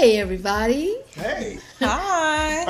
Hey, 0.00 0.16
everybody. 0.16 0.96
Hey. 1.12 1.58
Hi. 1.80 2.64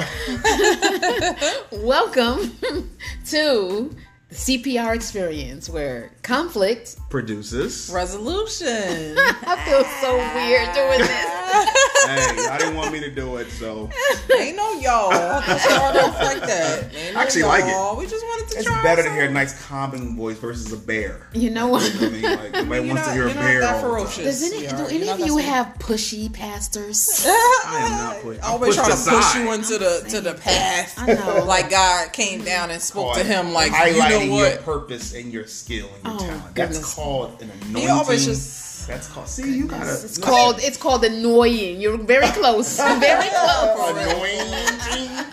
Welcome 1.73 2.59
to 3.27 3.95
the 4.29 4.35
CPR 4.35 4.97
experience 4.97 5.71
where 5.71 6.11
conflict. 6.25 6.97
Produces. 7.09 7.89
Resolution. 7.95 8.67
I 9.17 9.63
feel 9.65 9.85
so 10.03 10.17
weird 10.35 10.75
doing 10.75 10.99
this. 10.99 11.31
hey, 12.09 12.49
I 12.49 12.59
didn't 12.59 12.75
want 12.75 12.93
me 12.93 12.99
to 12.99 13.11
do 13.13 13.37
it, 13.37 13.49
so 13.53 13.89
Ain't 14.37 14.57
no 14.57 14.73
y'all. 14.81 15.11
That's 15.11 15.71
all 15.71 15.93
like 16.19 16.41
that. 16.41 16.93
Ain't 16.93 17.15
no 17.15 17.21
I 17.21 17.23
actually 17.23 17.45
like 17.45 17.63
it. 17.65 17.97
We 17.97 18.07
just 18.09 18.25
wanted 18.25 18.30
to 18.51 18.57
it's 18.59 18.67
try. 18.67 18.83
better 18.83 19.03
to 19.03 19.11
hear 19.13 19.25
a 19.27 19.31
nice 19.31 19.67
calming 19.67 20.17
voice 20.17 20.39
versus 20.39 20.73
a 20.73 20.77
bear. 20.77 21.29
You 21.33 21.51
know 21.51 21.69
what? 21.69 21.83
I 22.01 22.09
mean, 22.09 22.23
like 22.23 22.53
nobody 22.53 22.87
You're 22.87 22.95
wants 22.95 23.03
to 23.03 23.09
not- 23.09 23.15
hear 23.15 23.25
a 23.25 23.27
you're 23.29 23.35
not 23.35 23.43
bear. 23.43 23.61
that 23.61 23.85
all 23.85 23.91
the 23.93 23.99
time. 23.99 24.07
ferocious. 24.07 24.25
Does 24.25 24.53
any, 24.53 24.63
Yeah, 24.65 24.77
do 24.77 24.87
any 24.95 25.09
of 25.09 25.19
you 25.21 25.37
have 25.39 25.67
pushy 25.79 26.33
pastors? 26.33 27.25
I 27.27 27.79
am 27.83 27.91
not 28.15 28.23
pushed. 28.23 28.43
I'm 28.45 28.51
Always 28.53 28.77
pushed 28.77 28.89
trying 28.89 29.05
to 29.05 29.11
push 29.11 29.35
you 29.37 29.53
into 29.53 29.79
the 29.79 30.07
to 30.11 30.21
the 30.21 30.35
path. 30.35 30.95
I 30.99 31.13
know. 31.15 31.45
Like 31.45 31.71
God 31.71 32.13
came 32.13 32.43
down 32.45 32.71
and 32.71 32.81
spoke 32.83 33.17
oh, 33.17 33.19
to 33.19 33.25
him. 33.25 33.53
Like 33.53 33.71
you 33.73 33.77
highlighting 34.01 34.29
know 34.29 34.37
your 34.37 34.51
what? 34.57 34.63
purpose 34.65 35.15
and 35.15 35.33
your 35.33 35.47
skill 35.47 35.89
and 35.97 36.05
your 36.05 36.15
Oh, 36.15 36.19
talent. 36.19 36.55
goodness. 36.55 36.79
That's 36.79 36.95
called 36.95 37.41
an 37.43 37.51
anointing. 37.51 37.61
He 37.77 37.85
anointing. 37.85 37.91
always 37.91 38.25
just. 38.27 38.71
That's 38.89 39.09
called. 39.09 39.29
See, 39.29 39.57
you 39.57 39.67
gotta. 39.67 39.93
It's 39.93 40.19
called 40.19 40.57
it's 40.61 40.77
called 40.79 41.05
annoying. 41.05 41.81
You're 41.81 41.99
very 41.99 42.27
close. 42.29 42.77
Very 42.79 43.29
close. 43.29 43.91
Anointing. 43.91 45.27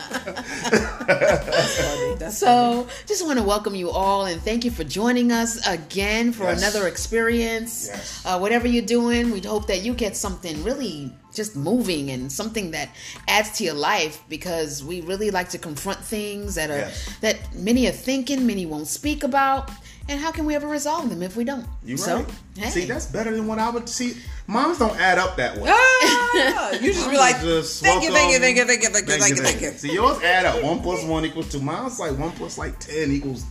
That's 1.08 1.76
funny. 1.82 2.16
That's 2.20 2.38
So, 2.38 2.88
just 3.06 3.26
want 3.26 3.38
to 3.40 3.44
welcome 3.44 3.76
you 3.76 3.90
all 3.90 4.26
and 4.26 4.42
thank 4.42 4.66
you 4.66 4.72
for 4.72 4.84
joining 4.84 5.32
us 5.32 5.66
again 5.68 6.34
for 6.34 6.44
Yes. 6.46 6.58
another 6.62 6.88
experience. 6.88 7.88
Yes. 7.92 8.22
Uh, 8.26 8.38
whatever 8.40 8.68
you're 8.68 8.86
doing, 8.86 9.32
we 9.32 9.40
hope 9.40 9.68
that 9.68 9.82
you 9.84 9.94
get 9.94 10.16
something 10.18 10.64
really 10.64 11.12
just 11.34 11.56
moving 11.56 12.10
and 12.10 12.32
something 12.32 12.72
that 12.72 12.90
adds 13.28 13.52
to 13.58 13.64
your 13.64 13.76
life 13.76 14.24
because 14.28 14.84
we 14.84 15.02
really 15.02 15.30
like 15.30 15.50
to 15.50 15.58
confront 15.58 16.00
things 16.04 16.56
that 16.56 16.70
are 16.72 16.80
Yes. 16.80 17.10
that 17.22 17.38
many 17.56 17.88
are 17.88 17.92
thinking, 17.92 18.46
many 18.48 18.66
won't 18.66 18.88
speak 18.88 19.24
about, 19.24 19.70
and 20.10 20.20
how 20.20 20.32
can 20.32 20.46
we 20.46 20.56
ever 20.56 20.68
resolve 20.68 21.10
them 21.10 21.22
if 21.22 21.36
we 21.36 21.44
don't? 21.44 21.66
You 21.84 21.98
so, 21.98 22.18
right. 22.18 22.32
hey. 22.58 22.70
See, 22.70 22.86
that's 22.86 23.06
better 23.06 23.36
than 23.36 23.48
what 23.48 23.60
I 23.60 23.70
would 23.70 23.88
see. 23.90 24.14
Moms 24.48 24.80
don't 24.80 24.98
add 25.00 25.18
up 25.18 25.36
that 25.38 25.58
way. 25.58 25.70
Ah, 25.72 26.72
you 26.80 26.94
just 26.94 27.10
be 27.10 27.18
like, 27.18 27.40
Just 27.42 27.84
thank 27.84 28.04
you, 28.04 28.12
thank 28.12 28.32
you, 28.32 28.40
thank 28.40 28.58
you, 28.58 28.66
thank 28.66 28.82
you, 28.84 28.90
thank 28.90 29.08
you, 29.08 29.18
thank 29.18 29.38
you, 29.38 29.44
thank 29.44 29.62
you. 29.62 29.72
See, 29.72 29.94
yours 29.94 30.22
add 30.22 30.46
up. 30.46 30.64
One 30.64 30.82
plus 30.82 31.04
one 31.04 31.26
equals 31.26 31.52
two. 31.52 31.60
Mine's 31.60 32.00
like 32.00 32.18
one 32.18 32.32
plus 32.32 32.58
like 32.58 32.80
ten 32.80 33.12
equals 33.12 33.44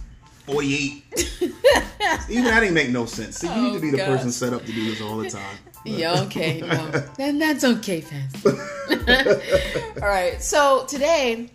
forty-eight. 0.47 1.05
Even 2.31 2.45
that 2.45 2.61
didn't 2.61 2.75
make 2.75 2.91
no 2.91 3.05
sense. 3.05 3.39
See, 3.39 3.49
you 3.49 3.63
need 3.63 3.75
to 3.75 3.81
be 3.81 3.91
the 3.91 4.03
Oh, 4.03 4.07
person 4.07 4.31
set 4.31 4.53
up 4.53 4.65
to 4.65 4.73
do 4.73 4.91
this 4.91 5.01
all 5.03 5.17
the 5.19 5.29
time. 5.31 5.57
Yeah, 5.89 6.23
okay. 6.23 6.63
No, 6.63 6.91
then 7.17 7.39
that's 7.39 7.63
okay, 7.63 8.01
fans. 8.01 8.45
All 10.03 10.09
right. 10.09 10.43
So 10.43 10.85
today 10.89 11.49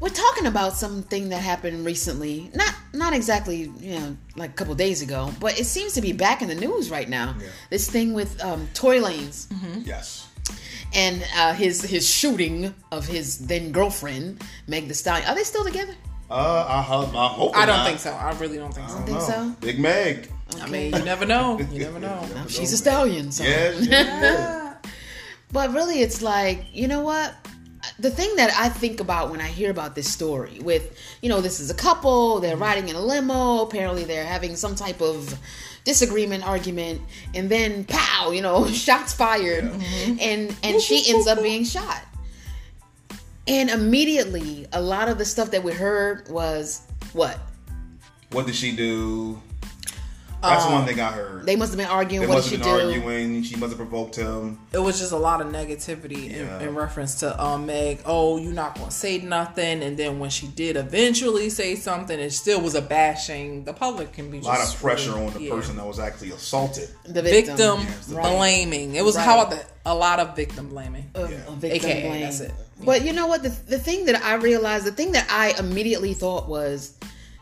we're 0.00 0.08
talking 0.10 0.46
about 0.46 0.74
something 0.74 1.28
that 1.30 1.40
happened 1.42 1.84
recently. 1.86 2.50
Not 2.54 2.74
not 2.92 3.12
exactly, 3.12 3.70
you 3.80 3.98
know, 3.98 4.16
like 4.36 4.50
a 4.50 4.52
couple 4.54 4.74
days 4.74 5.02
ago, 5.02 5.30
but 5.40 5.58
it 5.58 5.64
seems 5.66 5.92
to 5.94 6.00
be 6.00 6.12
back 6.12 6.42
in 6.42 6.48
the 6.48 6.54
news 6.54 6.90
right 6.90 7.08
now. 7.08 7.34
Yeah. 7.40 7.46
This 7.70 7.90
thing 7.90 8.14
with 8.14 8.42
um, 8.44 8.68
Tory 8.74 8.98
Lanez 9.00 9.46
Yes. 9.86 10.28
and 10.94 11.24
uh, 11.36 11.52
his 11.54 11.82
his 11.82 12.08
shooting 12.08 12.74
of 12.92 13.06
his 13.06 13.38
then 13.46 13.72
girlfriend 13.72 14.42
Meg 14.66 14.88
The 14.88 14.94
Stallion. 14.94 15.26
Are 15.28 15.34
they 15.34 15.44
still 15.44 15.64
together? 15.64 15.94
Uh, 16.28 16.66
I, 16.68 16.82
hope- 16.82 17.14
I 17.14 17.28
hope. 17.28 17.56
I 17.56 17.66
don't 17.66 17.76
not. 17.76 17.86
think 17.86 18.00
so. 18.00 18.10
I 18.12 18.32
really 18.38 18.58
don't 18.58 18.74
think 18.74 18.88
so. 18.88 18.94
I 18.96 18.98
don't 18.98 19.06
Think 19.06 19.18
know. 19.20 19.26
so? 19.26 19.56
Big 19.60 19.78
Meg. 19.78 20.28
I 20.60 20.66
mean, 20.68 20.92
you 20.94 21.04
never 21.04 21.24
know. 21.24 21.58
You 21.70 21.78
never 21.86 22.00
know. 22.00 22.20
Now, 22.34 22.46
she's 22.48 22.72
a 22.72 22.76
stallion. 22.76 23.30
So. 23.30 23.44
Yeah, 23.44 23.72
she 23.72 23.90
is. 23.90 24.92
But 25.52 25.72
really, 25.72 26.00
it's 26.02 26.22
like, 26.22 26.64
you 26.72 26.88
know 26.88 27.02
what? 27.02 27.32
The 27.98 28.10
thing 28.10 28.36
that 28.36 28.50
I 28.58 28.68
think 28.68 29.00
about 29.00 29.30
when 29.30 29.40
I 29.40 29.48
hear 29.48 29.70
about 29.70 29.94
this 29.94 30.10
story 30.10 30.58
with, 30.60 30.98
you 31.22 31.28
know, 31.28 31.40
this 31.40 31.60
is 31.60 31.70
a 31.70 31.74
couple, 31.74 32.40
they're 32.40 32.52
mm-hmm. 32.52 32.62
riding 32.62 32.88
in 32.88 32.96
a 32.96 33.00
limo, 33.00 33.62
apparently 33.62 34.04
they're 34.04 34.26
having 34.26 34.56
some 34.56 34.74
type 34.74 35.00
of 35.00 35.38
disagreement, 35.84 36.46
argument, 36.46 37.00
and 37.34 37.48
then 37.48 37.84
pow, 37.84 38.30
you 38.30 38.42
know, 38.42 38.66
shots 38.70 39.14
fired, 39.14 39.64
mm-hmm. 39.64 40.16
and 40.20 40.54
and 40.62 40.82
she 40.82 41.04
ends 41.08 41.26
up 41.26 41.42
being 41.42 41.64
shot. 41.64 42.02
And 43.48 43.70
immediately, 43.70 44.66
a 44.72 44.82
lot 44.82 45.08
of 45.08 45.18
the 45.18 45.24
stuff 45.24 45.52
that 45.52 45.62
we 45.62 45.72
heard 45.72 46.28
was 46.28 46.82
what? 47.12 47.38
What 48.32 48.46
did 48.46 48.56
she 48.56 48.74
do? 48.74 49.40
That's 50.42 50.64
the 50.66 50.70
one 50.72 50.84
thing 50.86 51.00
I 51.00 51.10
heard. 51.12 51.44
They 51.46 51.56
must 51.56 51.72
have 51.72 51.78
been 51.78 51.88
arguing. 51.88 52.20
They 52.22 52.26
what 52.28 52.36
must 52.36 52.50
did 52.50 52.58
have 52.60 52.66
she 52.66 52.72
been 52.72 53.00
do? 53.02 53.06
arguing. 53.08 53.42
She 53.42 53.56
must 53.56 53.70
have 53.70 53.78
provoked 53.78 54.16
him. 54.16 54.58
it 54.72 54.78
was 54.78 54.98
just 54.98 55.12
a 55.12 55.16
lot 55.16 55.40
of 55.40 55.48
negativity 55.48 56.30
Yeah. 56.30 56.58
in, 56.60 56.68
in 56.68 56.74
reference 56.74 57.16
to 57.20 57.42
um, 57.42 57.66
Meg. 57.66 58.00
Oh, 58.04 58.36
you're 58.36 58.52
not 58.52 58.76
gonna 58.76 58.90
say 58.90 59.18
nothing, 59.18 59.82
and 59.82 59.96
then 59.96 60.18
when 60.18 60.30
she 60.30 60.46
did 60.48 60.76
eventually 60.76 61.50
say 61.50 61.74
something, 61.74 62.18
it 62.18 62.30
still 62.30 62.60
was 62.60 62.74
a 62.74 62.82
bashing. 62.82 63.64
The 63.64 63.72
public 63.72 64.12
can 64.12 64.30
be 64.30 64.38
A 64.38 64.42
lot 64.42 64.60
of 64.60 64.74
pressure 64.80 65.12
really- 65.12 65.26
on 65.26 65.32
the 65.32 65.42
yeah. 65.42 65.50
person 65.50 65.76
that 65.76 65.86
was 65.86 65.98
actually 65.98 66.30
assaulted. 66.30 66.88
The 67.04 67.22
Victim, 67.22 67.80
Yes, 67.80 68.06
the 68.06 68.14
blaming. 68.16 68.94
It 68.94 69.04
was 69.04 69.16
Right. 69.16 69.24
how 69.24 69.42
about? 69.42 69.64
A 69.88 69.94
lot 69.94 70.18
of 70.18 70.34
victim 70.34 70.68
blaming. 70.68 71.08
of, 71.14 71.30
Yeah. 71.30 71.38
victim 71.56 71.90
AKA, 71.90 72.08
blame. 72.08 72.20
that's 72.22 72.40
it. 72.40 72.52
But 72.84 73.04
you 73.04 73.12
know 73.12 73.26
what? 73.28 73.42
The, 73.44 73.50
the 73.68 73.78
thing 73.78 74.06
that 74.06 74.22
I 74.22 74.34
realized, 74.34 74.84
the 74.84 74.90
thing 74.92 75.12
that 75.12 75.26
I 75.30 75.54
immediately 75.58 76.12
thought 76.12 76.48
was, 76.48 76.92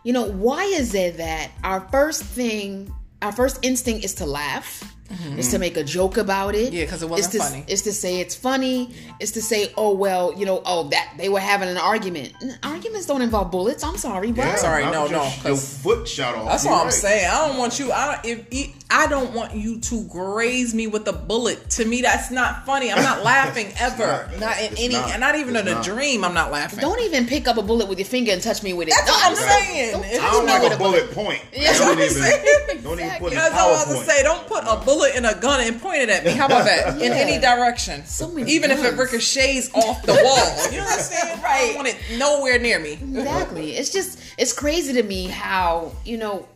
you 0.04 0.12
know, 0.12 0.30
why 0.30 0.64
is 0.64 0.94
it 0.94 1.16
that 1.16 1.50
our 1.64 1.80
first 1.88 2.22
thing, 2.22 2.92
our 3.22 3.32
first 3.32 3.58
instinct 3.62 4.04
is 4.04 4.14
to 4.16 4.26
laugh, 4.26 4.93
Mm-hmm. 5.12 5.38
is 5.38 5.50
to 5.50 5.58
make 5.58 5.76
a 5.76 5.84
joke 5.84 6.16
about 6.16 6.54
it. 6.54 6.72
Yeah, 6.72 6.80
because 6.80 6.80
Yeah, 6.80 6.86
'cause 6.86 7.02
it 7.02 7.04
Is 7.04 7.10
wasn't 7.10 7.32
to- 7.32 7.38
funny. 7.40 7.64
Is 7.68 7.82
to 7.82 7.92
say 7.92 8.20
it's 8.20 8.34
funny. 8.34 8.94
Is 9.20 9.32
to 9.32 9.42
say, 9.42 9.70
oh 9.76 9.94
well, 9.94 10.32
you 10.36 10.46
know, 10.46 10.62
oh 10.64 10.88
that 10.88 11.12
they 11.18 11.28
were 11.28 11.40
having 11.40 11.68
an 11.68 11.76
argument. 11.76 12.32
N- 12.42 12.58
Arguments 12.62 13.06
don't 13.06 13.20
involve 13.20 13.50
bullets. 13.50 13.84
I'm 13.84 13.98
sorry, 13.98 14.32
but 14.32 14.46
Yeah, 14.46 14.56
Sorry, 14.56 14.84
not 14.84 14.92
no, 14.94 15.02
your, 15.04 15.12
no, 15.12 15.22
Your 15.24 15.32
'cause- 15.42 15.78
foot 15.82 16.08
shot 16.08 16.34
off. 16.36 16.46
That's 16.48 16.64
You're 16.64 16.72
what 16.72 16.86
I'm 16.86 16.90
saying. 16.90 17.28
I 17.30 17.46
don't 17.48 17.58
want 17.58 17.78
you. 17.78 17.92
I 17.92 18.14
don't. 18.14 18.24
If 18.24 18.46
if- 18.50 18.70
I 18.90 19.06
don't 19.08 19.32
want 19.32 19.54
you 19.54 19.80
to 19.80 20.04
graze 20.04 20.72
me 20.72 20.86
with 20.86 21.08
a 21.08 21.12
bullet. 21.12 21.68
To 21.70 21.84
me, 21.84 22.00
that's 22.02 22.30
not 22.30 22.64
funny. 22.64 22.92
I'm 22.92 23.02
not 23.02 23.24
laughing 23.32 23.72
ever. 23.78 24.28
not. 24.32 24.40
not, 24.40 24.60
in 24.60 24.74
any. 24.78 24.94
not. 24.94 25.18
Not 25.20 25.34
even 25.36 25.56
It's 25.56 25.62
in 25.66 25.72
a 25.72 25.76
not. 25.76 25.84
dream. 25.84 26.24
I'm 26.24 26.34
not 26.34 26.52
laughing. 26.52 26.78
don't 26.80 27.00
even 27.00 27.26
pick 27.26 27.46
up 27.48 27.56
a 27.58 27.62
bullet 27.62 27.88
with 27.88 27.98
your 27.98 28.06
finger 28.06 28.30
and 28.32 28.40
touch 28.40 28.62
me 28.62 28.72
with 28.72 28.88
it. 28.88 28.94
That's 28.96 29.06
No, 29.08 29.14
what 29.14 29.26
I'm 29.26 29.34
don't- 29.34 29.48
saying. 29.48 29.92
don't 29.92 30.04
It's 30.04 30.18
touch 30.18 30.28
I 30.28 30.32
don't 30.32 30.46
me 30.46 30.52
like 30.52 30.72
a 30.72 30.76
bullet 30.78 31.10
point. 31.12 31.40
Yeah. 31.52 31.76
don't 31.78 31.98
even, 32.00 32.22
I'm 32.22 32.82
don't 32.82 33.00
even 33.00 33.10
put 33.18 33.32
it 33.32 33.36
in 33.36 33.38
That's 33.38 33.54
all 33.60 33.68
I 33.68 33.72
was 33.72 33.84
PowerPoint. 33.86 34.04
to 34.04 34.10
say. 34.10 34.22
Don't 34.22 34.46
put 34.46 34.64
a 34.64 34.76
bullet 34.76 34.93
in 35.02 35.24
a 35.24 35.34
gun 35.34 35.60
and 35.60 35.80
point 35.80 35.98
it 36.02 36.08
at 36.08 36.24
me. 36.24 36.30
How 36.32 36.46
about 36.46 36.64
that? 36.64 36.94
In 37.02 37.12
Yeah. 37.12 37.18
any 37.18 37.38
direction. 37.40 38.04
So 38.06 38.28
many 38.30 38.50
Even 38.52 38.70
if 38.70 38.82
it 38.84 38.94
ricochets 38.96 39.70
off 39.74 40.02
the 40.02 40.12
wall. 40.12 40.70
You 40.70 40.78
know 40.78 40.84
what 40.84 40.98
I'm 40.98 41.04
saying? 41.04 41.40
I 41.44 41.66
don't 41.66 41.74
want 41.76 41.88
it 41.88 41.96
nowhere 42.18 42.58
near 42.58 42.78
me. 42.78 42.92
Exactly. 42.92 43.76
It's 43.76 43.90
just 43.90 44.18
it's 44.38 44.52
crazy 44.52 44.92
to 44.94 45.02
me 45.02 45.26
how 45.26 45.92
you 46.04 46.16
know 46.18 46.46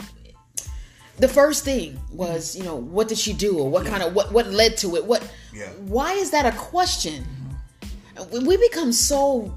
the 1.18 1.28
first 1.28 1.64
thing 1.64 1.98
was 2.12 2.54
you 2.56 2.62
know 2.62 2.76
what 2.76 3.08
did 3.08 3.18
she 3.18 3.32
do 3.32 3.58
or 3.58 3.68
what 3.68 3.84
kind 3.86 4.02
of 4.04 4.14
what 4.14 4.30
what 4.32 4.46
led 4.48 4.76
to 4.78 4.94
it 4.96 5.04
what 5.04 5.20
Yeah. 5.52 5.66
why 5.94 6.12
is 6.12 6.30
that 6.30 6.46
a 6.46 6.56
question 6.56 7.26
we 8.32 8.38
we 8.40 8.56
become 8.56 8.92
so 8.92 9.52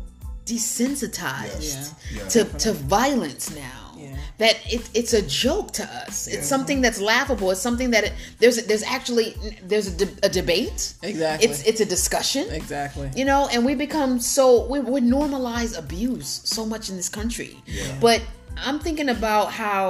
desensitized 0.46 1.62
Yes. 1.62 1.94
Yeah. 2.14 2.28
to 2.30 2.44
to 2.60 2.74
violence 2.74 3.50
now 3.52 3.60
Yeah. 3.62 3.81
That 4.44 4.56
it, 4.76 4.82
it's 5.00 5.14
a 5.22 5.24
joke 5.46 5.68
to 5.80 5.84
us 6.02 6.16
it's 6.36 6.48
something 6.54 6.80
that's 6.86 7.00
laughable 7.14 7.48
it's 7.54 7.62
something 7.70 7.90
that 7.96 8.04
it, 8.08 8.14
there's 8.42 8.58
there's 8.70 8.84
actually 8.98 9.28
there's 9.70 9.88
a, 9.94 9.96
de- 10.02 10.18
a 10.28 10.30
debate 10.40 10.80
Exactly. 11.12 11.44
it's 11.46 11.60
it's 11.70 11.82
a 11.88 11.90
discussion 11.98 12.44
Exactly. 12.62 13.08
you 13.20 13.26
know 13.32 13.42
and 13.54 13.60
we 13.70 13.74
become 13.76 14.12
so 14.20 14.44
we, 14.72 14.78
we 14.96 15.00
normalize 15.18 15.72
abuse 15.84 16.30
so 16.56 16.62
much 16.74 16.90
in 16.92 16.96
this 17.02 17.10
country 17.20 17.52
Yeah. 17.66 17.84
but 18.08 18.20
i'm 18.68 18.80
thinking 18.88 19.10
about 19.18 19.46
how 19.62 19.84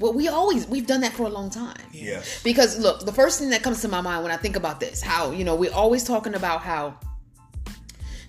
well 0.00 0.12
we 0.20 0.24
always 0.28 0.62
we've 0.74 0.86
done 0.92 1.02
that 1.06 1.12
for 1.18 1.24
a 1.32 1.34
long 1.38 1.48
time 1.50 1.82
Yes. 1.92 2.24
because 2.44 2.70
look 2.84 2.96
the 3.10 3.16
first 3.20 3.34
thing 3.40 3.50
that 3.54 3.62
comes 3.66 3.78
to 3.84 3.88
my 3.96 4.00
mind 4.08 4.20
when 4.24 4.32
i 4.32 4.40
think 4.44 4.56
about 4.62 4.76
this 4.84 4.96
how 5.12 5.22
you 5.38 5.44
know 5.48 5.54
we're 5.62 5.74
always 5.84 6.02
talking 6.12 6.34
about 6.42 6.58
how 6.70 6.82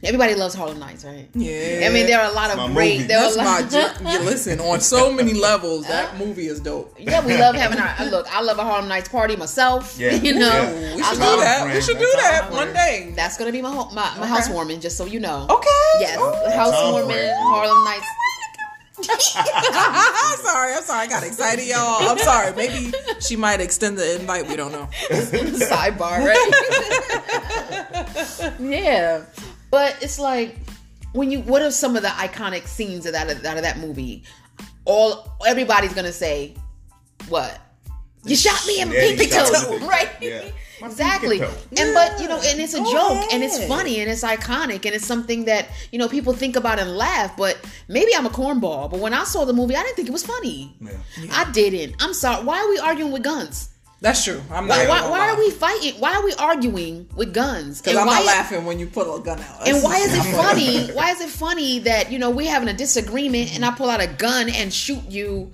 everybody 0.03 0.35
loves 0.35 0.53
harlem 0.53 0.79
nights 0.79 1.05
right 1.05 1.27
Yeah. 1.33 1.87
i 1.87 1.89
mean 1.93 2.05
there 2.07 2.19
are 2.21 2.29
a 2.29 2.33
lot 2.33 2.51
of 2.51 2.57
my 2.57 2.71
great 2.73 2.95
movie. 2.95 3.07
there 3.07 3.19
are 3.19 3.23
That's 3.23 3.35
a 3.35 3.43
my 3.43 3.61
lot 3.61 3.69
ju- 3.71 4.11
you 4.11 4.19
listen 4.29 4.59
on 4.59 4.79
so 4.81 5.11
many 5.19 5.33
levels. 5.33 5.87
That 5.87 6.13
uh, 6.15 6.17
movie 6.17 6.47
is 6.47 6.59
dope. 6.59 6.95
yeah 6.99 7.25
we 7.25 7.37
love 7.37 7.55
having 7.55 7.79
our 7.79 7.95
uh, 7.99 8.09
look 8.09 8.27
i 8.35 8.41
love 8.41 8.57
a 8.59 8.63
harlem 8.63 8.87
nights 8.89 9.09
party 9.09 9.35
myself 9.35 9.97
Yeah. 9.97 10.11
you 10.27 10.33
know 10.35 10.47
Yeah. 10.47 10.95
We 10.95 11.01
I 11.01 11.09
should 11.09 11.19
love- 11.19 11.39
do 11.39 11.43
that. 11.45 11.63
We 11.65 11.69
friend. 11.71 11.83
should 11.85 11.99
do 11.99 12.11
That's 12.15 12.29
that 12.41 12.51
one 12.51 12.71
friend. 12.71 12.73
day. 12.75 13.13
that's 13.15 13.37
gonna 13.37 13.51
be 13.51 13.61
my 13.61 13.71
ho- 13.71 13.89
my, 13.91 14.03
my 14.17 14.23
Okay. 14.23 14.27
housewarming 14.27 14.79
just 14.81 14.97
so 14.97 15.05
you 15.05 15.19
know 15.19 15.47
Okay. 15.49 15.85
yes 15.99 16.17
Oh. 16.19 16.49
housewarming 16.51 17.29
harlem 17.37 17.83
nights 17.85 18.07
I'm 19.05 19.19
sorry. 20.39 20.73
I'm 20.73 20.83
sorry. 20.83 21.01
I 21.01 21.07
got 21.09 21.23
excited, 21.23 21.65
y'all. 21.67 22.07
I'm 22.07 22.17
sorry. 22.19 22.55
Maybe 22.55 22.93
she 23.19 23.35
might 23.35 23.59
extend 23.59 23.97
the 23.97 24.15
invite. 24.19 24.47
We 24.47 24.55
don't 24.55 24.71
know. 24.71 24.87
sidebar, 25.09 26.23
right? 26.23 26.51
yeah, 28.59 29.23
but 29.73 29.97
it's 30.03 30.19
like 30.19 30.55
when 31.13 31.31
you. 31.31 31.39
What 31.39 31.63
are 31.63 31.71
some 31.71 31.95
of 31.95 32.03
the 32.03 32.09
iconic 32.09 32.67
scenes 32.67 33.07
of 33.07 33.13
that 33.13 33.27
out 33.43 33.57
of 33.57 33.63
that 33.63 33.79
movie? 33.79 34.23
All 34.85 35.27
everybody's 35.47 35.95
gonna 35.95 36.13
say, 36.13 36.53
"What? 37.27 37.59
You 38.23 38.35
shot 38.35 38.61
me 38.67 38.81
in 38.81 38.89
my 38.89 38.93
Yeah, 38.93 39.01
pinky 39.01 39.29
shot 39.31 39.51
toe, 39.51 39.79
right?" 39.79 40.11
Yeah. 40.21 40.51
Exactly. 40.83 41.39
pinky 41.39 41.51
toe. 41.51 41.81
And 41.81 41.93
but 41.95 42.21
you 42.21 42.27
know, 42.27 42.39
and 42.45 42.61
it's 42.61 42.75
a 42.75 42.81
Go 42.81 42.91
joke 42.91 43.33
and 43.33 43.41
it's 43.41 43.65
funny 43.65 43.99
and 43.99 44.11
it's 44.11 44.23
iconic 44.23 44.85
and 44.85 44.93
it's 44.93 45.07
something 45.07 45.45
that, 45.45 45.69
you 45.91 45.97
know, 45.97 46.07
people 46.07 46.33
think 46.33 46.55
about 46.55 46.77
and 46.77 46.95
laugh, 46.95 47.35
but 47.35 47.57
maybe 47.87 48.15
I'm 48.15 48.27
a 48.27 48.29
cornball. 48.29 48.91
But 48.91 48.99
when 48.99 49.15
I 49.15 49.23
saw 49.23 49.43
the 49.43 49.53
movie, 49.53 49.75
I 49.75 49.81
didn't 49.81 49.95
think 49.95 50.07
it 50.07 50.11
was 50.11 50.23
funny. 50.23 50.77
Yeah. 50.79 50.91
I 51.31 51.51
didn't. 51.51 51.95
I'm 51.99 52.13
sorry. 52.13 52.43
Why 52.43 52.59
are 52.59 52.69
we 52.69 52.77
arguing 52.77 53.11
with 53.11 53.23
guns? 53.23 53.72
That's 54.03 54.23
true. 54.25 54.41
I'm 54.51 54.67
Why, 54.67 54.83
not. 54.85 54.89
why, 54.89 55.09
why 55.09 55.29
are 55.29 55.37
we 55.39 55.49
fighting? 55.49 55.93
Why 55.99 56.13
are 56.15 56.23
we 56.25 56.33
arguing 56.33 57.07
with 57.15 57.33
guns? 57.33 57.81
Because 57.81 57.97
I'm 57.97 58.05
why 58.05 58.13
not 58.15 58.21
is- 58.21 58.27
laughing 58.27 58.65
when 58.65 58.77
you 58.77 58.85
pull 58.87 59.15
a 59.15 59.21
gun 59.21 59.39
out. 59.39 59.65
And 59.67 59.81
why 59.81 59.97
is 59.97 60.13
it 60.13 60.23
funny? 60.35 60.91
Why 60.93 61.11
is 61.11 61.21
it 61.21 61.29
funny 61.29 61.79
that 61.79 62.11
you 62.11 62.19
know 62.19 62.29
we're 62.29 62.49
having 62.51 62.67
a 62.67 62.73
disagreement 62.73 63.55
and 63.55 63.63
I 63.63 63.71
pull 63.71 63.89
out 63.89 64.01
a 64.01 64.07
gun 64.07 64.49
and 64.49 64.73
shoot 64.73 65.01
you? 65.09 65.51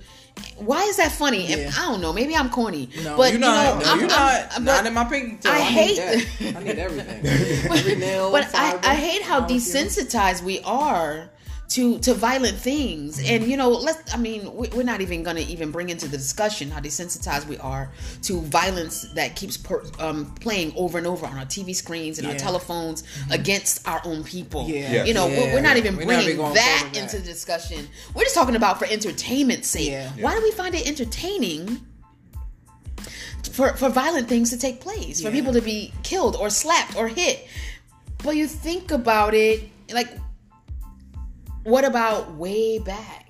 Why 0.56 0.82
is 0.84 0.96
that 0.96 1.12
funny? 1.12 1.52
And 1.52 1.72
I 1.74 1.82
don't 1.86 2.00
know. 2.00 2.12
Maybe 2.12 2.34
I'm 2.34 2.50
corny, 2.50 2.88
No, 3.04 3.16
but 3.16 3.30
you're 3.30 3.40
not. 3.40 3.74
you 3.78 3.80
know, 3.80 3.84
no, 3.86 3.92
I'm, 3.92 4.00
you're 4.00 4.10
I'm- 4.10 4.42
not. 4.42 4.50
but- 4.54 4.62
not 4.64 4.86
in 4.86 4.94
my 4.94 5.04
pinky 5.04 5.36
toe. 5.42 5.50
I 5.50 5.54
I, 5.54 5.58
hate- 5.60 6.40
need. 6.40 6.56
I 6.56 6.62
need 6.64 6.78
everything. 6.78 7.26
Every 7.70 7.96
nail. 7.96 8.32
but 8.32 8.44
I, 8.44 8.46
fiber, 8.72 8.80
I 8.86 8.94
hate 8.96 9.22
how 9.22 9.46
desensitized 9.46 10.42
we 10.42 10.58
are 10.62 11.30
to 11.70 11.98
to 12.00 12.12
violent 12.14 12.58
things 12.58 13.20
and 13.24 13.44
you 13.46 13.56
know 13.56 13.68
let's 13.70 14.12
i 14.12 14.16
mean 14.16 14.52
we- 14.54 14.68
we're 14.70 14.82
not 14.82 15.00
even 15.00 15.22
gonna 15.22 15.40
even 15.54 15.70
bring 15.70 15.88
into 15.88 16.08
the 16.08 16.16
discussion 16.18 16.68
how 16.70 16.80
desensitized 16.80 17.46
we 17.46 17.56
are 17.58 17.90
to 18.22 18.40
violence 18.42 19.06
that 19.14 19.36
keeps 19.36 19.56
per, 19.56 19.82
um, 20.00 20.34
playing 20.40 20.72
over 20.76 20.98
and 20.98 21.06
over 21.06 21.24
on 21.26 21.38
our 21.38 21.44
tv 21.46 21.74
screens 21.74 22.18
and 22.18 22.26
our 22.26 22.32
Yeah. 22.32 22.38
telephones 22.40 23.04
against 23.30 23.86
our 23.86 24.00
own 24.04 24.24
people 24.24 24.68
Yeah. 24.68 24.92
Yeah. 24.92 25.04
you 25.04 25.14
know 25.14 25.26
we're, 25.28 25.54
we're 25.54 25.60
not 25.60 25.76
even 25.76 25.96
We're 25.96 26.06
bringing 26.06 26.24
even 26.26 26.36
going 26.38 26.54
that 26.54 26.90
into 26.94 27.18
the 27.18 27.24
discussion 27.24 27.88
we're 28.14 28.24
just 28.24 28.34
talking 28.34 28.56
about 28.56 28.78
for 28.80 28.86
entertainment's 28.86 29.68
sake 29.68 29.90
Yeah. 29.90 30.10
why 30.20 30.34
do 30.34 30.42
we 30.42 30.50
find 30.50 30.74
it 30.74 30.86
entertaining 30.88 31.80
for, 33.52 33.76
for 33.76 33.88
violent 33.88 34.28
things 34.28 34.50
to 34.50 34.58
take 34.58 34.80
place, 34.80 35.20
for 35.22 35.30
people 35.30 35.52
to 35.54 35.60
be 35.60 35.92
killed 36.02 36.36
or 36.36 36.50
slapped 36.50 36.96
or 36.96 37.08
hit. 37.08 37.46
But 38.22 38.36
you 38.36 38.46
think 38.46 38.90
about 38.92 39.34
it, 39.34 39.64
like, 39.92 40.08
what 41.64 41.84
about 41.84 42.34
way 42.34 42.78
back? 42.78 43.26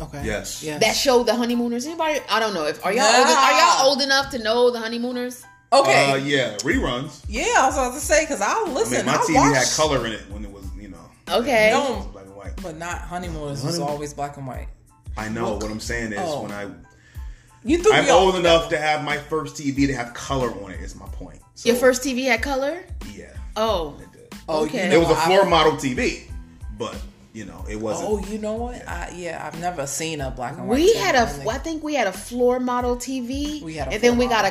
Okay. 0.00 0.22
Yes. 0.24 0.62
Yes. 0.62 0.80
That 0.80 0.96
show, 0.96 1.22
The 1.22 1.34
Honeymooners. 1.34 1.86
Anybody? 1.86 2.20
I 2.28 2.40
don't 2.40 2.54
know. 2.54 2.66
If 2.66 2.84
are 2.84 2.92
y'all 2.92 3.02
Nah. 3.12 3.18
old, 3.18 3.26
are 3.36 3.52
y'all 3.60 3.86
old 3.88 4.02
enough 4.02 4.30
to 4.30 4.38
know 4.38 4.70
The 4.70 4.80
Honeymooners? 4.80 5.44
okay. 5.72 6.10
Uh, 6.12 6.16
yeah, 6.16 6.56
reruns. 6.58 7.22
yeah, 7.28 7.44
I 7.58 7.66
was 7.66 7.76
about 7.76 7.94
to 7.94 8.00
say 8.00 8.24
because 8.24 8.40
I 8.40 8.52
I 8.52 8.68
listen. 8.70 8.98
mean, 8.98 9.06
my 9.06 9.14
I 9.14 9.16
TV 9.18 9.34
watched, 9.34 9.56
had 9.68 9.76
color 9.76 10.06
in 10.06 10.12
it 10.12 10.20
when 10.30 10.44
it 10.44 10.50
was, 10.50 10.64
you 10.78 10.88
know, 10.88 10.98
Okay. 11.30 11.68
it 11.68 11.72
No. 11.72 11.92
was 11.96 12.06
black 12.06 12.24
and 12.26 12.34
white. 12.36 12.52
but 12.62 12.76
not 12.78 12.98
honeymooners. 13.02 13.62
was 13.62 13.74
Honeymoon- 13.74 13.88
always 13.88 14.12
black 14.14 14.36
and 14.36 14.46
white. 14.46 14.68
I 15.16 15.28
know. 15.28 15.54
What 15.54 15.64
I'm 15.70 15.80
saying 15.80 16.12
is, 16.12 16.18
Oh. 16.22 16.42
when 16.42 16.52
I 16.52 16.66
You 17.64 17.82
threw 17.82 17.92
I'm 17.92 18.04
me 18.04 18.10
off. 18.10 18.20
old 18.20 18.34
enough 18.36 18.70
to 18.70 18.78
have 18.78 19.04
my 19.04 19.18
first 19.18 19.56
TV 19.56 19.86
to 19.86 19.94
have 19.94 20.14
color 20.14 20.48
on 20.64 20.72
it. 20.72 20.80
Is 20.80 20.94
my 20.96 21.06
point. 21.06 21.40
So, 21.54 21.68
Your 21.68 21.76
first 21.76 22.02
TV 22.02 22.24
had 22.24 22.42
color. 22.42 22.82
Yeah. 23.14 23.26
Oh, 23.56 23.94
It 24.00 24.12
did. 24.12 24.34
Oh, 24.48 24.64
Okay. 24.64 24.90
It 24.92 24.98
was 24.98 25.08
a 25.08 25.12
what? 25.12 25.18
I- 25.18 25.26
floor 25.26 25.44
model 25.44 25.72
TV, 25.76 26.28
but 26.78 26.96
you 27.32 27.44
know, 27.46 27.64
it 27.68 27.76
wasn't. 27.76 28.08
Oh, 28.10 28.18
you 28.30 28.38
know 28.38 28.54
what? 28.54 28.86
I, 28.86 29.12
yeah, 29.16 29.42
I've 29.46 29.58
never 29.60 29.86
seen 29.86 30.20
a 30.20 30.30
black 30.30 30.58
and 30.58 30.68
white. 30.68 30.76
we 30.76 30.92
TV. 30.92 30.96
had 30.98 31.14
I 31.16 31.22
a. 31.22 31.26
think- 31.26 31.48
I 31.50 31.58
think 31.58 31.82
we 31.82 31.94
had 31.94 32.06
a 32.06 32.12
floor 32.12 32.60
model 32.60 32.96
TV. 32.96 33.62
We 33.62 33.74
had 33.74 33.88
a 33.88 33.92
and 33.92 34.02
then 34.02 34.16
floor 34.16 34.26
we 34.28 34.30
got 34.34 34.44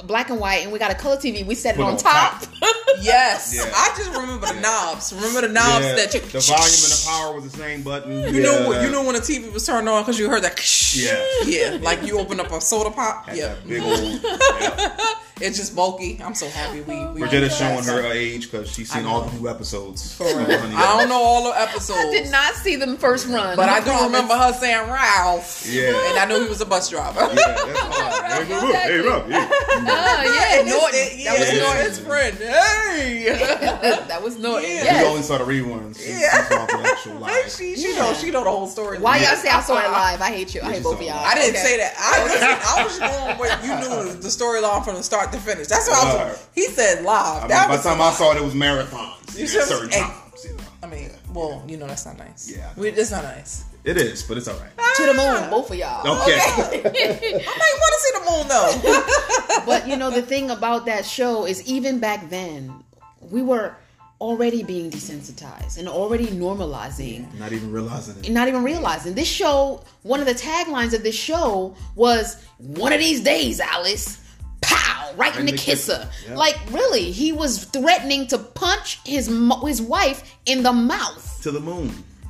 a 0.00 0.04
black 0.04 0.28
and 0.30 0.38
white, 0.38 0.62
and 0.64 0.72
we 0.72 0.78
got 0.78 0.90
a 0.90 0.94
color 0.94 1.16
TV. 1.16 1.46
We 1.46 1.54
set 1.54 1.74
it 1.74 1.78
Put 1.78 1.84
on 1.86 1.92
on 1.92 1.98
top. 1.98 2.40
top. 2.42 2.50
Yes, 3.00 3.54
Yeah. 3.54 3.62
I 3.72 3.94
just 3.96 4.10
remember 4.10 4.44
the 4.46 4.60
knobs. 4.60 5.12
Remember 5.12 5.42
the 5.42 5.48
knobs 5.52 5.84
Yeah, 5.84 5.94
that 5.94 6.14
you. 6.14 6.20
the 6.20 6.40
volume 6.40 6.64
and 6.64 6.92
the 6.92 7.04
power 7.06 7.32
was 7.32 7.44
the 7.52 7.56
same 7.56 7.82
button. 7.82 8.34
You 8.34 8.42
know 8.42 8.66
what? 8.66 8.82
You 8.82 8.90
know 8.90 9.04
when 9.04 9.14
the 9.14 9.20
TV 9.20 9.52
was 9.52 9.64
turned 9.64 9.88
on 9.88 10.02
because 10.02 10.18
you 10.18 10.28
heard 10.28 10.42
that. 10.42 10.58
Yeah. 10.96 11.24
yeah, 11.46 11.78
like 11.80 12.02
you 12.04 12.18
open 12.18 12.40
up 12.40 12.50
a 12.50 12.60
soda 12.60 12.90
pop. 12.90 13.28
Had 13.28 13.36
Yeah, 13.36 13.54
big 13.64 13.82
old. 13.82 14.20
yeah. 15.40 15.48
it's 15.48 15.58
just 15.58 15.74
bulky. 15.76 16.20
I'm 16.22 16.34
so 16.34 16.48
happy 16.48 16.80
we. 16.82 17.04
we 17.06 17.20
Brigitta's 17.20 17.56
showing 17.56 17.84
her 17.84 18.02
age 18.12 18.50
because 18.50 18.70
she's 18.70 18.90
seen 18.90 19.06
all 19.06 19.22
the 19.22 19.38
new 19.38 19.48
episodes. 19.48 20.14
For 20.14 20.24
real. 20.26 20.50
I 20.50 20.96
don't 20.98 21.08
know 21.08 21.20
all 21.22 21.44
the 21.52 21.60
episodes. 21.60 21.98
I 21.98 22.10
did 22.10 22.30
not 22.30 22.54
see 22.54 22.76
them 22.76 22.96
first 22.96 23.26
run, 23.28 23.56
But 23.56 23.68
I 23.68 23.78
do 23.80 23.86
promise. 23.86 24.04
remember 24.06 24.34
her 24.34 24.52
saying 24.52 24.90
Ralph. 24.90 25.66
Yeah. 25.68 25.88
And 26.10 26.18
I 26.18 26.24
knew 26.26 26.42
he 26.42 26.48
was 26.48 26.60
a 26.60 26.66
bus 26.66 26.88
driver. 26.90 27.20
Yeah, 27.20 27.34
that's 27.34 27.80
all. 27.82 28.22
Hey, 28.28 28.44
boo, 28.44 28.60
boo. 28.60 28.72
Hey, 28.72 28.98
Rob, 28.98 29.28
yeah. 29.30 29.48
Oh 29.50 29.80
yeah, 30.34 30.58
And 30.60 30.68
Norton. 30.68 30.94
it's- 30.94 31.24
that 31.24 31.38
was 31.38 31.52
yeah, 31.52 31.62
Norton. 31.62 31.84
His 31.86 31.98
friend. 31.98 32.36
Hey. 32.38 33.24
that 34.08 34.22
was 34.22 34.38
Norton. 34.38 34.68
Yeah. 34.70 35.02
We 35.02 35.08
only 35.08 35.22
saw 35.22 35.38
the 35.38 35.44
reruns. 35.44 35.98
She, 36.00 36.10
Yeah. 36.10 36.30
she 36.46 36.54
saw 36.54 36.66
the 36.66 36.88
actual 36.88 37.14
live. 37.20 37.50
she 37.50 37.76
she 37.76 37.92
Yeah. 37.94 37.98
know 38.02 38.14
she 38.14 38.30
know 38.30 38.44
the 38.44 38.50
whole 38.50 38.66
story. 38.66 38.98
Why 38.98 39.18
Yeah. 39.18 39.30
y'all 39.32 39.36
say 39.36 39.48
I 39.48 39.60
saw 39.60 39.78
it 39.78 39.90
live? 39.90 40.20
I 40.20 40.30
hate 40.30 40.54
you. 40.54 40.60
I 40.62 40.72
hate 40.74 40.82
both 40.82 40.96
of 41.00 41.02
y'all. 41.02 41.16
I 41.24 41.34
didn't 41.34 41.50
Okay. 41.56 41.64
say 41.64 41.76
that. 41.78 41.94
I, 41.98 42.24
listen, 42.24 42.42
I 42.42 42.84
was 42.84 42.98
just 42.98 43.12
going 43.12 43.38
with 43.38 43.64
you 43.64 43.74
knew 43.88 44.12
the 44.20 44.28
storyline 44.28 44.84
from 44.84 44.94
the 44.96 45.02
start 45.02 45.27
to 45.32 45.38
finish. 45.38 45.66
That's 45.66 45.88
what 45.88 45.98
I 46.04 46.28
was. 46.28 46.38
Right. 46.38 46.48
He 46.54 46.62
said 46.66 47.04
live. 47.04 47.36
I 47.36 47.40
mean, 47.40 47.48
that 47.48 47.68
by 47.68 47.74
was 47.74 47.82
the 47.82 47.88
time 47.90 48.00
I 48.00 48.10
saw 48.12 48.32
it, 48.32 48.38
it 48.38 48.44
was 48.44 48.54
marathons. 48.54 49.36
You 49.38 49.44
at 49.44 49.50
see 49.50 49.58
what 49.58 49.62
I'm 49.62 49.68
certain 49.68 49.90
saying? 49.92 50.04
times. 50.04 50.44
You 50.44 50.56
know. 50.56 50.64
I 50.82 50.86
mean, 50.86 51.10
well, 51.32 51.64
you 51.66 51.76
know 51.76 51.86
that's 51.86 52.06
not 52.06 52.18
nice. 52.18 52.50
Yeah. 52.54 52.70
we, 52.76 52.88
it's 52.90 53.10
not 53.10 53.24
nice. 53.24 53.64
It 53.84 53.96
is, 53.96 54.22
but 54.24 54.36
it's 54.36 54.48
all 54.48 54.58
right. 54.58 54.70
to 54.96 55.02
the 55.06 55.14
moon, 55.14 55.18
ah. 55.44 55.48
both 55.50 55.70
of 55.70 55.76
y'all. 55.76 56.06
Okay. 56.22 56.38
I 56.38 57.54
might 57.62 57.76
want 57.82 57.94
to 57.94 58.00
see 58.00 58.12
the 58.18 58.24
moon 58.30 58.48
though. 58.48 59.64
But 59.66 59.86
you 59.88 59.96
know 59.96 60.10
the 60.10 60.22
thing 60.22 60.50
about 60.50 60.86
that 60.86 61.04
show 61.04 61.46
is 61.46 61.66
even 61.68 61.98
back 61.98 62.28
then 62.30 62.82
we 63.20 63.42
were 63.42 63.76
already 64.20 64.62
being 64.62 64.90
desensitized 64.90 65.78
and 65.78 65.88
already 65.88 66.26
normalizing 66.26 67.32
Not 67.38 67.52
even 67.52 67.70
realizing 67.70 68.16
it. 68.24 68.30
not 68.32 68.48
even 68.48 68.62
realizing 68.64 69.14
this 69.14 69.28
show 69.28 69.84
one 70.02 70.18
of 70.20 70.26
the 70.26 70.34
taglines 70.34 70.92
of 70.94 71.02
this 71.04 71.14
show 71.14 71.76
was 71.94 72.42
one 72.58 72.92
of 72.92 72.98
these 72.98 73.20
days 73.20 73.60
alice 73.60 74.18
pow 74.60 74.97
right 75.18 75.34
in 75.34 75.40
In 75.40 75.46
the, 75.46 75.52
the 75.52 75.58
kisser 75.58 75.98
kisser, 75.98 76.10
yeah. 76.28 76.36
like 76.44 76.56
really 76.70 77.10
he 77.12 77.32
was 77.32 77.64
threatening 77.76 78.26
to 78.28 78.38
punch 78.38 79.00
his 79.04 79.28
mo- 79.28 79.64
his 79.66 79.80
wife 79.82 80.18
in 80.46 80.62
the 80.62 80.72
mouth 80.72 81.24
To 81.42 81.50
the 81.50 81.60
moon. 81.60 81.88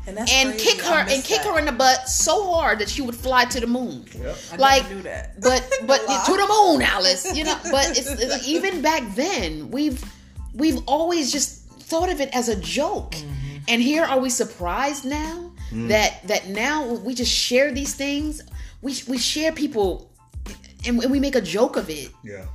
and 0.09 0.19
and 0.19 0.59
kick 0.59 0.81
her 0.91 1.01
and 1.01 1.09
missed 1.09 1.27
kick 1.31 1.43
that. 1.43 1.53
her 1.53 1.59
in 1.59 1.67
the 1.71 1.77
butt 1.83 2.09
so 2.09 2.35
hard 2.53 2.77
that 2.81 2.89
she 2.95 3.03
would 3.07 3.15
fly 3.27 3.43
to 3.55 3.59
the 3.61 3.67
moon 3.79 4.05
Yep. 4.15 4.37
I 4.53 4.57
like 4.57 4.83
never 4.85 4.95
knew 4.95 5.03
that. 5.13 5.25
but 5.49 5.61
but 5.91 6.01
to 6.29 6.33
the 6.43 6.49
moon 6.57 6.79
alice 6.97 7.23
you 7.37 7.45
know 7.49 7.59
but 7.77 7.87
it's, 7.99 8.11
it's- 8.25 8.47
even 8.55 8.81
back 8.91 9.03
then 9.23 9.71
we've 9.77 10.01
we've 10.63 10.81
always 10.87 11.25
just 11.37 11.49
thought 11.91 12.11
of 12.15 12.19
it 12.25 12.31
as 12.41 12.47
a 12.49 12.57
joke 12.81 13.13
Mm-hmm. 13.15 13.71
and 13.71 13.79
here 13.91 14.05
are 14.11 14.21
we 14.27 14.31
surprised 14.45 15.05
now 15.05 15.37
that 15.93 16.11
that 16.31 16.43
now 16.49 16.77
we 17.07 17.13
just 17.23 17.35
share 17.47 17.69
these 17.81 17.93
things 18.03 18.33
we 18.85 18.91
we 19.13 19.19
share 19.33 19.53
people 19.65 19.89
and, 20.87 20.95
and 21.05 21.11
we 21.15 21.21
make 21.27 21.37
a 21.45 21.45
joke 21.57 21.75
of 21.83 21.87
it 21.91 22.09
Yeah. 22.33 22.47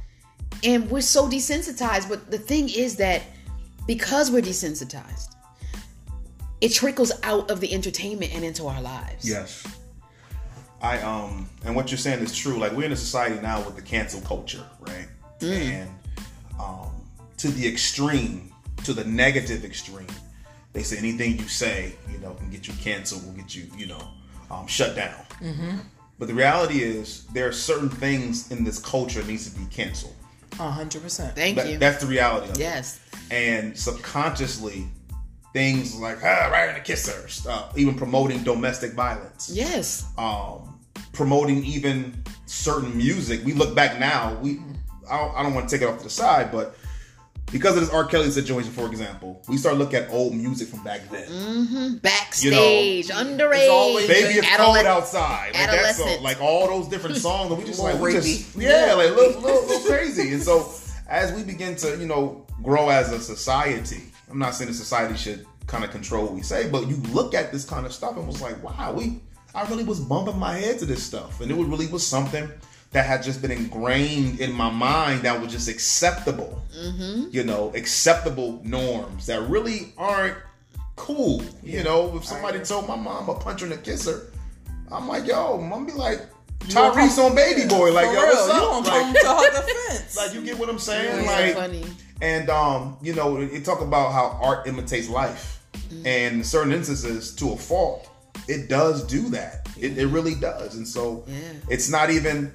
And 0.63 0.89
we're 0.89 1.01
so 1.01 1.27
desensitized 1.27 2.08
but 2.10 2.29
the 2.32 2.38
thing 2.38 2.70
is 2.70 2.96
that 2.96 3.22
because 3.88 4.32
we're 4.32 4.41
desensitized 4.41 5.36
it 6.62 6.70
trickles 6.70 7.12
out 7.24 7.50
of 7.51 7.60
the 7.60 7.74
entertainment 7.74 8.34
and 8.34 8.43
into 8.43 8.67
our 8.67 8.82
lives 8.82 9.27
Yes. 9.27 9.65
I 10.82 11.00
um 11.01 11.50
and 11.63 11.75
what 11.75 11.91
you're 11.91 11.98
saying 11.98 12.20
is 12.20 12.36
true. 12.36 12.58
Like 12.58 12.74
we're 12.74 12.84
in 12.84 12.91
a 12.91 12.96
society 12.98 13.41
now 13.41 13.62
with 13.63 13.77
the 13.77 13.82
cancel 13.82 14.20
culture, 14.22 14.65
right? 14.82 15.08
And 15.41 15.89
um 16.60 16.91
to 17.38 17.48
the 17.50 17.65
extreme, 17.67 18.51
to 18.84 18.93
the 18.93 19.03
negative 19.05 19.63
extreme, 19.63 20.08
they 20.74 20.84
say 20.84 20.98
anything 20.98 21.38
you 21.38 21.48
say, 21.48 21.96
you 22.12 22.17
know, 22.20 22.34
can 22.34 22.50
get 22.50 22.67
you 22.67 22.74
canceled, 22.82 23.25
will 23.25 23.34
get 23.34 23.55
you, 23.55 23.65
you 23.77 23.86
know, 23.88 24.08
um, 24.51 24.67
shut 24.67 24.96
down. 24.96 25.15
But 26.20 26.27
the 26.27 26.34
reality 26.34 26.84
is, 26.84 27.25
there 27.34 27.48
are 27.48 27.51
certain 27.53 27.89
things 27.89 28.51
in 28.51 28.63
this 28.63 28.79
culture 28.79 29.22
that 29.22 29.27
needs 29.27 29.50
to 29.51 29.60
be 29.60 29.65
canceled. 29.67 30.15
A 30.60 30.69
hundred 30.69 31.01
percent. 31.03 31.36
thank 31.36 31.57
That- 31.57 31.67
you 31.69 31.77
that's 31.77 32.01
the 32.01 32.07
reality 32.07 32.50
of 32.50 32.55
it. 32.55 32.60
yes 32.60 33.00
and 33.31 33.77
subconsciously 33.77 34.88
things 35.53 35.95
like 35.95 36.17
ah, 36.24 36.50
right 36.51 36.69
in 36.69 36.75
the 36.75 36.81
kisser, 36.81 37.27
uh, 37.50 37.72
even 37.75 37.95
promoting 37.95 38.43
domestic 38.43 38.93
violence, 38.93 39.50
yes 39.53 40.05
um, 40.17 40.79
promoting 41.13 41.63
even 41.63 42.24
certain 42.45 42.95
music. 42.98 43.43
We 43.45 43.53
look 43.53 43.75
back 43.75 44.00
now, 44.00 44.38
we 44.41 44.60
I 45.10 45.17
don't, 45.17 45.36
I 45.36 45.43
don't 45.43 45.53
want 45.53 45.67
to 45.69 45.75
take 45.75 45.88
it 45.88 45.89
off 45.91 45.98
to 46.00 46.03
the 46.05 46.10
side, 46.10 46.51
but 46.51 46.75
because 47.51 47.75
of 47.75 47.81
this 47.81 47.89
R. 47.91 48.05
Kelly 48.05 48.31
situation, 48.31 48.71
for 48.71 48.88
example, 48.88 49.41
we 49.47 49.57
start 49.57 49.77
looking 49.77 50.00
at 50.00 50.09
old 50.09 50.33
music 50.33 50.67
from 50.67 50.83
back 50.83 51.07
then. 51.09 51.27
Mm-hmm. 51.27 51.95
backstage 51.97 53.09
underage 53.09 53.69
always 53.69 54.07
Baby, 54.07 54.39
it's 54.39 54.57
cold 54.57 54.77
outside. 54.77 55.53
Like 55.53 55.69
that 55.69 55.95
song, 55.95 56.23
like 56.23 56.41
all 56.41 56.67
those 56.67 56.88
different 56.88 57.17
songs, 57.17 57.51
and 57.51 57.59
we 57.59 57.65
just 57.65 57.79
like 57.79 58.00
we 58.00 58.13
just 58.13 58.55
yeah, 58.57 58.93
like 58.93 59.12
look, 59.12 59.41
little, 59.41 59.62
little 59.65 59.88
crazy. 59.88 60.33
And 60.33 60.41
so 60.41 60.71
as 61.07 61.31
we 61.33 61.43
begin 61.43 61.75
to 61.77 61.97
you 61.97 62.07
know 62.07 62.45
grow 62.63 62.89
as 62.89 63.12
a 63.12 63.19
society, 63.19 64.01
I'm 64.29 64.39
not 64.39 64.55
saying 64.55 64.69
the 64.69 64.75
society 64.75 65.15
should 65.15 65.45
kind 65.67 65.83
of 65.83 65.91
control 65.91 66.23
what 66.23 66.33
we 66.33 66.41
say, 66.41 66.69
but 66.69 66.88
you 66.88 66.97
look 67.13 67.33
at 67.33 67.51
this 67.51 67.65
kind 67.65 67.85
of 67.85 67.93
stuff 67.93 68.17
and 68.17 68.27
was 68.27 68.41
like, 68.41 68.62
wow, 68.63 68.93
we 68.93 69.21
I 69.55 69.67
really 69.69 69.83
was 69.83 70.00
bumping 70.00 70.39
my 70.39 70.57
head 70.57 70.79
to 70.79 70.85
this 70.85 71.03
stuff, 71.03 71.41
and 71.41 71.51
it 71.51 71.57
was 71.57 71.67
really 71.67 71.88
was 71.88 72.05
something 72.05 72.50
that 72.93 73.05
had 73.05 73.23
just 73.23 73.41
been 73.41 73.51
ingrained 73.51 74.39
in 74.39 74.51
my 74.53 74.69
mind 74.69 75.21
that 75.23 75.39
was 75.41 75.51
just 75.51 75.67
acceptable. 75.67 76.62
You 77.31 77.43
know, 77.43 77.71
acceptable 77.75 78.59
norms 78.63 79.25
that 79.27 79.41
really 79.50 79.93
aren't 79.97 80.38
cool. 80.95 81.43
You 81.63 81.83
know, 81.83 82.15
if 82.17 82.25
somebody 82.25 82.59
told 82.59 82.88
my 82.88 82.95
mom 82.95 83.29
a 83.29 83.35
puncher 83.35 83.65
and 83.65 83.73
a 83.73 83.77
kisser, 83.77 84.31
I'm 84.91 85.07
like, 85.07 85.25
yo, 85.27 85.57
mom 85.59 85.85
be 85.85 85.91
like, 85.93 86.21
Tyrese 86.59 87.17
on 87.19 87.35
Baby 87.35 87.67
Boy, 87.67 87.91
like 87.91 88.05
For 88.07 88.13
yo, 88.13 88.21
real, 88.21 88.35
what's 88.35 88.47
you 88.47 88.63
up? 88.63 88.85
Like- 88.85 89.01
come 89.01 89.13
to 89.13 89.27
her 89.27 89.65
defense. 89.89 90.17
Like 90.17 90.33
you 90.33 90.41
get 90.41 90.57
what 90.57 90.69
I'm 90.69 90.79
saying? 90.79 91.19
It's 91.19 91.27
like 91.27 91.53
so 91.53 91.59
funny. 91.62 91.83
and 92.21 92.50
um, 92.50 92.97
you 93.01 93.13
know, 93.13 93.38
it 93.38 93.65
talk 93.65 93.81
about 93.81 94.12
how 94.13 94.38
art 94.41 94.67
imitates 94.67 95.09
life. 95.09 95.62
And 96.05 96.07
in 96.38 96.43
certain 96.43 96.71
instances, 96.73 97.35
to 97.35 97.51
a 97.51 97.57
fault, 97.57 98.09
it 98.47 98.67
does 98.69 99.03
do 99.05 99.29
that. 99.29 99.67
It, 99.79 99.97
it 99.97 100.07
really 100.07 100.35
does. 100.35 100.75
And 100.75 100.88
so 100.88 101.23
Yeah. 101.27 101.35
it's 101.69 101.89
not 101.89 102.09
even 102.09 102.51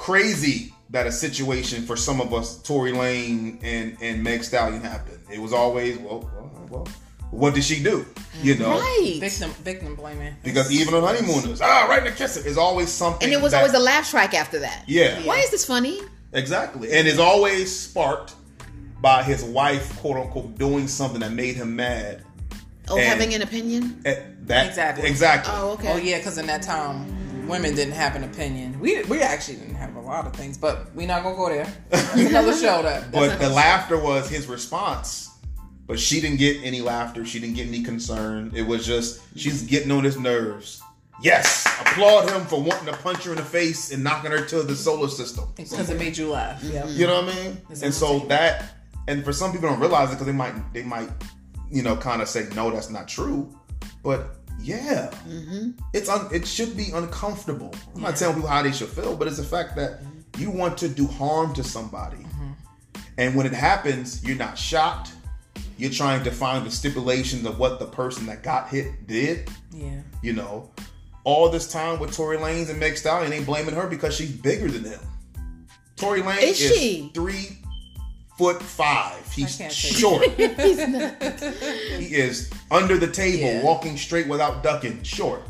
crazy 0.00 0.72
that 0.88 1.06
a 1.06 1.12
situation 1.12 1.82
for 1.84 1.94
some 1.94 2.22
of 2.22 2.32
us, 2.32 2.60
Tory 2.62 2.90
Lane 2.90 3.58
and, 3.62 3.98
and 4.00 4.22
Meg 4.22 4.42
Stallion 4.42 4.80
happened. 4.80 5.20
It 5.30 5.38
was 5.38 5.52
always, 5.52 5.98
well, 5.98 6.28
well, 6.34 6.66
well 6.70 6.88
what 7.30 7.54
did 7.54 7.62
she 7.64 7.82
do? 7.82 8.06
You 8.42 8.56
know? 8.56 8.78
Right. 8.78 9.18
victim 9.20 9.50
victim 9.62 9.94
blaming. 9.94 10.34
Because 10.42 10.72
even 10.72 10.94
on 10.94 11.02
honeymooners, 11.02 11.60
ah, 11.60 11.86
right 11.88 11.98
in 11.98 12.04
the 12.04 12.12
kiss 12.12 12.38
it 12.38 12.46
is 12.46 12.56
always 12.56 12.88
something. 12.88 13.22
And 13.22 13.32
it 13.32 13.42
was 13.42 13.52
that- 13.52 13.58
always 13.58 13.74
a 13.74 13.78
laugh 13.78 14.08
track 14.10 14.32
after 14.32 14.60
that. 14.60 14.84
yeah, 14.86 15.20
Why 15.24 15.40
is 15.40 15.50
this 15.50 15.66
funny? 15.66 16.00
Exactly. 16.32 16.90
And 16.92 17.06
it's 17.06 17.18
always 17.18 17.78
sparked 17.78 18.32
by 19.02 19.22
his 19.22 19.44
wife, 19.44 19.98
quote 20.00 20.16
unquote, 20.16 20.56
doing 20.56 20.88
something 20.88 21.20
that 21.20 21.32
made 21.32 21.56
him 21.56 21.76
mad. 21.76 22.24
Oh, 22.88 22.96
And- 22.96 23.06
having 23.06 23.34
an 23.34 23.42
opinion? 23.42 24.00
That 24.46 24.66
Exactly. 24.66 25.06
Exactly. 25.08 25.52
Oh, 25.54 25.72
okay. 25.72 25.92
Oh 25.92 25.96
yeah, 25.98 26.16
because 26.16 26.38
in 26.38 26.46
that 26.46 26.62
time, 26.62 27.19
women 27.50 27.74
didn't 27.74 27.94
have 27.94 28.16
an 28.16 28.24
opinion. 28.24 28.78
We 28.80 29.02
we 29.04 29.20
actually 29.20 29.56
didn't 29.56 29.74
have 29.74 29.96
a 29.96 30.00
lot 30.00 30.26
of 30.26 30.32
things, 30.34 30.56
but 30.56 30.94
we're 30.94 31.06
not 31.08 31.22
gonna 31.22 31.36
go 31.36 31.48
there. 31.48 31.66
That's 31.90 32.14
another 32.30 32.54
show. 32.56 32.82
That 32.82 33.10
But 33.12 33.38
the 33.38 33.48
laughter 33.48 33.98
was 33.98 34.28
his 34.28 34.46
response. 34.46 35.28
But 35.86 35.98
she 35.98 36.20
didn't 36.20 36.38
get 36.38 36.58
any 36.62 36.80
laughter. 36.80 37.24
She 37.24 37.40
didn't 37.40 37.56
get 37.56 37.66
any 37.66 37.82
concern. 37.82 38.52
It 38.54 38.62
was 38.62 38.86
just 38.86 39.20
she's 39.36 39.62
getting 39.64 39.90
on 39.90 40.04
his 40.04 40.16
nerves. 40.18 40.80
Yes, 41.22 41.66
applaud 41.80 42.30
him 42.30 42.46
for 42.46 42.62
wanting 42.62 42.86
to 42.86 42.98
punch 43.02 43.24
her 43.24 43.32
in 43.32 43.36
the 43.36 43.44
face 43.44 43.92
and 43.92 44.02
knocking 44.02 44.30
her 44.30 44.42
to 44.46 44.62
the 44.62 44.74
solar 44.74 45.08
system. 45.08 45.44
because 45.56 45.90
it 45.90 45.98
made 45.98 46.16
you 46.16 46.30
laugh. 46.30 46.62
Yeah. 46.62 46.86
You 46.86 47.06
know 47.06 47.22
what 47.22 47.34
I 47.34 47.44
mean? 47.44 47.60
It's 47.68 47.82
and 47.82 47.92
so 47.92 48.20
that, 48.20 48.76
and 49.06 49.22
for 49.22 49.32
some 49.32 49.52
people 49.52 49.68
don't 49.68 49.80
realize 49.80 50.08
it 50.08 50.12
because 50.12 50.26
they 50.26 50.32
might, 50.32 50.72
they 50.72 50.82
might, 50.82 51.10
you 51.70 51.82
know, 51.82 51.94
kind 51.96 52.22
of 52.22 52.28
say 52.28 52.48
no, 52.54 52.70
that's 52.70 52.88
not 52.88 53.06
true. 53.06 53.54
But 54.02 54.39
yeah, 54.62 55.10
mm-hmm. 55.28 55.70
it's 55.92 56.08
un, 56.08 56.28
it 56.32 56.46
should 56.46 56.76
be 56.76 56.90
uncomfortable. 56.92 57.74
I'm 57.94 58.02
not 58.02 58.16
telling 58.16 58.36
people 58.36 58.48
how 58.48 58.62
they 58.62 58.72
should 58.72 58.88
feel, 58.88 59.16
but 59.16 59.26
it's 59.28 59.36
the 59.36 59.42
fact 59.42 59.76
that 59.76 60.00
you 60.38 60.50
want 60.50 60.78
to 60.78 60.88
do 60.88 61.06
harm 61.06 61.54
to 61.54 61.64
somebody, 61.64 62.18
mm-hmm. 62.18 62.50
and 63.18 63.34
when 63.34 63.46
it 63.46 63.52
happens, 63.52 64.24
you're 64.24 64.36
not 64.36 64.56
shocked. 64.58 65.12
You're 65.76 65.90
trying 65.90 66.24
to 66.24 66.30
find 66.30 66.66
the 66.66 66.70
stipulations 66.70 67.46
of 67.46 67.58
what 67.58 67.78
the 67.78 67.86
person 67.86 68.26
that 68.26 68.42
got 68.42 68.68
hit 68.68 69.06
did. 69.06 69.48
Yeah. 69.72 70.02
You 70.22 70.34
know, 70.34 70.70
all 71.24 71.48
this 71.48 71.72
time 71.72 71.98
with 71.98 72.14
Tory 72.14 72.36
Lanez 72.36 72.68
and 72.68 72.78
Meg 72.78 72.98
Stallion 72.98 73.32
ain't 73.32 73.46
blaming 73.46 73.74
her 73.74 73.86
because 73.86 74.14
she's 74.14 74.30
bigger 74.30 74.68
than 74.68 74.84
him. 74.84 75.00
Tory 75.96 76.20
Lanez 76.20 76.42
Is 76.42 76.60
is, 76.60 76.76
she? 76.76 77.10
three 77.14 77.59
foot 78.40 78.62
five. 78.62 79.30
He's 79.32 79.60
short. 79.70 80.24
He's 80.36 80.78
he 82.00 82.06
is 82.16 82.50
under 82.70 82.96
the 82.96 83.06
table, 83.06 83.38
Yeah. 83.52 83.62
walking 83.62 83.98
straight 83.98 84.26
without 84.28 84.62
ducking. 84.62 85.02
Short. 85.02 85.42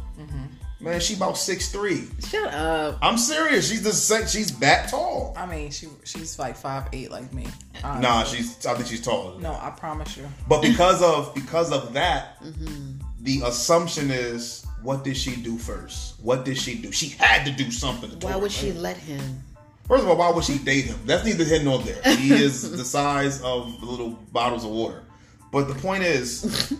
Man, 0.82 0.98
she 0.98 1.14
about 1.14 1.36
six 1.36 1.70
three. 1.70 2.08
Shut 2.26 2.52
up. 2.54 2.98
I'm 3.02 3.18
serious. 3.18 3.68
She's 3.68 3.82
the 3.82 3.92
same. 3.92 4.26
She's 4.26 4.58
that 4.60 4.88
tall. 4.88 5.34
I 5.36 5.44
mean, 5.44 5.70
she 5.70 5.88
she's 6.04 6.38
like 6.38 6.56
five 6.56 6.88
eight 6.94 7.10
like 7.10 7.32
me. 7.34 7.46
Nah, 7.84 8.24
she's. 8.24 8.64
I 8.64 8.72
think 8.74 8.86
she's 8.88 9.02
taller. 9.02 9.38
No. 9.40 9.52
I 9.52 9.70
promise 9.76 10.16
you. 10.16 10.26
But 10.48 10.62
because 10.62 11.02
of 11.02 11.34
because 11.34 11.70
of 11.70 11.92
that, 11.92 12.42
Mm-hmm. 12.42 12.92
the 13.20 13.42
assumption 13.44 14.10
is, 14.10 14.64
what 14.82 15.04
did 15.04 15.18
she 15.18 15.36
do 15.36 15.58
first? 15.58 16.18
What 16.22 16.46
did 16.46 16.56
she 16.56 16.76
do? 16.76 16.90
She 16.92 17.10
had 17.10 17.44
to 17.44 17.52
do 17.52 17.70
something. 17.70 18.08
To 18.18 18.26
Why 18.26 18.36
would 18.36 18.50
she 18.50 18.70
Lanez. 18.70 18.80
let 18.80 18.96
him? 18.96 19.42
First 19.90 20.04
of 20.04 20.08
all, 20.10 20.16
why 20.16 20.30
would 20.30 20.44
she 20.44 20.56
date 20.58 20.84
him? 20.86 20.98
That's 21.04 21.24
neither 21.24 21.44
here 21.44 21.62
nor 21.62 21.80
there. 21.80 22.00
He 22.16 22.32
is 22.32 22.70
the 22.78 22.84
size 22.84 23.42
of 23.42 23.82
little 23.82 24.10
bottles 24.32 24.64
of 24.64 24.70
water. 24.70 25.02
But 25.50 25.66
the 25.68 25.74
point 25.74 26.04
is, 26.04 26.72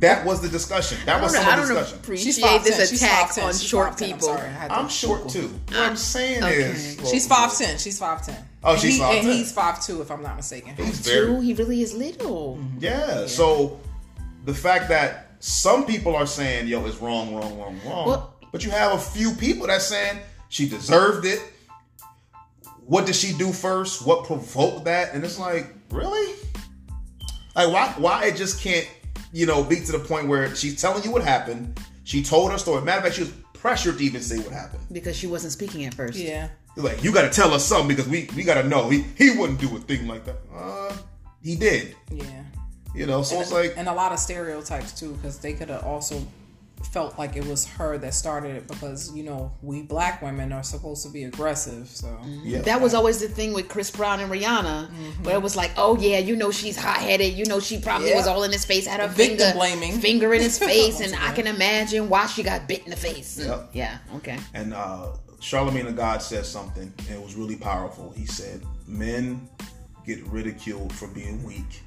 that 0.00 0.24
was 0.26 0.42
the 0.42 0.48
discussion. 0.50 0.98
That 1.06 1.22
was 1.22 1.32
don't, 1.32 1.42
some 1.42 1.50
I 1.50 1.62
of 1.62 1.66
the 1.68 1.74
discussion. 1.74 2.16
She's 2.16 2.36
appreciate 2.38 2.62
this 2.64 2.90
She's 2.90 3.02
attack 3.02 3.30
5'10". 3.30 3.44
on 3.44 3.52
She's 3.52 3.62
short 3.64 3.92
5'10". 3.92 3.92
I'm 3.92 3.96
people. 4.12 4.28
sorry, 4.28 4.40
I 4.42 4.44
had 4.50 4.68
to 4.68 4.72
I'm 4.74 4.78
Google. 4.82 4.88
short 4.90 5.28
too. 5.30 5.48
What 5.68 5.76
I'm 5.78 5.96
saying 5.96 6.44
Okay. 6.44 6.54
is, 6.62 7.10
She's 7.10 7.26
five 7.26 7.56
ten. 7.56 7.78
She's 7.78 7.98
five 7.98 8.24
ten. 8.26 8.36
Oh, 8.62 8.76
she's 8.76 9.00
And 9.00 9.26
5'10". 9.26 9.32
he's 9.32 9.52
five 9.52 9.82
two, 9.84 10.02
if 10.02 10.10
I'm 10.10 10.22
not 10.22 10.36
mistaken. 10.36 10.74
He's 10.76 11.02
True, 11.02 11.34
very, 11.34 11.44
he 11.46 11.54
really 11.54 11.80
is 11.80 11.94
little. 11.94 12.58
Mm-hmm. 12.60 12.78
yeah. 12.80 13.26
So 13.26 13.80
the 14.44 14.52
fact 14.54 14.88
that 14.90 15.36
some 15.40 15.86
people 15.86 16.14
are 16.16 16.26
saying, 16.26 16.68
"Yo, 16.68 16.84
it's 16.86 17.00
wrong, 17.00 17.34
wrong, 17.34 17.58
wrong, 17.58 17.80
wrong," 17.86 18.06
Well- 18.08 18.34
but 18.52 18.62
you 18.62 18.70
have 18.72 18.92
a 18.92 18.98
few 18.98 19.32
people 19.32 19.66
that 19.68 19.80
saying 19.80 20.18
she 20.50 20.68
deserved 20.68 21.24
it. 21.24 21.40
What 22.86 23.06
did 23.06 23.14
she 23.14 23.32
do 23.32 23.52
first? 23.52 24.06
What 24.06 24.24
provoked 24.24 24.84
that? 24.84 25.14
And 25.14 25.24
it's 25.24 25.38
like, 25.38 25.74
really? 25.90 26.34
Like, 27.56 27.72
why? 27.72 27.94
Why 27.96 28.26
it 28.26 28.36
just 28.36 28.60
can't, 28.60 28.86
you 29.32 29.46
know, 29.46 29.64
be 29.64 29.76
to 29.80 29.92
the 29.92 29.98
point 29.98 30.28
where 30.28 30.54
she's 30.54 30.80
telling 30.80 31.02
you 31.02 31.10
what 31.10 31.22
happened. 31.22 31.80
She 32.04 32.22
told 32.22 32.52
her 32.52 32.58
story. 32.58 32.82
Matter 32.82 32.98
of 32.98 33.04
fact, 33.04 33.16
she 33.16 33.22
was 33.22 33.32
pressured 33.54 33.98
to 33.98 34.04
even 34.04 34.20
say 34.20 34.38
what 34.38 34.52
happened. 34.52 34.84
Because 34.92 35.16
she 35.16 35.26
wasn't 35.26 35.52
speaking 35.52 35.86
at 35.86 35.94
first. 35.94 36.18
Yeah. 36.18 36.48
Like, 36.76 37.02
you 37.02 37.12
got 37.12 37.22
to 37.22 37.30
tell 37.30 37.54
us 37.54 37.64
something 37.64 37.88
because 37.88 38.08
we 38.08 38.28
we 38.36 38.42
got 38.42 38.60
to 38.60 38.68
know. 38.68 38.90
He 38.90 39.04
he 39.16 39.30
wouldn't 39.30 39.60
do 39.60 39.74
a 39.76 39.80
thing 39.80 40.06
like 40.06 40.24
that. 40.26 40.36
Uh, 40.54 40.94
he 41.42 41.56
did. 41.56 41.94
Yeah. 42.10 42.44
You 42.94 43.06
know, 43.06 43.22
so 43.22 43.36
and, 43.36 43.42
it's 43.42 43.52
like, 43.52 43.74
and 43.76 43.88
a 43.88 43.92
lot 43.92 44.12
of 44.12 44.18
stereotypes 44.18 44.92
too, 44.92 45.14
because 45.14 45.38
they 45.38 45.52
could 45.52 45.68
have 45.68 45.84
also 45.84 46.24
felt 46.92 47.18
like 47.18 47.36
it 47.36 47.44
was 47.46 47.66
her 47.66 47.98
that 47.98 48.14
started 48.14 48.54
it 48.56 48.68
because 48.68 49.14
you 49.16 49.22
know 49.24 49.52
we 49.62 49.82
black 49.82 50.22
women 50.22 50.52
are 50.52 50.62
supposed 50.62 51.02
to 51.04 51.08
be 51.10 51.24
aggressive. 51.24 51.88
So 51.88 52.16
yeah. 52.42 52.60
That 52.62 52.80
was 52.80 52.94
always 52.94 53.20
the 53.20 53.28
thing 53.28 53.52
with 53.52 53.68
Chris 53.68 53.90
Brown 53.90 54.20
and 54.20 54.30
Rihanna, 54.30 54.88
where 55.24 55.34
it 55.36 55.42
was 55.42 55.56
like, 55.56 55.72
oh 55.76 55.96
yeah, 55.98 56.18
you 56.18 56.36
know 56.36 56.50
she's 56.50 56.76
hot 56.76 56.98
headed, 56.98 57.34
you 57.34 57.44
know 57.46 57.60
she 57.60 57.78
probably 57.80 58.10
Yeah. 58.10 58.16
was 58.16 58.26
all 58.26 58.44
in 58.44 58.52
his 58.52 58.64
face, 58.64 58.86
had 58.86 59.00
her 59.00 59.08
Victim 59.08 59.38
finger, 59.38 59.54
blaming. 59.58 59.92
finger 60.00 60.34
in 60.34 60.40
his 60.42 60.58
face, 60.70 61.00
Once 61.00 61.12
and 61.12 61.22
I 61.22 61.32
can 61.32 61.46
imagine 61.46 62.08
why 62.08 62.26
she 62.26 62.42
got 62.42 62.68
bit 62.68 62.84
in 62.84 62.90
the 62.90 62.96
face. 62.96 63.38
Yep. 63.38 63.70
Yeah, 63.72 63.98
okay. 64.16 64.38
And 64.54 64.74
uh, 64.74 65.08
Charlamagne 65.40 65.86
the 65.86 65.92
God 65.92 66.22
said 66.22 66.46
something, 66.46 66.92
and 67.08 67.10
it 67.10 67.22
was 67.22 67.34
really 67.34 67.56
powerful. 67.56 68.12
He 68.16 68.26
said, 68.26 68.62
"Men 68.86 69.48
get 70.06 70.22
ridiculed 70.26 70.92
for 70.92 71.08
being 71.08 71.42
weak, 71.42 71.82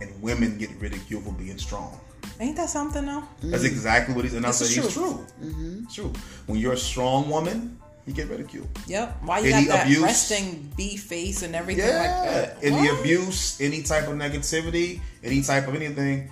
and 0.00 0.20
women 0.22 0.58
get 0.58 0.70
ridiculed 0.80 1.24
for 1.24 1.32
being 1.32 1.58
strong." 1.58 1.98
Ain't 2.40 2.56
that 2.56 2.68
something 2.70 3.04
though? 3.04 3.22
That's 3.42 3.62
mm-hmm. 3.62 3.66
exactly 3.66 4.14
what 4.14 4.24
he's. 4.24 4.34
And 4.34 4.44
I 4.44 4.48
This 4.50 4.58
said, 4.58 4.64
is 4.68 4.74
"He's 4.76 4.92
true. 4.94 5.02
true. 5.02 5.26
Mm-hmm. 5.48 5.84
It's 5.84 5.94
true. 5.94 6.12
When 6.46 6.58
you're 6.58 6.72
a 6.74 6.76
strong 6.78 7.28
woman, 7.30 7.78
you 8.06 8.12
get 8.14 8.28
ridiculed. 8.28 8.68
Yep. 8.86 9.16
Why 9.24 9.40
you 9.40 9.52
Any 9.52 9.66
got 9.66 9.72
that 9.72 9.86
abuse? 9.86 10.02
resting 10.02 10.72
B 10.76 10.96
face 10.96 11.42
and 11.42 11.54
everything 11.54 11.86
Yeah. 11.88 12.00
like 12.00 12.30
that? 12.30 12.58
Any 12.62 12.88
What? 12.88 13.00
abuse, 13.00 13.60
any 13.60 13.82
type 13.82 14.08
of 14.08 14.14
negativity, 14.14 15.00
any 15.24 15.42
type 15.42 15.66
of 15.68 15.74
anything, 15.74 16.30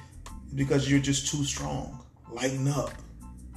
because 0.55 0.89
you're 0.89 1.01
just 1.01 1.29
too 1.31 1.45
strong. 1.45 2.01
Lighten 2.31 2.69
up." 2.69 2.91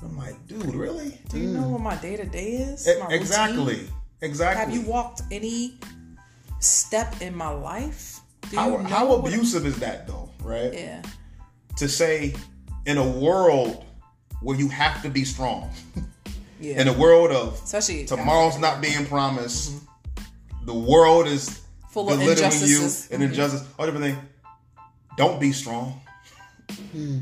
I'm 0.04 0.16
like, 0.16 0.36
dude, 0.48 0.76
really? 0.76 1.20
Do 1.30 1.40
you 1.40 1.50
know 1.50 1.64
mm. 1.64 1.70
what 1.72 1.82
my 1.82 1.96
day 1.96 2.16
to 2.18 2.26
day 2.26 2.50
is? 2.58 2.88
E- 2.88 2.94
My 3.00 3.06
routine? 3.06 3.20
exactly. 3.20 3.80
Exactly. 4.22 4.64
Have 4.66 4.74
you 4.74 4.82
walked 4.90 5.22
any 5.32 5.80
step 6.60 7.20
in 7.22 7.36
my 7.36 7.50
life? 7.50 8.20
Do 8.42 8.50
you 8.56 8.60
How, 8.60 8.70
know 8.70 8.78
how 8.84 9.06
what- 9.08 9.28
abusive 9.34 9.66
is 9.66 9.78
that 9.80 10.08
though, 10.08 10.30
right? 10.44 10.74
Yeah. 10.74 11.02
To 11.78 11.88
say 11.88 12.34
in 12.86 12.98
a 12.98 13.08
world 13.08 13.86
where 14.42 14.58
you 14.58 14.68
have 14.70 15.02
to 15.04 15.10
be 15.10 15.24
strong, 15.26 15.70
Yeah. 16.60 16.82
in 16.82 16.88
a 16.88 16.94
world 16.94 17.32
of 17.32 17.54
Especially 17.64 18.06
tomorrow's 18.06 18.58
not 18.58 18.82
being 18.82 19.06
promised, 19.06 19.74
the 20.66 20.74
world 20.74 21.28
is 21.28 21.50
Mm-hmm. 21.50 21.94
Full 21.94 22.10
of 22.14 22.20
belittling 22.20 22.38
you 22.38 22.46
injustices. 22.46 23.06
Mm-hmm. 23.06 23.14
and 23.16 23.24
injustice, 23.24 23.64
all 23.80 23.86
different 23.88 24.06
things. 24.06 24.18
Don't 25.18 25.40
be 25.40 25.52
strong, 25.52 26.00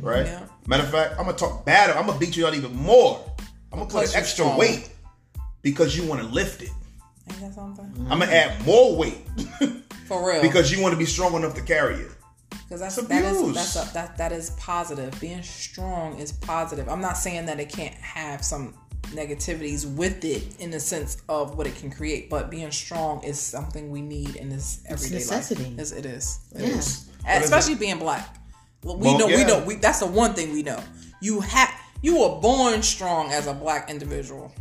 right? 0.02 0.26
Yeah. 0.26 0.42
Matter 0.68 0.84
of 0.84 0.90
fact, 0.92 1.12
I'm 1.18 1.26
gonna 1.26 1.38
talk 1.38 1.66
bad. 1.66 1.92
I'm 1.96 2.08
gonna 2.08 2.20
beat 2.20 2.36
you 2.36 2.46
out 2.46 2.56
even 2.56 2.76
more. 2.76 3.24
I'm 3.72 3.80
gonna 3.80 3.86
put 3.86 4.00
Because 4.02 4.14
an 4.14 4.20
extra 4.20 4.44
strong. 4.46 4.58
weight 4.58 4.90
because 5.62 5.96
you 5.96 6.06
want 6.06 6.22
to 6.22 6.28
lift 6.28 6.62
it. 6.62 6.72
Ain't 7.30 7.40
that 7.40 7.54
something? 7.54 7.86
I'm 8.10 8.20
gonna 8.20 8.32
add 8.32 8.66
more 8.66 8.98
weight 8.98 9.20
For 10.08 10.28
real. 10.30 10.42
because 10.42 10.72
you 10.74 10.82
want 10.82 10.92
to 10.94 10.98
be 11.00 11.06
strong 11.06 11.34
enough 11.36 11.56
to 11.56 11.62
carry 11.62 11.96
it. 11.96 12.12
Because 12.64 12.80
that's 12.82 12.98
It's 12.98 13.08
that 13.08 13.24
is 13.24 13.54
that's 13.54 13.76
a, 13.76 13.94
that 13.94 14.18
that 14.18 14.32
is 14.32 14.50
positive. 14.52 15.20
Being 15.22 15.44
strong 15.44 16.18
is 16.20 16.32
positive. 16.32 16.88
I'm 16.90 17.02
not 17.02 17.18
saying 17.18 17.46
that 17.48 17.60
it 17.60 17.70
can't 17.70 17.94
have 17.96 18.44
some 18.44 18.74
negativities 19.14 19.86
with 19.96 20.24
it 20.26 20.44
in 20.60 20.72
the 20.72 20.80
sense 20.80 21.18
of 21.30 21.56
what 21.58 21.68
it 21.68 21.76
can 21.76 21.92
create, 21.92 22.30
but 22.30 22.50
being 22.50 22.72
strong 22.72 23.24
is 23.24 23.40
something 23.40 23.90
we 23.92 24.02
need 24.02 24.36
in 24.36 24.50
this 24.50 24.82
everyday 24.88 25.16
necessity. 25.16 25.64
life. 25.64 25.74
Yes, 25.78 25.92
it 25.92 26.06
is. 26.06 26.40
It 26.56 26.62
Yeah. 26.62 26.68
is. 26.78 27.06
Especially 27.28 27.76
being 27.76 28.00
black. 28.00 28.36
Well, 28.84 28.98
We 28.98 29.08
Well, 29.08 29.20
know. 29.20 29.28
We 29.28 29.44
know. 29.44 29.64
We, 29.64 29.76
that's 29.76 30.00
the 30.00 30.06
one 30.08 30.34
thing 30.34 30.54
we 30.54 30.64
know. 30.64 30.82
You 31.22 31.42
have. 31.42 31.72
You 32.02 32.20
were 32.20 32.40
born 32.40 32.84
strong 32.84 33.32
as 33.32 33.48
a 33.48 33.54
black 33.54 33.90
individual. 33.90 34.52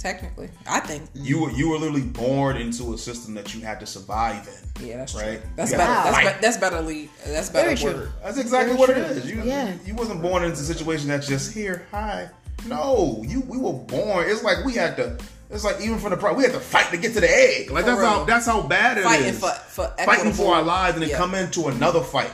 Technically, 0.00 0.48
I 0.66 0.80
think. 0.80 1.02
You 1.14 1.42
were 1.42 1.50
you 1.50 1.68
were 1.68 1.76
literally 1.76 2.00
born 2.00 2.56
into 2.56 2.94
a 2.94 2.98
system 2.98 3.34
that 3.34 3.54
you 3.54 3.60
had 3.60 3.78
to 3.80 3.86
survive 3.86 4.48
in. 4.78 4.86
Yeah, 4.88 4.96
that's 4.96 5.14
Right. 5.14 5.40
true. 5.42 5.50
That's 5.56 5.72
You 5.72 5.76
better. 5.76 6.10
That's, 6.10 6.18
be, 6.36 6.40
that's 6.40 6.56
better. 6.56 6.80
Lee. 6.80 7.10
That's 7.26 7.50
better 7.50 7.74
Very 7.76 7.94
true. 7.94 8.08
That's 8.22 8.38
exactly 8.38 8.68
Very 8.74 8.78
what 8.78 8.86
true. 8.94 9.02
it 9.02 9.10
is. 9.10 9.30
You, 9.30 9.42
Yeah. 9.44 9.74
you 9.84 9.94
wasn't 9.94 10.22
born 10.22 10.42
into 10.42 10.56
a 10.58 10.64
situation 10.64 11.08
that's 11.08 11.26
just 11.28 11.52
here. 11.52 11.86
Hi, 11.90 12.30
No, 12.66 13.22
you 13.28 13.40
we 13.40 13.58
were 13.58 13.74
born. 13.74 14.26
It's 14.26 14.42
like 14.42 14.64
we 14.64 14.72
had 14.72 14.96
to. 14.96 15.18
It's 15.50 15.64
like 15.64 15.80
even 15.82 15.98
from 15.98 16.10
the 16.12 16.16
pro, 16.16 16.32
we 16.32 16.44
had 16.44 16.52
to 16.52 16.60
fight 16.60 16.90
to 16.92 16.96
get 16.96 17.12
to 17.14 17.20
the 17.20 17.28
egg. 17.30 17.70
Like 17.70 17.84
For 17.84 17.90
that's 17.90 18.02
how 18.02 18.24
that's 18.24 18.46
how 18.46 18.62
bad 18.62 18.96
it 18.96 19.00
is. 19.00 19.06
Fighting 19.06 19.32
for- 19.34 19.50
for 19.68 19.94
fighting 20.06 20.32
for 20.32 20.54
our 20.54 20.62
lives 20.62 20.94
and 20.94 21.02
then 21.02 21.10
Yeah. 21.10 21.18
come 21.18 21.34
into 21.34 21.66
another 21.68 22.00
fight. 22.00 22.30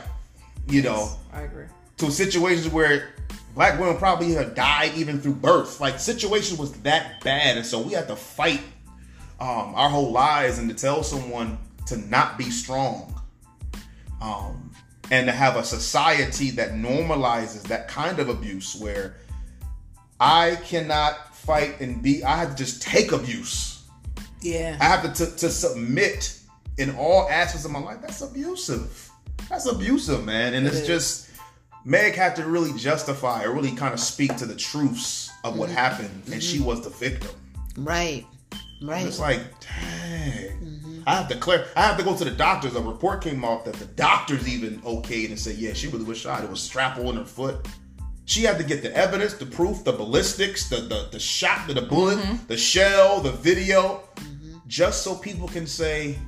You 0.69 0.83
know, 0.83 1.11
I 1.33 1.41
agree. 1.41 1.65
to 1.97 2.11
situations 2.11 2.69
where 2.69 3.09
black 3.57 3.79
women 3.79 3.97
probably 3.97 4.33
have 4.33 4.53
died 4.53 4.93
even 4.95 5.19
through 5.19 5.33
birth. 5.33 5.81
Like 5.81 5.99
situation 5.99 6.57
was 6.57 6.71
that 6.83 7.23
bad, 7.23 7.57
and 7.57 7.65
so 7.65 7.81
we 7.81 7.93
had 7.93 8.07
to 8.07 8.15
fight 8.15 8.61
um, 9.39 9.73
our 9.73 9.89
whole 9.89 10.11
lives 10.11 10.59
and 10.59 10.69
to 10.69 10.75
tell 10.75 11.03
someone 11.03 11.57
to 11.87 11.97
not 11.97 12.37
be 12.37 12.51
strong, 12.51 13.19
um, 14.21 14.71
and 15.09 15.25
to 15.25 15.31
have 15.31 15.55
a 15.55 15.63
society 15.63 16.51
that 16.51 16.73
normalizes 16.73 17.63
that 17.63 17.87
kind 17.87 18.19
of 18.19 18.29
abuse 18.29 18.75
where 18.75 19.15
I 20.19 20.57
cannot 20.63 21.35
fight 21.35 21.81
and 21.81 22.01
be. 22.01 22.23
I 22.23 22.37
have 22.37 22.51
to 22.51 22.55
just 22.55 22.83
take 22.83 23.11
abuse. 23.11 23.87
Yeah. 24.39 24.77
I 24.79 24.85
have 24.85 25.01
to, 25.01 25.25
to 25.25 25.35
to 25.37 25.49
submit 25.49 26.39
in 26.77 26.95
all 26.95 27.27
aspects 27.27 27.65
of 27.65 27.71
my 27.71 27.79
life. 27.79 28.01
That's 28.01 28.21
abusive. 28.21 29.09
That's 29.49 29.65
abusive, 29.65 30.25
man. 30.25 30.53
And 30.53 30.67
it's 30.67 30.81
is. 30.81 30.87
just 30.87 31.26
Meg 31.85 32.15
had 32.15 32.35
to 32.35 32.45
really 32.45 32.77
justify 32.77 33.43
or 33.43 33.53
really 33.53 33.71
kind 33.71 33.93
of 33.93 33.99
speak 33.99 34.35
to 34.37 34.45
the 34.45 34.55
truths 34.55 35.31
of 35.43 35.57
what 35.57 35.69
mm-hmm. 35.69 35.77
happened, 35.77 36.23
and 36.31 36.43
she 36.43 36.57
mm-hmm. 36.57 36.65
was 36.65 36.81
the 36.81 36.89
victim. 36.89 37.31
Right. 37.77 38.25
Right. 38.81 39.07
It's 39.07 39.19
like, 39.19 39.39
dang. 39.59 40.59
Mm-hmm. 40.59 41.01
I 41.07 41.15
have 41.15 41.29
to 41.29 41.37
clear. 41.37 41.65
I 41.75 41.83
have 41.83 41.97
to 41.97 42.03
go 42.03 42.15
to 42.15 42.25
the 42.25 42.31
doctors. 42.31 42.75
A 42.75 42.81
report 42.81 43.23
came 43.23 43.43
off 43.45 43.63
that 43.65 43.75
the 43.75 43.85
doctors 43.85 44.47
even 44.47 44.79
okayed 44.81 45.29
and 45.29 45.39
said, 45.39 45.55
yeah, 45.55 45.73
she 45.73 45.87
really 45.87 46.03
was 46.03 46.17
shot. 46.17 46.43
It 46.43 46.49
was 46.49 46.61
strap 46.61 46.97
on 46.99 47.15
her 47.15 47.25
foot. 47.25 47.67
She 48.25 48.43
had 48.43 48.57
to 48.57 48.63
get 48.63 48.81
the 48.83 48.93
evidence, 48.95 49.35
the 49.35 49.45
proof, 49.45 49.85
the 49.85 49.93
ballistics, 49.93 50.69
the 50.69 50.81
the, 50.81 51.07
the 51.11 51.19
shot, 51.19 51.65
the, 51.67 51.75
the 51.75 51.81
bullet, 51.81 52.19
the 52.49 52.57
shell, 52.57 53.21
the 53.21 53.31
video, 53.31 54.03
just 54.67 55.03
so 55.03 55.15
people 55.15 55.47
can 55.47 55.65
say, 55.65 56.19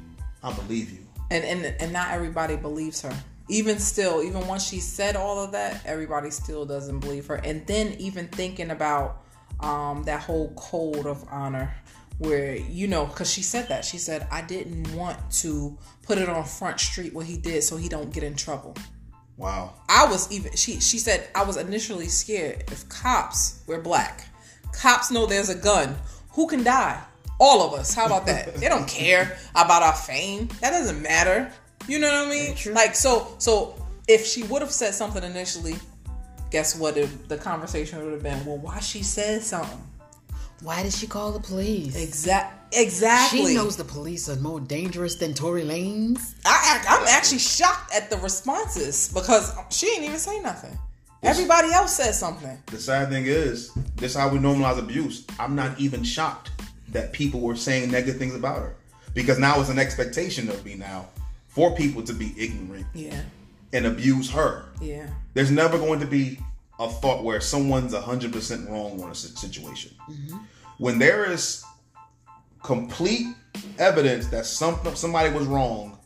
I 0.41 0.53
believe 0.53 0.91
you. 0.91 1.05
and 1.31 1.43
and 1.43 1.75
and 1.79 1.93
not 1.93 2.11
everybody 2.11 2.55
believes 2.55 3.01
her. 3.01 3.15
Even 3.49 3.79
still, 3.79 4.21
even 4.21 4.47
once 4.47 4.67
she 4.67 4.79
said 4.79 5.15
all 5.15 5.43
of 5.43 5.51
that, 5.51 5.81
everybody 5.85 6.29
still 6.29 6.65
doesn't 6.65 6.99
believe 6.99 7.25
her. 7.27 7.35
And 7.35 7.65
then 7.67 7.93
even 7.99 8.27
thinking 8.27 8.69
about 8.69 9.23
um, 9.59 10.03
that 10.03 10.21
whole 10.21 10.53
code 10.55 11.07
of 11.07 11.25
honor, 11.29 11.73
where 12.19 12.55
you 12.55 12.87
know, 12.87 13.05
because 13.05 13.31
she 13.31 13.41
said 13.41 13.67
that 13.69 13.83
she 13.83 13.97
said 13.97 14.27
I 14.31 14.41
didn't 14.41 14.93
want 14.93 15.17
to 15.41 15.77
put 16.03 16.17
it 16.17 16.29
on 16.29 16.45
Front 16.45 16.79
Street 16.79 17.13
what 17.13 17.25
he 17.25 17.37
did, 17.37 17.63
so 17.63 17.75
he 17.75 17.89
don't 17.89 18.13
get 18.13 18.23
in 18.23 18.35
trouble. 18.35 18.75
Wow. 19.37 19.73
I 19.87 20.05
was 20.05 20.31
even 20.31 20.55
she 20.55 20.79
she 20.79 20.99
said 20.99 21.29
I 21.33 21.43
was 21.43 21.57
initially 21.57 22.07
scared 22.07 22.65
if 22.71 22.87
cops 22.89 23.63
were 23.67 23.81
black. 23.81 24.27
Cops 24.73 25.11
know 25.11 25.25
there's 25.25 25.49
a 25.49 25.55
gun. 25.55 25.95
Who 26.31 26.47
can 26.47 26.63
die? 26.63 27.01
All 27.39 27.65
of 27.65 27.79
us. 27.79 27.93
How 27.93 28.05
about 28.05 28.25
that? 28.25 28.55
they 28.55 28.67
don't 28.67 28.87
care 28.87 29.37
about 29.55 29.81
our 29.81 29.95
fame. 29.95 30.49
That 30.59 30.71
doesn't 30.71 31.01
matter. 31.01 31.51
You 31.89 31.99
know 31.99 32.07
what 32.07 32.27
I 32.27 32.29
mean? 32.29 32.55
true. 32.55 32.73
Like 32.73 32.95
so 32.95 33.35
so 33.39 33.75
if 34.07 34.25
she 34.25 34.43
would 34.43 34.61
have 34.61 34.71
said 34.71 34.93
something 34.93 35.23
initially, 35.23 35.75
guess 36.51 36.75
what 36.75 36.97
it, 36.97 37.29
the 37.29 37.37
conversation 37.37 38.03
would 38.03 38.13
have 38.13 38.23
been, 38.23 38.43
well, 38.45 38.57
why 38.57 38.79
she 38.79 39.03
said 39.03 39.41
something. 39.43 39.81
Why 40.61 40.83
did 40.83 40.93
she 40.93 41.07
call 41.07 41.31
the 41.31 41.39
police? 41.39 41.95
Exact 41.95 42.75
exactly. 42.75 43.47
She 43.47 43.55
knows 43.55 43.77
the 43.77 43.85
police 43.85 44.27
are 44.29 44.35
more 44.37 44.59
dangerous 44.59 45.15
than 45.15 45.33
Tory 45.33 45.63
Lanez. 45.63 46.35
I, 46.45 46.83
I, 46.87 46.97
I'm 46.97 47.07
actually 47.07 47.39
shocked 47.39 47.95
at 47.95 48.09
the 48.09 48.17
responses 48.17 49.11
because 49.13 49.55
she 49.69 49.85
didn't 49.87 50.05
even 50.05 50.19
say 50.19 50.39
nothing. 50.41 50.77
Everybody 51.23 51.71
else 51.71 51.95
said 51.95 52.13
something. 52.13 52.57
The 52.67 52.79
sad 52.79 53.09
thing 53.09 53.25
is, 53.25 53.73
this 53.95 54.11
is 54.11 54.17
how 54.17 54.29
we 54.29 54.39
normalize 54.39 54.79
abuse. 54.79 55.25
I'm 55.37 55.55
not 55.55 55.79
even 55.79 56.03
shocked 56.03 56.51
that 56.89 57.13
people 57.13 57.41
were 57.41 57.55
saying 57.55 57.91
negative 57.91 58.17
things 58.17 58.35
about 58.35 58.59
her. 58.59 58.75
Because 59.13 59.39
now 59.39 59.59
it's 59.59 59.69
an 59.69 59.79
expectation 59.79 60.49
of 60.49 60.63
me 60.63 60.75
now 60.75 61.07
for 61.49 61.75
people 61.75 62.01
to 62.03 62.13
be 62.13 62.33
ignorant 62.37 62.85
Yeah. 62.93 63.21
and 63.73 63.85
abuse 63.85 64.31
her. 64.31 64.65
Yeah. 64.81 65.07
There's 65.33 65.51
never 65.51 65.77
going 65.77 65.99
to 65.99 66.05
be 66.07 66.39
a 66.79 66.89
thought 66.89 67.23
where 67.25 67.41
someone's 67.41 67.93
100% 67.93 68.69
wrong 68.69 69.03
on 69.03 69.11
a 69.11 69.15
si- 69.15 69.35
situation. 69.35 69.91
When 70.77 70.97
there 70.97 71.29
is 71.29 71.63
complete 72.63 73.27
evidence 73.77 74.27
that 74.27 74.45
some, 74.45 74.79
somebody 74.95 75.29
was 75.33 75.45
wrong, 75.47 75.97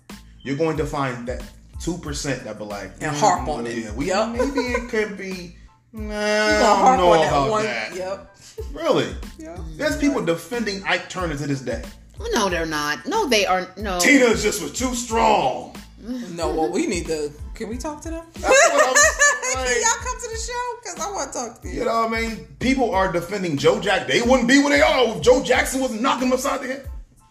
you're 0.41 0.57
going 0.57 0.77
to 0.77 0.85
find 0.85 1.27
that 1.27 1.43
2% 1.79 2.43
that 2.43 2.57
be 2.57 2.63
like, 2.63 2.91
And 3.01 3.15
harp 3.15 3.47
on 3.47 3.65
"Mm, 3.65 3.67
it." 3.67 3.77
Yeah, 3.83 3.93
we, 3.93 4.07
Yup. 4.07 4.29
maybe 4.31 4.59
it 4.59 4.89
could 4.89 5.17
be, 5.17 5.55
nah, 5.93 6.13
I 6.15 6.95
don't 6.95 6.97
know 6.97 7.11
on 7.13 7.19
that 7.19 7.27
about 7.27 7.49
one. 7.51 7.63
that. 7.65 7.95
Yep. 7.95 8.37
Really? 8.73 9.15
Yep. 9.39 9.59
There's 9.77 9.97
people 9.97 10.23
defending 10.25 10.83
Ike 10.83 11.09
Turner 11.09 11.35
to 11.37 11.47
this 11.47 11.61
day. 11.61 11.83
No, 12.31 12.49
they're 12.49 12.65
not. 12.65 13.05
No, 13.05 13.27
they 13.27 13.45
are. 13.45 13.67
No. 13.77 13.99
Tina 13.99 14.35
just 14.35 14.61
was 14.61 14.71
too 14.71 14.93
strong. 14.95 15.75
No, 15.99 16.53
well, 16.53 16.71
we 16.71 16.85
need 16.87 17.05
to. 17.07 17.31
Can 17.53 17.69
we 17.69 17.77
talk 17.77 18.01
to 18.01 18.09
them? 18.09 18.25
That's 18.33 18.43
what 18.71 18.87
I'm 18.87 19.63
Can 19.65 19.81
y'all 19.81 20.03
come 20.03 20.19
to 20.21 20.29
the 20.29 20.37
show? 20.37 20.79
Because 20.81 20.99
I 20.99 21.11
want 21.11 21.31
to 21.31 21.37
talk 21.39 21.61
to 21.61 21.67
you. 21.67 21.73
You 21.79 21.85
know 21.85 22.07
what 22.07 22.13
I 22.17 22.21
mean? 22.21 22.47
People 22.59 22.93
are 22.93 23.11
defending 23.11 23.55
Joe 23.57 23.79
Jack. 23.79 24.07
They 24.07 24.21
wouldn't 24.21 24.47
be 24.47 24.57
where 24.59 24.69
they 24.69 24.81
are 24.81 25.15
if 25.15 25.21
Joe 25.21 25.43
Jackson 25.43 25.79
wasn't 25.79 26.01
knocking 26.01 26.29
them 26.29 26.33
upside 26.33 26.61
the 26.61 26.67
head. 26.67 26.89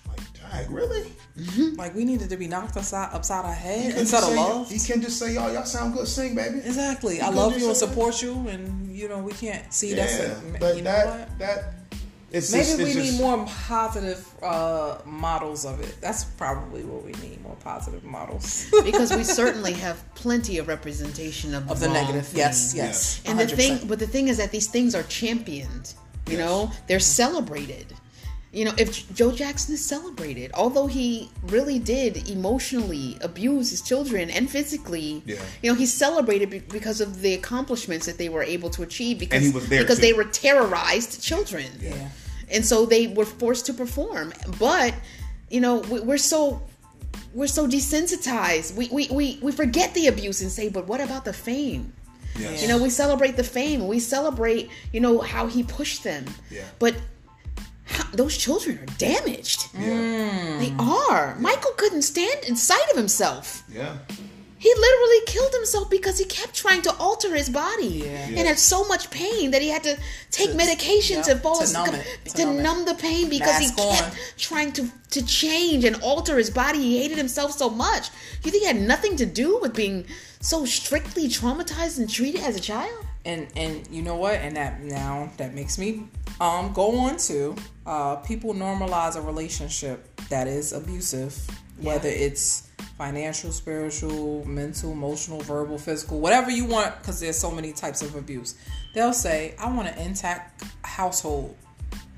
Like, 0.08 0.20
dang, 0.52 0.72
really? 0.72 1.10
Mm-hmm. 1.38 1.74
Like, 1.76 1.94
we 1.94 2.04
needed 2.04 2.30
to 2.30 2.36
be 2.36 2.46
knocked 2.46 2.76
upside, 2.76 3.12
upside 3.12 3.44
our 3.44 3.52
head 3.52 3.92
He 3.92 3.98
instead 4.00 4.22
of 4.22 4.28
say- 4.30 4.36
love. 4.36 4.70
He 4.70 4.78
can 4.78 5.02
just 5.02 5.18
say, 5.18 5.34
"Y'all, 5.34 5.52
y'all 5.52 5.64
sound 5.64 5.94
good. 5.94 6.06
Sing, 6.06 6.34
baby." 6.34 6.58
Exactly. 6.58 7.20
I 7.20 7.30
love 7.30 7.58
you 7.58 7.66
and 7.68 7.76
support 7.76 8.22
you, 8.22 8.32
and, 8.48 8.94
you 8.94 9.08
know, 9.08 9.18
we 9.18 9.32
can't 9.32 9.72
see 9.72 9.94
that's 9.94 10.18
Yeah, 10.18 10.34
but 10.60 10.76
you 10.76 10.82
that 10.82 11.06
what? 11.06 11.38
that 11.40 11.74
it's 12.32 12.52
Maybe 12.52 12.64
just, 12.64 12.78
we 12.78 12.84
it's 12.84 12.94
need 12.96 13.04
just, 13.06 13.20
more 13.20 13.46
positive 13.46 14.26
uh, 14.42 14.98
models 15.04 15.64
of 15.64 15.80
it. 15.80 15.96
That's 16.00 16.24
probably 16.24 16.82
what 16.84 17.04
we 17.04 17.12
need 17.26 17.42
more 17.42 17.56
positive 17.56 18.04
models 18.04 18.66
because 18.84 19.14
we 19.14 19.22
certainly 19.24 19.72
have 19.74 20.02
plenty 20.14 20.58
of 20.58 20.68
representation 20.68 21.54
of, 21.54 21.70
of 21.70 21.80
the 21.80 21.86
wrong 21.86 21.94
negative. 21.94 22.30
Yes, 22.34 22.72
things. 22.72 22.76
yes. 22.76 23.22
And 23.26 23.38
the 23.38 23.44
100%. 23.44 23.56
thing, 23.56 23.88
but 23.88 23.98
the 23.98 24.06
thing 24.06 24.28
is 24.28 24.38
that 24.38 24.50
these 24.50 24.66
things 24.66 24.94
are 24.94 25.02
championed. 25.04 25.94
You 26.28 26.38
know, 26.38 26.70
they're 26.86 27.00
celebrated. 27.00 27.86
You 28.52 28.66
know, 28.66 28.72
if 28.76 29.12
Joe 29.14 29.32
Jackson 29.32 29.72
is 29.74 29.84
celebrated, 29.84 30.50
although 30.54 30.86
he 30.86 31.30
really 31.44 31.78
did 31.78 32.28
emotionally 32.28 33.16
abuse 33.22 33.70
his 33.70 33.80
children 33.80 34.28
and 34.30 34.48
physically, 34.48 35.22
Yeah. 35.24 35.36
you 35.62 35.70
know, 35.72 35.74
he's 35.76 35.92
celebrated 35.92 36.50
be- 36.50 36.58
because 36.58 37.00
of 37.00 37.22
the 37.22 37.32
accomplishments 37.32 38.04
that 38.04 38.18
they 38.18 38.28
were 38.28 38.42
able 38.42 38.68
to 38.70 38.82
achieve 38.82 39.18
because 39.18 39.42
he 39.42 39.50
was 39.50 39.68
there, 39.70 39.80
because 39.82 39.96
too. 39.96 40.02
they 40.02 40.12
were 40.12 40.24
terrorized 40.24 41.22
children 41.22 41.64
Yeah. 41.80 42.10
And 42.52 42.64
so 42.64 42.86
they 42.86 43.06
were 43.08 43.24
forced 43.24 43.66
to 43.66 43.74
perform. 43.74 44.32
But 44.58 44.94
you 45.50 45.60
know 45.60 45.78
we, 45.80 46.00
we're 46.00 46.18
so 46.18 46.62
we're 47.34 47.46
so 47.46 47.66
desensitized. 47.66 48.74
We, 48.76 48.88
we 48.88 49.08
we 49.10 49.38
we 49.42 49.52
forget 49.52 49.94
the 49.94 50.06
abuse 50.06 50.42
and 50.42 50.50
say 50.50 50.68
but 50.68 50.86
what 50.86 51.00
about 51.00 51.24
the 51.24 51.32
fame? 51.32 51.92
Yes. 52.38 52.62
you 52.62 52.68
know 52.68 52.82
we 52.82 52.90
celebrate 52.90 53.36
the 53.36 53.44
fame. 53.44 53.86
We 53.86 54.00
celebrate 54.00 54.70
you 54.92 55.00
know 55.00 55.20
how 55.20 55.46
he 55.46 55.62
pushed 55.62 56.04
them. 56.04 56.24
Yeah. 56.50 56.64
but 56.78 56.94
how, 57.84 58.04
those 58.12 58.36
children 58.36 58.78
are 58.78 58.86
damaged. 58.96 59.68
Yeah, 59.74 60.58
they 60.58 60.72
are. 60.78 61.36
Michael 61.38 61.72
couldn't 61.76 62.02
stand 62.02 62.44
in 62.44 62.56
sight 62.56 62.88
of 62.90 62.96
himself. 62.96 63.64
Yeah. 63.70 63.98
He 64.64 64.70
literally 64.86 65.20
killed 65.26 65.52
himself 65.60 65.90
because 65.90 66.16
he 66.22 66.24
kept 66.38 66.54
trying 66.54 66.82
to 66.82 66.92
alter 67.06 67.30
his 67.34 67.48
body 67.50 67.94
Yeah. 68.04 68.36
and 68.38 68.44
had 68.50 68.58
so 68.58 68.78
much 68.92 69.04
pain 69.10 69.50
that 69.52 69.60
he 69.66 69.70
had 69.76 69.82
to 69.90 69.94
take 70.30 70.54
medication 70.64 71.16
yep, 71.16 71.26
to 71.26 71.34
fall 71.44 71.56
to 71.58 71.64
asleep 71.64 71.86
numb 71.86 71.94
it, 71.96 72.06
to 72.26 72.36
to 72.36 72.44
numb 72.44 72.62
numb 72.66 72.80
the 72.90 72.94
pain 72.94 73.24
because 73.28 73.58
Mask 73.60 73.74
he 73.78 73.90
kept 73.90 74.04
on. 74.04 74.10
trying 74.48 74.70
to 74.78 74.82
to 75.16 75.20
change 75.26 75.82
and 75.88 75.96
alter 76.10 76.34
his 76.42 76.50
body. 76.62 76.78
He 76.78 76.92
hated 77.02 77.18
himself 77.18 77.50
so 77.62 77.68
much. 77.86 78.04
You 78.44 78.50
think 78.52 78.62
it 78.64 78.68
had 78.74 78.80
nothing 78.94 79.14
to 79.22 79.26
do 79.26 79.48
with 79.62 79.74
being 79.74 80.06
so 80.40 80.64
strictly 80.64 81.26
traumatized 81.28 81.98
and 81.98 82.08
treated 82.18 82.40
as 82.48 82.54
a 82.56 82.60
child? 82.72 83.04
and 83.24 83.46
and 83.54 83.86
you 83.96 84.02
know 84.02 84.16
what 84.24 84.34
and 84.46 84.56
that 84.56 84.72
now 84.82 85.30
that 85.36 85.54
makes 85.54 85.78
me 85.82 85.88
um 86.40 86.72
go 86.72 86.86
on 87.06 87.16
to 87.16 87.54
uh 87.86 88.16
people 88.16 88.52
normalize 88.52 89.14
a 89.14 89.20
relationship 89.32 89.98
that 90.28 90.46
is 90.48 90.72
abusive 90.72 91.32
whether 91.82 92.08
it's 92.08 92.68
financial 92.96 93.50
spiritual 93.50 94.44
mental 94.46 94.92
emotional 94.92 95.40
verbal 95.40 95.78
physical 95.78 96.20
whatever 96.20 96.50
you 96.50 96.64
want 96.64 96.96
because 96.98 97.20
there's 97.20 97.38
so 97.38 97.50
many 97.50 97.72
types 97.72 98.02
of 98.02 98.14
abuse. 98.14 98.56
They'll 98.94 99.12
say 99.12 99.54
i 99.58 99.70
want 99.70 99.88
an 99.88 99.98
intact 99.98 100.64
household. 100.82 101.56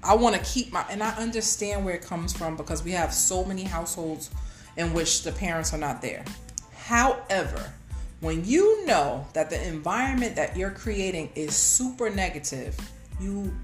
I 0.02 0.14
want 0.14 0.34
to 0.36 0.42
keep 0.42 0.70
my, 0.72 0.84
and 0.90 1.02
I 1.02 1.14
understand 1.16 1.84
where 1.84 1.94
it 1.94 2.02
comes 2.02 2.36
from 2.36 2.56
because 2.56 2.84
we 2.84 2.90
have 2.90 3.14
so 3.14 3.44
many 3.44 3.62
households 3.62 4.30
in 4.76 4.92
which 4.92 5.22
the 5.22 5.32
parents 5.32 5.72
are 5.72 5.78
not 5.78 6.02
there. 6.02 6.24
However, 6.76 7.72
when 8.20 8.44
you 8.44 8.84
know 8.84 9.26
that 9.32 9.48
the 9.48 9.66
environment 9.66 10.36
that 10.36 10.56
you're 10.56 10.70
creating 10.70 11.30
is 11.34 11.56
super 11.56 12.10
negative, 12.10 12.76
you 13.20 13.54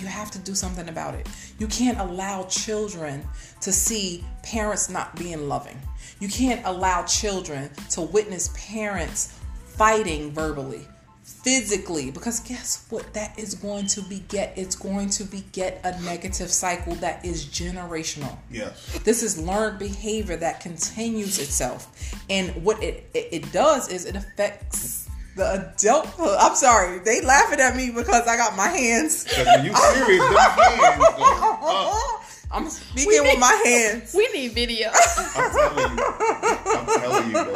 you 0.00 0.06
have 0.06 0.30
to 0.32 0.38
do 0.38 0.54
something 0.54 0.88
about 0.88 1.14
it. 1.14 1.28
You 1.58 1.66
can't 1.66 1.98
allow 1.98 2.44
children 2.44 3.26
to 3.60 3.72
see 3.72 4.24
parents 4.42 4.88
not 4.88 5.16
being 5.16 5.48
loving. 5.48 5.78
You 6.20 6.28
can't 6.28 6.60
allow 6.64 7.04
children 7.04 7.70
to 7.90 8.02
witness 8.02 8.50
parents 8.54 9.38
fighting 9.66 10.32
verbally, 10.32 10.86
physically 11.22 12.10
because 12.10 12.40
guess 12.40 12.86
what 12.90 13.12
that 13.14 13.38
is 13.38 13.54
going 13.54 13.86
to 13.86 14.02
beget 14.02 14.52
it's 14.56 14.74
going 14.74 15.08
to 15.08 15.24
beget 15.24 15.80
a 15.84 16.00
negative 16.02 16.50
cycle 16.50 16.94
that 16.96 17.24
is 17.24 17.46
generational 17.46 18.36
Yes. 18.50 18.98
this 19.04 19.22
is 19.22 19.40
learned 19.40 19.78
behavior 19.78 20.36
that 20.36 20.60
continues 20.60 21.38
itself 21.38 22.14
and 22.28 22.50
what 22.64 22.82
it 22.82 23.08
it, 23.14 23.28
it 23.30 23.52
does 23.52 23.88
is 23.88 24.04
it 24.06 24.16
affects 24.16 25.08
the 25.40 25.72
adulthood 25.74 26.36
i'm 26.38 26.54
sorry 26.54 26.98
they 26.98 27.22
laughing 27.22 27.60
at 27.60 27.74
me 27.74 27.90
because 27.90 28.26
i 28.28 28.36
got 28.36 28.54
my 28.56 28.68
hands 28.68 29.24
Because 29.24 29.46
when 29.46 29.64
you 29.64 29.74
serious, 29.74 30.20
them 30.22 30.34
hands 30.36 31.04
go 31.16 31.24
up. 31.64 32.22
i'm 32.52 32.68
speaking 32.70 33.22
with 33.22 33.38
my 33.38 33.62
hands 33.64 34.14
We 34.20 34.28
need 34.34 34.52
video. 34.52 34.90
I'm 35.36 35.50
telling 35.50 35.96
you. 35.96 36.04
I'm 36.04 36.86
telling 36.86 37.28
you, 37.28 37.32
boy. 37.32 37.52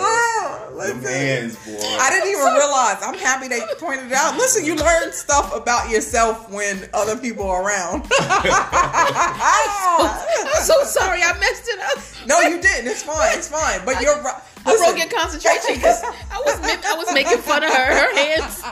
Them 0.75 1.03
Listen. 1.03 1.03
hands, 1.03 1.57
boy. 1.67 1.79
I 2.01 2.11
didn't 2.11 2.31
even 2.31 2.53
realize. 2.55 3.03
I'm 3.03 3.19
happy 3.19 3.49
they 3.49 3.61
pointed 3.79 4.07
it 4.07 4.13
out. 4.13 4.37
Listen, 4.37 4.65
you 4.65 4.77
learn 4.77 5.13
stuff 5.13 5.55
about 5.55 5.91
yourself 5.91 6.51
when 6.51 6.89
other 6.95 7.17
people 7.17 7.47
are 7.47 7.63
around. 7.63 8.07
I'm 8.11 8.93
so 10.63 10.85
sorry 10.85 11.21
I 11.23 11.37
messed 11.39 11.69
it 11.69 11.81
up. 11.81 11.99
no, 12.29 12.41
you 12.41 12.61
didn't. 12.61 12.87
It's 12.87 13.03
fine. 13.03 13.37
It's 13.37 13.49
fine. 13.49 13.81
But 13.85 14.01
you're 14.01 14.21
right. 14.23 14.41
I 14.67 14.77
broke 14.77 14.97
your 14.97 15.09
concentration 15.09 15.75
because 15.75 16.03
I 16.31 16.41
was 16.45 16.55
I 16.65 16.95
was 16.97 17.13
making 17.13 17.39
fun 17.39 17.63
of 17.63 17.71
her 17.71 17.95
her 17.95 18.15
hands. 18.17 18.63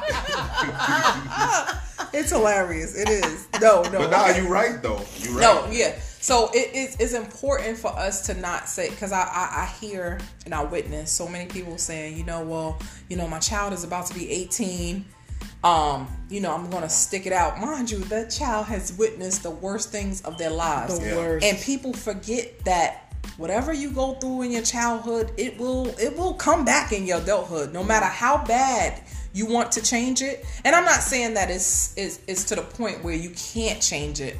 It's 2.14 2.30
hilarious. 2.30 2.94
It 2.94 3.08
is. 3.08 3.48
No, 3.60 3.82
no. 3.84 3.98
But 4.00 4.10
nah, 4.10 4.28
okay. 4.28 4.42
you 4.42 4.48
right 4.48 4.82
though. 4.82 5.04
You 5.18 5.32
right. 5.38 5.40
No, 5.40 5.66
yeah. 5.70 5.98
So 6.22 6.50
it 6.54 6.72
is 6.72 6.96
it's 7.00 7.14
important 7.14 7.76
for 7.76 7.88
us 7.88 8.26
to 8.26 8.34
not 8.34 8.68
say 8.68 8.88
because 8.90 9.10
I, 9.10 9.22
I 9.22 9.62
I 9.62 9.66
hear 9.80 10.20
and 10.44 10.54
I 10.54 10.62
witness 10.62 11.10
so 11.10 11.26
many 11.28 11.46
people 11.46 11.76
saying, 11.78 12.16
you 12.16 12.24
know, 12.24 12.44
well, 12.44 12.78
you 13.08 13.16
know, 13.16 13.26
my 13.26 13.40
child 13.40 13.72
is 13.72 13.82
about 13.82 14.06
to 14.06 14.14
be 14.14 14.30
18. 14.30 15.04
Um, 15.64 16.06
you 16.30 16.40
know, 16.40 16.54
I'm 16.54 16.70
gonna 16.70 16.88
stick 16.88 17.26
it 17.26 17.32
out. 17.32 17.60
Mind 17.60 17.90
you, 17.90 17.98
that 18.04 18.30
child 18.30 18.66
has 18.66 18.96
witnessed 18.96 19.42
the 19.42 19.50
worst 19.50 19.90
things 19.90 20.20
of 20.22 20.38
their 20.38 20.50
lives. 20.50 20.98
The 21.00 21.06
Yeah. 21.06 21.16
worst. 21.16 21.44
And 21.44 21.58
people 21.58 21.92
forget 21.92 22.64
that 22.66 23.12
whatever 23.36 23.72
you 23.72 23.90
go 23.90 24.14
through 24.14 24.42
in 24.42 24.52
your 24.52 24.62
childhood, 24.62 25.32
it 25.36 25.58
will 25.58 25.88
it 25.98 26.16
will 26.16 26.34
come 26.34 26.64
back 26.64 26.92
in 26.92 27.04
your 27.04 27.18
adulthood, 27.18 27.72
no 27.72 27.82
matter 27.82 28.06
how 28.06 28.38
bad 28.44 29.00
you 29.32 29.46
want 29.46 29.72
to 29.72 29.82
change 29.82 30.22
it. 30.22 30.44
And 30.64 30.76
I'm 30.76 30.84
not 30.84 31.00
saying 31.00 31.34
that 31.34 31.50
it's 31.50 31.94
it's, 31.96 32.20
it's 32.28 32.44
to 32.44 32.54
the 32.54 32.62
point 32.62 33.02
where 33.02 33.14
you 33.16 33.30
can't 33.30 33.80
change 33.82 34.20
it, 34.20 34.36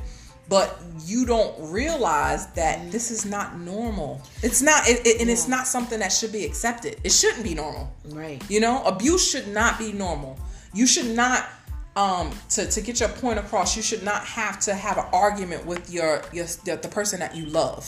but 0.48 0.80
you 1.04 1.24
don't 1.24 1.54
realize 1.72 2.46
that 2.48 2.90
this 2.92 3.10
is 3.10 3.24
not 3.24 3.58
normal. 3.58 4.20
It's 4.42 4.60
not, 4.62 4.88
it, 4.88 5.06
it- 5.06 5.20
and 5.20 5.30
it's 5.30 5.48
not 5.48 5.66
something 5.66 5.98
that 6.00 6.12
should 6.12 6.32
be 6.32 6.44
accepted. 6.44 7.00
It 7.04 7.12
shouldn't 7.12 7.44
be 7.44 7.54
normal. 7.54 7.94
Right. 8.08 8.42
You 8.50 8.60
know, 8.60 8.82
abuse 8.84 9.28
should 9.30 9.48
not 9.48 9.78
be 9.78 9.92
normal. 9.92 10.38
You 10.74 10.86
should 10.86 11.14
not 11.16 11.48
um 11.94 12.30
to 12.48 12.66
to 12.70 12.80
get 12.80 13.00
your 13.00 13.10
point 13.10 13.38
across, 13.38 13.76
you 13.76 13.82
should 13.82 14.02
not 14.02 14.24
have 14.24 14.58
to 14.60 14.72
have 14.74 14.96
an 14.96 15.04
argument 15.12 15.66
with 15.66 15.90
your 15.92 16.22
your 16.32 16.46
the, 16.64 16.76
the 16.80 16.88
person 16.88 17.20
that 17.20 17.36
you 17.36 17.44
love. 17.46 17.86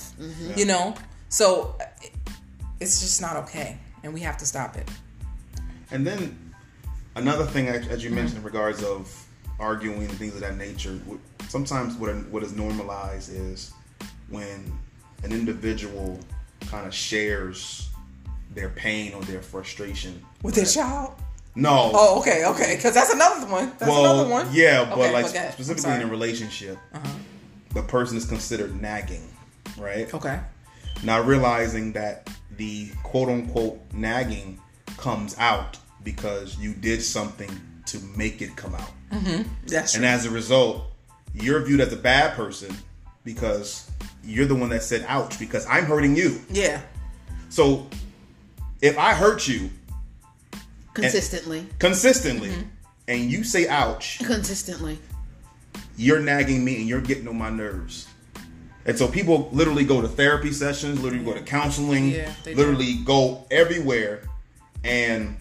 You 0.56 0.66
know? 0.66 0.94
So 1.30 1.76
it- 2.02 2.12
it's 2.80 3.00
just 3.00 3.20
not 3.22 3.36
okay 3.36 3.78
and 4.02 4.12
we 4.12 4.20
have 4.20 4.36
to 4.38 4.44
stop 4.46 4.76
it. 4.76 4.86
And 5.90 6.06
then 6.06 6.52
another 7.16 7.44
thing, 7.46 7.68
as 7.68 7.86
as 7.88 8.04
you 8.04 8.10
mentioned, 8.10 8.38
in 8.38 8.44
regards 8.44 8.82
of 8.82 9.08
arguing 9.64 10.02
and 10.02 10.12
things 10.12 10.34
of 10.34 10.40
that 10.40 10.56
nature. 10.56 11.00
Sometimes 11.48 11.94
what 11.96 12.14
what 12.26 12.42
is 12.42 12.52
normalized 12.52 13.32
is 13.32 13.72
when 14.28 14.70
an 15.22 15.32
individual 15.32 16.20
kind 16.66 16.86
of 16.86 16.94
shares 16.94 17.88
their 18.54 18.68
pain 18.70 19.14
or 19.14 19.22
their 19.22 19.42
frustration 19.42 20.22
With 20.42 20.54
their 20.54 20.66
child? 20.66 21.14
No. 21.56 21.90
Oh, 21.94 22.20
okay, 22.20 22.44
okay. 22.46 22.74
Because 22.76 22.94
that's 22.94 23.12
another 23.12 23.46
one. 23.46 23.72
That's 23.78 23.90
well, 23.90 24.04
another 24.04 24.28
one. 24.28 24.48
yeah, 24.52 24.84
but 24.84 24.98
Okay, 24.98 25.12
like 25.12 25.24
but 25.24 25.32
go 25.32 25.38
ahead. 25.38 25.48
I'm 25.48 25.52
specifically 25.54 25.90
in. 25.92 25.96
Uh-huh. 25.98 26.08
a 26.08 26.10
relationship, 26.10 26.78
the 27.72 27.82
person 27.82 28.16
is 28.16 28.24
considered 28.26 28.80
nagging, 28.80 29.28
right? 29.78 30.12
Okay. 30.12 30.40
Now 31.04 31.20
realizing 31.20 31.92
that 31.92 32.28
the 32.56 32.90
quote 33.02 33.28
unquote 33.28 33.80
nagging 33.92 34.60
comes 34.96 35.36
out 35.38 35.78
because 36.02 36.58
you 36.58 36.74
did 36.74 37.02
something 37.02 37.50
to 37.86 37.98
make 38.16 38.42
it 38.42 38.56
come 38.56 38.74
out. 38.74 38.90
That's 39.66 39.92
true. 39.92 39.98
And 39.98 40.06
as 40.06 40.26
a 40.26 40.30
result, 40.30 40.84
you're 41.34 41.64
viewed 41.64 41.80
as 41.80 41.92
a 41.92 41.96
bad 41.96 42.34
person 42.36 42.74
because 43.24 43.90
you're 44.24 44.46
the 44.46 44.54
one 44.54 44.70
that 44.70 44.82
said 44.82 45.04
ouch 45.08 45.38
because 45.38 45.66
I'm 45.66 45.84
hurting 45.84 46.16
you. 46.16 46.40
yeah. 46.50 46.80
So 47.50 47.86
if 48.82 48.98
I 48.98 49.14
hurt 49.14 49.46
you 49.48 49.70
Consistently. 50.92 51.66
consistently 51.78 52.50
Mm-hmm. 52.50 52.62
and 53.08 53.30
you 53.30 53.42
say 53.44 53.66
ouch, 53.68 54.18
Consistently. 54.24 54.98
you're 55.96 56.20
nagging 56.20 56.64
me 56.64 56.76
and 56.76 56.88
you're 56.88 57.00
getting 57.00 57.26
on 57.28 57.36
my 57.38 57.50
nerves. 57.50 58.08
And 58.86 58.96
so 58.98 59.08
people 59.08 59.48
literally 59.52 59.84
go 59.84 60.02
to 60.02 60.08
therapy 60.08 60.52
sessions, 60.52 61.00
literally 61.00 61.24
go 61.24 61.32
to 61.34 61.40
counseling, 61.42 62.10
Yeah, 62.10 62.30
they 62.44 62.52
do. 62.52 62.58
literally 62.58 62.96
go 63.04 63.46
everywhere. 63.50 64.22
And 64.84 65.36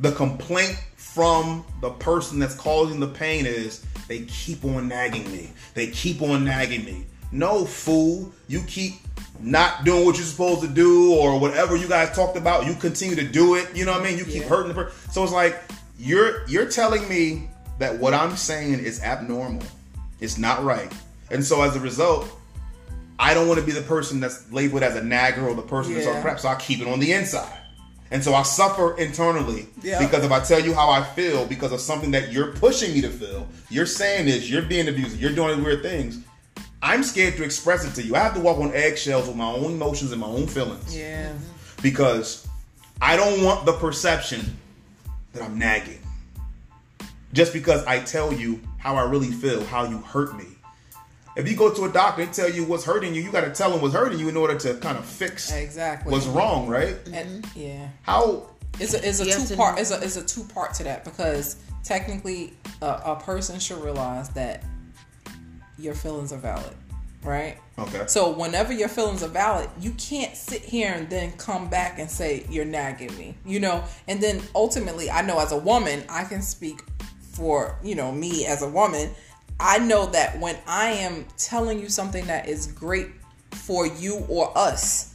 the 0.00 0.12
complaint 0.12 0.76
from 0.96 1.64
the 1.80 1.90
person 1.90 2.38
that's 2.38 2.54
causing 2.54 3.00
the 3.00 3.06
pain 3.06 3.46
is 3.46 3.84
they 4.08 4.20
keep 4.22 4.64
on 4.64 4.88
nagging 4.88 5.30
me. 5.30 5.50
They 5.74 5.88
keep 5.88 6.22
on 6.22 6.44
nagging 6.44 6.84
me. 6.84 7.06
No, 7.32 7.64
fool. 7.64 8.32
You 8.48 8.62
keep 8.66 8.94
not 9.40 9.84
doing 9.84 10.04
what 10.04 10.16
you're 10.16 10.24
supposed 10.26 10.62
to 10.62 10.68
do 10.68 11.14
or 11.14 11.38
whatever 11.38 11.76
you 11.76 11.88
guys 11.88 12.14
talked 12.14 12.36
about, 12.36 12.66
you 12.66 12.74
continue 12.74 13.14
to 13.16 13.24
do 13.26 13.54
it. 13.54 13.74
You 13.74 13.84
know 13.84 13.92
what 13.92 14.00
I 14.02 14.04
mean? 14.04 14.18
You 14.18 14.24
keep 14.24 14.42
Yeah. 14.42 14.48
hurting 14.48 14.68
the 14.68 14.74
person. 14.74 15.12
So 15.12 15.22
it's 15.22 15.32
like 15.32 15.60
you're 15.98 16.46
you're 16.48 16.66
telling 16.66 17.08
me 17.08 17.48
that 17.78 17.98
what 17.98 18.14
I'm 18.14 18.36
saying 18.36 18.74
is 18.80 19.00
abnormal. 19.02 19.62
It's 20.20 20.38
not 20.38 20.64
right. 20.64 20.92
And 21.30 21.44
so 21.44 21.62
as 21.62 21.76
a 21.76 21.80
result, 21.80 22.28
I 23.18 23.32
don't 23.34 23.48
want 23.48 23.60
to 23.60 23.66
be 23.66 23.72
the 23.72 23.82
person 23.82 24.18
that's 24.20 24.50
labeled 24.50 24.82
as 24.82 24.96
a 24.96 25.02
nagger 25.02 25.46
or 25.46 25.54
the 25.54 25.62
person 25.62 25.94
that's 25.94 26.06
Yeah. 26.06 26.14
all 26.16 26.22
crap. 26.22 26.40
So 26.40 26.48
I 26.48 26.56
keep 26.56 26.80
it 26.80 26.88
on 26.88 27.00
the 27.00 27.12
inside. 27.12 27.52
And 28.12 28.22
so 28.24 28.34
I 28.34 28.42
suffer 28.42 28.96
internally 28.98 29.68
Yeah. 29.82 29.98
because 30.04 30.24
if 30.24 30.32
I 30.32 30.40
tell 30.40 30.58
you 30.60 30.74
how 30.74 30.90
I 30.90 31.02
feel 31.04 31.46
because 31.46 31.70
of 31.72 31.80
something 31.80 32.10
that 32.10 32.32
you're 32.32 32.52
pushing 32.52 32.92
me 32.92 33.00
to 33.02 33.08
feel, 33.10 33.46
you're 33.68 33.86
saying 33.86 34.26
this, 34.26 34.50
you're 34.50 34.62
being 34.62 34.88
abusive, 34.88 35.20
you're 35.20 35.32
doing 35.34 35.62
weird 35.62 35.82
things. 35.82 36.18
I'm 36.82 37.02
scared 37.04 37.36
to 37.36 37.44
express 37.44 37.84
it 37.84 37.94
to 38.00 38.02
you. 38.02 38.16
I 38.16 38.20
have 38.20 38.34
to 38.34 38.40
walk 38.40 38.58
on 38.58 38.72
eggshells 38.74 39.26
with 39.28 39.36
my 39.36 39.50
own 39.50 39.72
emotions 39.72 40.12
and 40.12 40.20
my 40.20 40.26
own 40.26 40.46
feelings 40.46 40.96
Yeah. 40.96 41.32
because 41.82 42.46
I 43.00 43.16
don't 43.16 43.44
want 43.44 43.64
the 43.66 43.74
perception 43.74 44.56
that 45.32 45.42
I'm 45.42 45.58
nagging. 45.58 46.00
Just 47.32 47.52
because 47.52 47.84
I 47.84 48.00
tell 48.00 48.32
you 48.32 48.60
how 48.78 48.96
I 48.96 49.02
really 49.02 49.30
feel, 49.30 49.64
how 49.66 49.84
you 49.84 49.98
hurt 49.98 50.36
me. 50.36 50.46
If 51.40 51.48
you 51.50 51.56
go 51.56 51.72
to 51.72 51.84
a 51.84 51.88
doctor 51.92 52.22
and 52.22 52.32
tell 52.32 52.50
you 52.50 52.64
what's 52.64 52.84
hurting 52.84 53.14
you, 53.14 53.22
you 53.22 53.32
got 53.32 53.42
to 53.42 53.50
tell 53.50 53.70
them 53.70 53.80
what's 53.80 53.94
hurting 53.94 54.18
you 54.18 54.28
in 54.28 54.36
order 54.36 54.56
to 54.58 54.74
kind 54.74 54.98
of 54.98 55.04
fix 55.06 55.50
Exactly. 55.52 56.12
what's 56.12 56.26
wrong, 56.26 56.68
right? 56.68 56.96
And, 57.12 57.42
mm-hmm. 57.44 57.58
yeah. 57.60 57.88
How 58.02 58.46
It's 58.78 58.94
a 58.94 59.08
it's 59.08 59.20
a 59.20 59.26
You 59.26 59.46
two 59.46 59.56
part. 59.56 59.76
know. 59.76 59.80
it's 59.80 59.90
a 59.90 60.00
it's 60.02 60.16
a 60.16 60.24
two 60.24 60.44
part 60.44 60.74
to 60.74 60.84
that 60.84 61.04
because 61.04 61.56
technically 61.82 62.52
a, 62.82 62.86
a 63.06 63.16
person 63.16 63.58
should 63.58 63.82
realize 63.82 64.28
that 64.30 64.62
your 65.78 65.94
feelings 65.94 66.30
are 66.32 66.36
valid, 66.38 66.74
right? 67.22 67.56
okay? 67.78 68.04
So 68.06 68.30
whenever 68.32 68.72
your 68.74 68.88
feelings 68.88 69.22
are 69.22 69.28
valid, 69.28 69.70
you 69.80 69.92
can't 69.92 70.36
sit 70.36 70.62
here 70.62 70.92
and 70.92 71.08
then 71.08 71.32
come 71.32 71.70
back 71.70 71.98
and 71.98 72.10
say 72.10 72.44
you're 72.50 72.66
nagging 72.66 73.16
me, 73.16 73.34
you 73.46 73.60
know. 73.60 73.82
And 74.08 74.22
then 74.22 74.42
ultimately, 74.54 75.10
I 75.10 75.22
know 75.22 75.38
as 75.40 75.52
a 75.52 75.58
woman, 75.58 76.04
I 76.10 76.24
can 76.24 76.42
speak 76.42 76.82
for 77.32 77.78
you 77.82 77.94
know 77.94 78.12
me 78.12 78.44
as 78.46 78.60
a 78.62 78.68
woman. 78.68 79.10
I 79.60 79.78
know 79.78 80.06
that 80.06 80.40
when 80.40 80.56
I 80.66 80.92
am 80.92 81.26
telling 81.36 81.78
you 81.78 81.90
something 81.90 82.26
that 82.26 82.48
is 82.48 82.66
great 82.66 83.08
for 83.52 83.86
you 83.86 84.24
or 84.28 84.56
us, 84.56 85.14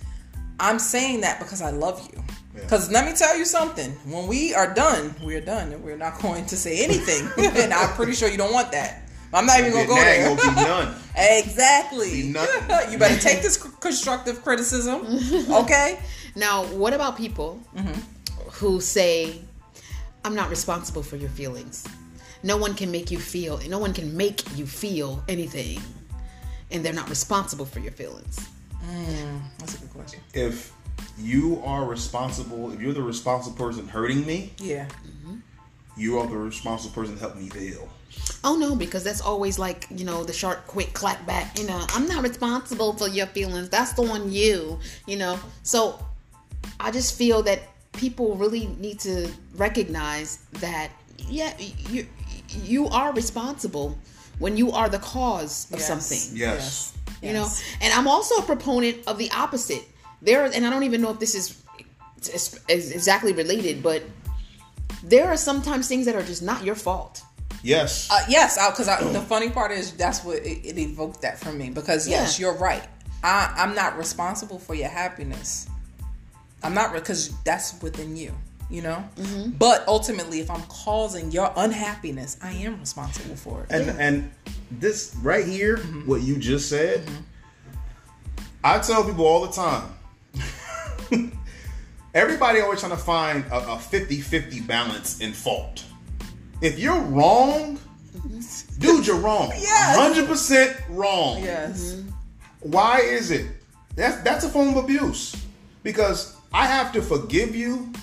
I'm 0.59 0.77
saying 0.77 1.21
that 1.21 1.39
because 1.39 1.61
I 1.63 1.71
love 1.71 2.07
you. 2.13 2.23
Because 2.53 2.91
let 2.91 3.05
me 3.05 3.13
tell 3.13 3.37
you 3.37 3.43
something: 3.43 3.91
when 4.05 4.27
we 4.27 4.53
are 4.53 4.73
done, 4.73 5.13
we 5.23 5.35
are 5.35 5.41
done, 5.41 5.73
and 5.73 5.83
we're 5.83 5.97
not 5.97 6.21
going 6.21 6.45
to 6.45 6.55
say 6.55 6.83
anything. 6.83 7.29
and 7.37 7.73
I'm 7.73 7.89
pretty 7.95 8.13
sure 8.13 8.29
you 8.29 8.37
don't 8.37 8.53
want 8.53 8.71
that. 8.71 9.01
I'm 9.33 9.45
not 9.45 9.59
even 9.59 9.73
gonna 9.73 9.87
go 9.87 9.95
there. 9.95 10.29
won't 10.29 10.41
be 10.41 10.61
none. 10.63 10.95
Exactly. 11.17 12.23
Be 12.23 12.29
nothing. 12.33 12.91
you 12.91 12.97
better 12.97 13.19
take 13.19 13.41
this 13.41 13.57
constructive 13.57 14.43
criticism, 14.43 15.05
okay? 15.49 15.97
Now, 16.35 16.65
what 16.65 16.93
about 16.93 17.15
people 17.15 17.61
mm-hmm. 17.73 17.99
who 18.51 18.81
say, 18.81 19.39
I'm 20.25 20.35
not 20.35 20.49
responsible 20.49 21.03
for 21.03 21.15
your 21.15 21.29
feelings? 21.29 21.87
No 22.43 22.57
one 22.57 22.75
can 22.75 22.91
make 22.91 23.11
you 23.11 23.19
feel, 23.19 23.59
no 23.69 23.79
one 23.79 23.93
can 23.93 24.15
make 24.15 24.43
you 24.57 24.65
feel 24.65 25.23
anything, 25.27 25.81
and 26.71 26.83
they're 26.85 26.93
not 26.93 27.09
responsible 27.09 27.65
for 27.65 27.79
your 27.79 27.91
feelings. 27.91 28.39
Mm, 28.87 29.41
that's 29.57 29.75
a 29.75 29.79
good 29.79 29.93
question. 29.93 30.19
If 30.33 30.71
you 31.17 31.61
are 31.65 31.85
responsible, 31.85 32.71
if 32.71 32.79
you're 32.79 32.93
the 32.93 33.01
responsible 33.01 33.57
person 33.57 33.87
hurting 33.87 34.25
me, 34.25 34.53
Yeah. 34.59 34.85
Mm-hmm. 34.85 35.37
you 35.97 36.19
are 36.19 36.27
the 36.27 36.37
responsible 36.37 36.93
person 36.93 37.17
helping 37.17 37.45
me 37.45 37.51
heal. 37.57 37.89
Oh 38.43 38.55
no, 38.55 38.75
because 38.75 39.03
that's 39.03 39.21
always 39.21 39.57
like, 39.57 39.87
you 39.89 40.05
know, 40.05 40.23
the 40.23 40.33
sharp, 40.33 40.67
quick 40.67 40.93
clap 40.93 41.25
back. 41.25 41.57
You 41.57 41.65
uh, 41.65 41.67
know, 41.67 41.85
I'm 41.89 42.07
not 42.07 42.23
responsible 42.23 42.93
for 42.93 43.07
your 43.07 43.27
feelings. 43.27 43.69
That's 43.69 43.93
the 43.93 44.03
one 44.03 44.31
you, 44.31 44.79
you 45.07 45.17
know. 45.17 45.39
So 45.63 45.99
I 46.79 46.91
just 46.91 47.17
feel 47.17 47.41
that 47.43 47.59
people 47.93 48.35
really 48.35 48.67
need 48.79 48.99
to 48.99 49.29
recognize 49.55 50.39
that 50.53 50.91
yeah, 51.17 51.53
you 51.89 52.07
you 52.63 52.87
are 52.89 53.13
responsible 53.13 53.97
when 54.39 54.57
you 54.57 54.71
are 54.71 54.89
the 54.89 54.99
cause 54.99 55.67
of 55.71 55.79
Yes. 55.79 55.87
something. 55.87 56.37
Yes. 56.37 56.93
You 57.21 57.33
know, 57.33 57.47
and 57.81 57.93
I'm 57.93 58.07
also 58.07 58.35
a 58.35 58.41
proponent 58.43 58.97
of 59.07 59.17
the 59.17 59.31
opposite. 59.31 59.83
There, 60.21 60.45
and 60.45 60.65
I 60.65 60.69
don't 60.69 60.83
even 60.83 61.01
know 61.01 61.11
if 61.11 61.19
this 61.19 61.33
is, 61.35 61.61
is, 62.33 62.59
is 62.67 62.91
exactly 62.91 63.33
related, 63.33 63.81
but 63.81 64.03
there 65.03 65.25
are 65.27 65.37
sometimes 65.37 65.87
things 65.87 66.05
that 66.05 66.15
are 66.15 66.23
just 66.23 66.43
not 66.43 66.63
your 66.63 66.75
fault. 66.75 67.23
Yes. 67.63 68.09
Uh, 68.11 68.19
yes, 68.29 68.57
because 68.69 68.85
the 69.13 69.21
funny 69.21 69.49
part 69.49 69.71
is 69.71 69.91
that's 69.93 70.23
what 70.23 70.37
it, 70.37 70.65
it 70.65 70.77
evoked 70.77 71.21
that 71.21 71.39
from 71.39 71.57
me. 71.57 71.69
Because 71.69 72.07
yes, 72.07 72.39
Yeah. 72.39 72.47
you're 72.47 72.57
right. 72.57 72.83
I, 73.23 73.53
I'm 73.57 73.73
not 73.73 73.97
responsible 73.97 74.59
for 74.59 74.75
your 74.75 74.89
happiness. 74.89 75.67
I'm 76.61 76.73
not 76.75 76.93
because 76.93 77.31
that's 77.43 77.81
within 77.81 78.15
you. 78.15 78.33
You 78.69 78.81
know. 78.81 79.03
Mm-hmm. 79.15 79.51
But 79.51 79.87
ultimately, 79.87 80.39
if 80.39 80.49
I'm 80.49 80.63
causing 80.63 81.31
your 81.31 81.51
unhappiness, 81.55 82.37
I 82.41 82.51
am 82.51 82.79
responsible 82.79 83.35
for 83.35 83.63
it. 83.63 83.67
And 83.69 83.99
and 83.99 84.31
this 84.71 85.15
right 85.21 85.45
here, 85.45 85.77
mm-hmm. 85.77 86.07
what 86.07 86.21
you 86.21 86.37
just 86.37 86.69
said, 86.69 87.05
mm-hmm. 87.05 87.75
I 88.63 88.79
tell 88.79 89.03
people 89.03 89.25
all 89.25 89.45
the 89.45 89.51
time. 89.51 89.91
everybody 92.15 92.61
always 92.61 92.79
trying 92.79 92.93
to 92.93 92.97
find 92.97 93.43
a, 93.51 93.57
a 93.57 93.75
50-50 93.75 94.65
balance 94.65 95.19
in 95.19 95.33
fault. 95.33 95.83
If 96.61 96.79
you're 96.79 96.99
wrong, 97.01 97.77
mm-hmm. 97.77 98.79
dude, 98.79 99.05
you're 99.05 99.19
wrong. 99.19 99.51
Yes. 99.59 100.17
100% 100.17 100.81
wrong. 100.89 101.43
yes. 101.43 102.01
Why 102.61 103.01
is 103.01 103.29
it? 103.29 103.45
That's 103.95 104.17
that's 104.23 104.43
a 104.43 104.49
form 104.49 104.69
of 104.69 104.77
abuse. 104.77 105.35
Because 105.83 106.35
I 106.51 106.65
have 106.65 106.91
to 106.93 107.01
forgive 107.01 107.55
you 107.55 107.93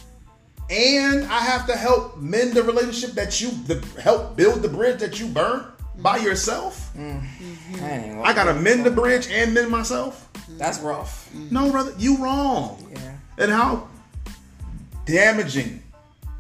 and 0.73 1.25
I 1.27 1.41
have 1.41 1.67
to 1.67 1.77
help 1.77 2.17
mend 2.17 2.55
the 2.55 2.63
relationship 2.63 3.11
that 3.11 3.41
you 3.41 3.51
the, 3.67 3.85
help 4.01 4.37
build 4.37 4.63
the 4.63 4.69
bridge 4.69 5.01
that 5.01 5.21
you 5.21 5.29
burnt 5.29 5.67
by 5.99 6.17
yourself. 6.17 6.91
Mm-hmm. 6.97 7.75
Dang, 7.77 8.23
I 8.23 8.33
gotta 8.33 8.55
mend 8.55 8.87
the 8.87 8.91
bridge 8.91 9.29
and 9.31 9.53
mend 9.53 9.71
myself. 9.71 10.31
That's 10.57 10.81
rough. 10.81 11.31
No, 11.51 11.71
brother, 11.71 11.93
you 11.99 12.17
wrong. 12.17 12.91
Yeah. 12.91 13.17
And 13.39 13.53
how 13.53 13.89
damaging 15.05 15.83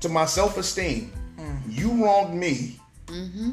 to 0.00 0.08
my 0.08 0.24
self 0.24 0.56
esteem. 0.56 1.12
Mm. 1.36 1.60
You 1.68 2.04
wronged 2.04 2.34
me. 2.34 2.80
Mm-hmm. 3.06 3.50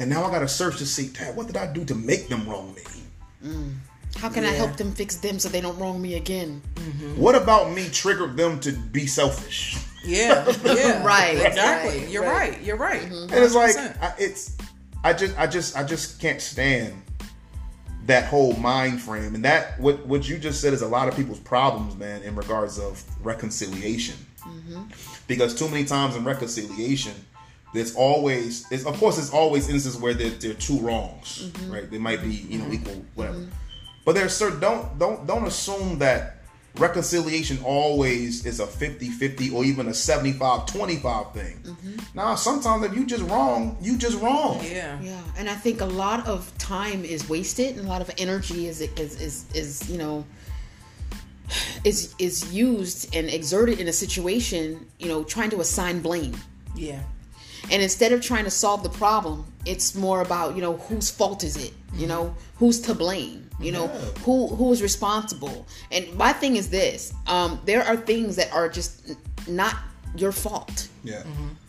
And 0.00 0.10
now 0.10 0.24
I 0.24 0.30
gotta 0.30 0.48
search 0.48 0.78
to 0.78 0.86
see, 0.86 1.08
Dad, 1.08 1.36
what 1.36 1.46
did 1.46 1.56
I 1.56 1.72
do 1.72 1.84
to 1.84 1.94
make 1.94 2.28
them 2.28 2.48
wrong 2.48 2.74
me? 2.74 2.82
Mm. 3.44 3.74
How 4.16 4.28
can 4.28 4.44
I 4.44 4.50
help 4.50 4.76
them 4.76 4.92
fix 4.92 5.16
them 5.16 5.38
so 5.38 5.48
they 5.48 5.60
don't 5.60 5.78
wrong 5.78 6.02
me 6.02 6.14
again? 6.14 6.60
What 7.16 7.36
about 7.36 7.70
me 7.70 7.88
triggered 7.88 8.36
them 8.36 8.58
to 8.60 8.72
be 8.72 9.06
selfish? 9.06 9.76
Yeah. 10.04 10.52
Yeah. 10.64 11.04
Right, 11.04 11.36
Exactly. 11.36 12.00
right, 12.00 12.08
You're 12.08 12.22
right. 12.22 12.52
right. 12.52 12.62
You're 12.62 12.76
right. 12.76 13.02
Mm-hmm. 13.02 13.34
And 13.34 13.44
it's 13.44 13.54
like 13.54 13.76
I, 13.76 14.14
it's 14.18 14.56
I 15.04 15.12
just 15.12 15.38
I 15.38 15.46
just 15.46 15.76
I 15.76 15.84
just 15.84 16.20
can't 16.20 16.40
stand 16.40 17.02
that 18.06 18.24
whole 18.24 18.54
mind 18.54 19.00
frame 19.02 19.34
and 19.34 19.44
that 19.44 19.78
what 19.78 20.04
what 20.06 20.26
you 20.26 20.38
just 20.38 20.62
said 20.62 20.72
is 20.72 20.80
a 20.80 20.88
lot 20.88 21.08
of 21.08 21.14
people's 21.14 21.38
problems 21.40 21.94
man 21.96 22.22
in 22.22 22.34
regards 22.34 22.78
of 22.78 23.04
reconciliation 23.22 24.16
mm-hmm. 24.40 24.82
because 25.26 25.54
too 25.54 25.68
many 25.68 25.84
times 25.84 26.16
in 26.16 26.24
reconciliation 26.24 27.12
there's 27.74 27.94
always 27.94 28.64
it's 28.72 28.86
of 28.86 28.96
course 28.96 29.16
there's 29.16 29.30
always 29.30 29.68
instances 29.68 30.00
where 30.00 30.14
there, 30.14 30.30
there 30.30 30.52
are 30.52 30.54
two 30.54 30.78
wrongs 30.78 31.50
mm-hmm. 31.50 31.70
right 31.70 31.90
they 31.90 31.98
might 31.98 32.22
be 32.22 32.30
you 32.30 32.58
know 32.58 32.72
equal 32.72 33.04
whatever 33.14 33.46
but 34.06 34.14
there's 34.14 34.34
certain 34.34 34.58
don't 34.58 34.98
don't 34.98 35.26
don't 35.26 35.46
assume 35.46 35.98
that 35.98 36.37
reconciliation 36.78 37.58
always 37.64 38.46
is 38.46 38.60
a 38.60 38.66
50-50 38.66 39.52
or 39.52 39.64
even 39.64 39.86
a 39.88 39.90
75-25 39.90 41.32
thing 41.32 41.58
mm-hmm. 41.62 41.96
now 42.14 42.34
sometimes 42.34 42.84
if 42.84 42.94
you 42.94 43.04
just 43.04 43.24
wrong 43.24 43.76
you 43.80 43.96
just 43.98 44.20
wrong 44.20 44.60
yeah. 44.62 44.98
Yeah, 45.00 45.20
and 45.36 45.48
I 45.48 45.54
think 45.54 45.80
a 45.80 45.86
lot 45.86 46.26
of 46.26 46.56
time 46.58 47.04
is 47.04 47.28
wasted, 47.28 47.76
and 47.76 47.86
a 47.86 47.88
lot 47.88 48.02
of 48.02 48.10
energy 48.18 48.66
is 48.66 48.80
is 48.80 49.20
is, 49.20 49.44
is 49.54 49.90
you 49.90 49.98
know 49.98 50.24
is 51.84 52.14
is 52.18 52.52
used 52.52 53.14
and 53.14 53.28
exerted 53.28 53.80
in 53.80 53.88
a 53.88 53.92
situation, 53.92 54.86
you 54.98 55.08
know, 55.08 55.24
trying 55.24 55.50
to 55.50 55.60
assign 55.60 56.00
blame. 56.00 56.36
Yeah. 56.76 57.02
And 57.70 57.82
instead 57.82 58.12
of 58.12 58.22
trying 58.22 58.44
to 58.44 58.50
solve 58.50 58.82
the 58.82 58.88
problem, 58.90 59.44
it's 59.66 59.94
more 59.94 60.20
about 60.22 60.54
you 60.56 60.62
know 60.62 60.76
whose 60.76 61.10
fault 61.10 61.44
is 61.44 61.56
it? 61.56 61.72
You 61.94 62.06
know 62.06 62.34
who's 62.56 62.80
to 62.82 62.94
blame? 62.94 63.48
You 63.60 63.72
know 63.72 63.88
who 64.24 64.48
who 64.48 64.72
is 64.72 64.82
responsible? 64.82 65.66
And 65.90 66.12
my 66.14 66.32
thing 66.32 66.56
is 66.56 66.70
this: 66.70 67.12
um, 67.26 67.60
there 67.64 67.82
are 67.84 67.96
things 67.96 68.36
that 68.36 68.52
are 68.52 68.68
just 68.68 69.14
not 69.48 69.76
your 70.16 70.32
fault, 70.32 70.88
yeah 71.04 71.22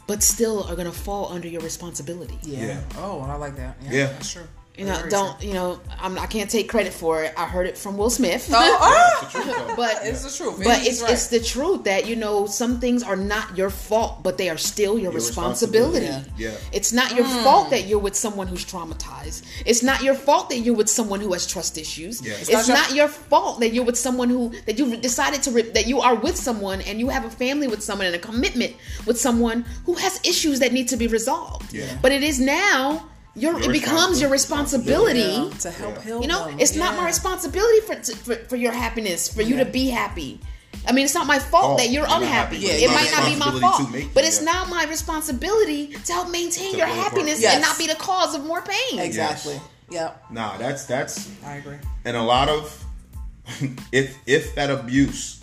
but 0.10 0.24
still 0.24 0.64
are 0.64 0.76
going 0.76 0.92
to 0.92 0.98
fall 1.08 1.32
under 1.32 1.48
your 1.48 1.62
responsibility. 1.62 2.36
Yeah. 2.42 2.66
Yeah. 2.66 2.82
Oh, 2.98 3.20
I 3.22 3.36
like 3.36 3.56
that. 3.58 3.78
Yeah. 3.84 3.92
Yeah. 3.92 4.06
That's 4.08 4.34
true. 4.34 4.48
You 4.80 4.86
know, 4.86 4.96
Very 4.96 5.10
don't 5.10 5.44
you 5.44 5.54
know? 5.54 5.80
I'm, 6.00 6.18
I 6.18 6.26
can't 6.26 6.50
take 6.50 6.70
credit 6.70 6.94
for 6.94 7.22
it. 7.24 7.34
I 7.36 7.46
heard 7.46 7.68
it 7.68 7.78
from 7.78 7.98
Will 7.98 8.10
Smith. 8.10 8.50
Oh! 8.54 8.78
oh. 8.82 9.20
It's 9.24 9.34
the 9.34 9.42
truth, 9.42 9.58
though. 9.68 9.76
but 9.76 10.00
It's 10.04 10.24
the 10.24 10.44
truth. 10.44 10.64
but 10.64 10.88
it's 10.88 11.02
right. 11.02 11.12
it's 11.12 11.28
the 11.28 11.42
truth 11.42 11.84
that 11.84 12.08
you 12.08 12.16
know 12.16 12.46
some 12.46 12.80
things 12.80 13.04
are 13.04 13.18
not 13.18 13.58
your 13.58 13.70
fault, 13.70 14.24
but 14.24 14.38
they 14.38 14.50
are 14.50 14.58
still 14.58 14.94
your, 14.94 15.12
Your 15.12 15.12
responsibility. 15.12 16.06
responsibility. 16.06 16.44
Yeah. 16.44 16.56
It's 16.72 16.94
not 16.94 17.14
your 17.14 17.26
mm. 17.26 17.44
fault 17.44 17.72
that 17.72 17.88
you're 17.88 18.00
with 18.00 18.16
someone 18.16 18.48
who's 18.48 18.64
traumatized. 18.64 19.44
It's 19.66 19.84
not 19.84 20.02
your 20.02 20.16
fault 20.16 20.50
that 20.50 20.60
you're 20.60 20.76
with 20.76 20.90
someone 20.90 21.20
who 21.20 21.34
has 21.34 21.46
trust 21.46 21.78
issues. 21.78 22.22
Yeah. 22.26 22.36
It's, 22.36 22.50
It's 22.50 22.68
not 22.70 22.90
not, 22.90 22.96
your 22.96 23.10
fault 23.10 23.60
that 23.60 23.74
you're 23.74 23.84
with 23.84 23.98
someone 23.98 24.30
who 24.30 24.54
that 24.66 24.80
you've 24.80 25.02
decided 25.02 25.44
to 25.44 25.52
re- 25.52 25.70
that 25.72 25.88
you 25.88 26.00
are 26.00 26.16
with 26.16 26.38
someone 26.38 26.80
and 26.82 27.00
you 27.00 27.10
have 27.10 27.26
a 27.26 27.30
family 27.30 27.68
with 27.68 27.84
someone 27.84 28.08
and 28.08 28.16
a 28.16 28.20
commitment 28.20 28.76
with 29.06 29.20
someone 29.20 29.66
who 29.86 29.96
has 29.96 30.20
issues 30.26 30.60
that 30.62 30.72
need 30.72 30.88
to 30.88 30.96
be 30.96 31.08
resolved. 31.08 31.74
Yeah. 31.74 31.98
But 32.02 32.12
it 32.14 32.24
is 32.24 32.40
now 32.40 33.10
your, 33.36 33.60
Your 33.60 33.70
it 33.70 33.74
becomes 33.74 34.20
your 34.22 34.30
responsibility. 34.30 35.20
Yeah, 35.20 35.50
to 35.60 35.72
help 35.72 35.96
Yeah. 35.96 36.02
heal 36.04 36.22
You 36.22 36.28
know, 36.28 36.46
them. 36.48 36.60
it's 36.60 36.76
not 36.76 36.96
my 36.98 37.06
responsibility 37.06 37.80
for, 37.82 37.96
for 38.16 38.36
for 38.50 38.56
your 38.56 38.72
happiness, 38.72 39.28
for 39.34 39.42
you 39.42 39.58
to 39.58 39.66
be 39.66 39.90
happy. 39.90 40.40
I 40.88 40.92
mean, 40.94 41.04
it's 41.06 41.14
not 41.14 41.28
my 41.28 41.40
fault 41.40 41.74
Oh, 41.74 41.78
that 41.78 41.90
you're 41.90 42.08
you're 42.08 42.18
unhappy. 42.18 42.56
happy, 42.56 42.68
but 42.68 42.76
it 42.76 42.84
it's 42.84 42.94
might 42.94 43.12
not 43.12 43.26
be 43.30 43.36
my 43.36 43.60
fault, 43.60 43.92
make 43.92 44.14
but 44.14 44.24
it's 44.24 44.40
yeah. 44.40 44.52
now 44.54 44.66
my 44.66 44.86
responsibility 44.86 45.88
to 46.08 46.14
help 46.14 46.30
maintain 46.32 46.72
To 46.72 46.78
your 46.78 46.88
play 46.88 46.98
a 46.98 47.02
part. 47.02 47.14
happiness 47.14 47.42
Yes. 47.42 47.54
and 47.54 47.62
not 47.62 47.78
be 47.78 47.88
the 47.88 47.96
cause 47.96 48.34
of 48.36 48.46
more 48.46 48.62
pain. 48.62 49.00
Exactly. 49.00 49.60
Yep. 49.92 50.26
nah 50.32 50.58
that's 50.58 50.86
that's 50.86 51.30
I 51.44 51.56
agree. 51.56 51.78
and 52.06 52.16
a 52.16 52.22
lot 52.22 52.48
of 52.50 52.86
if 53.92 54.18
if 54.28 54.54
that 54.56 54.70
abuse 54.70 55.42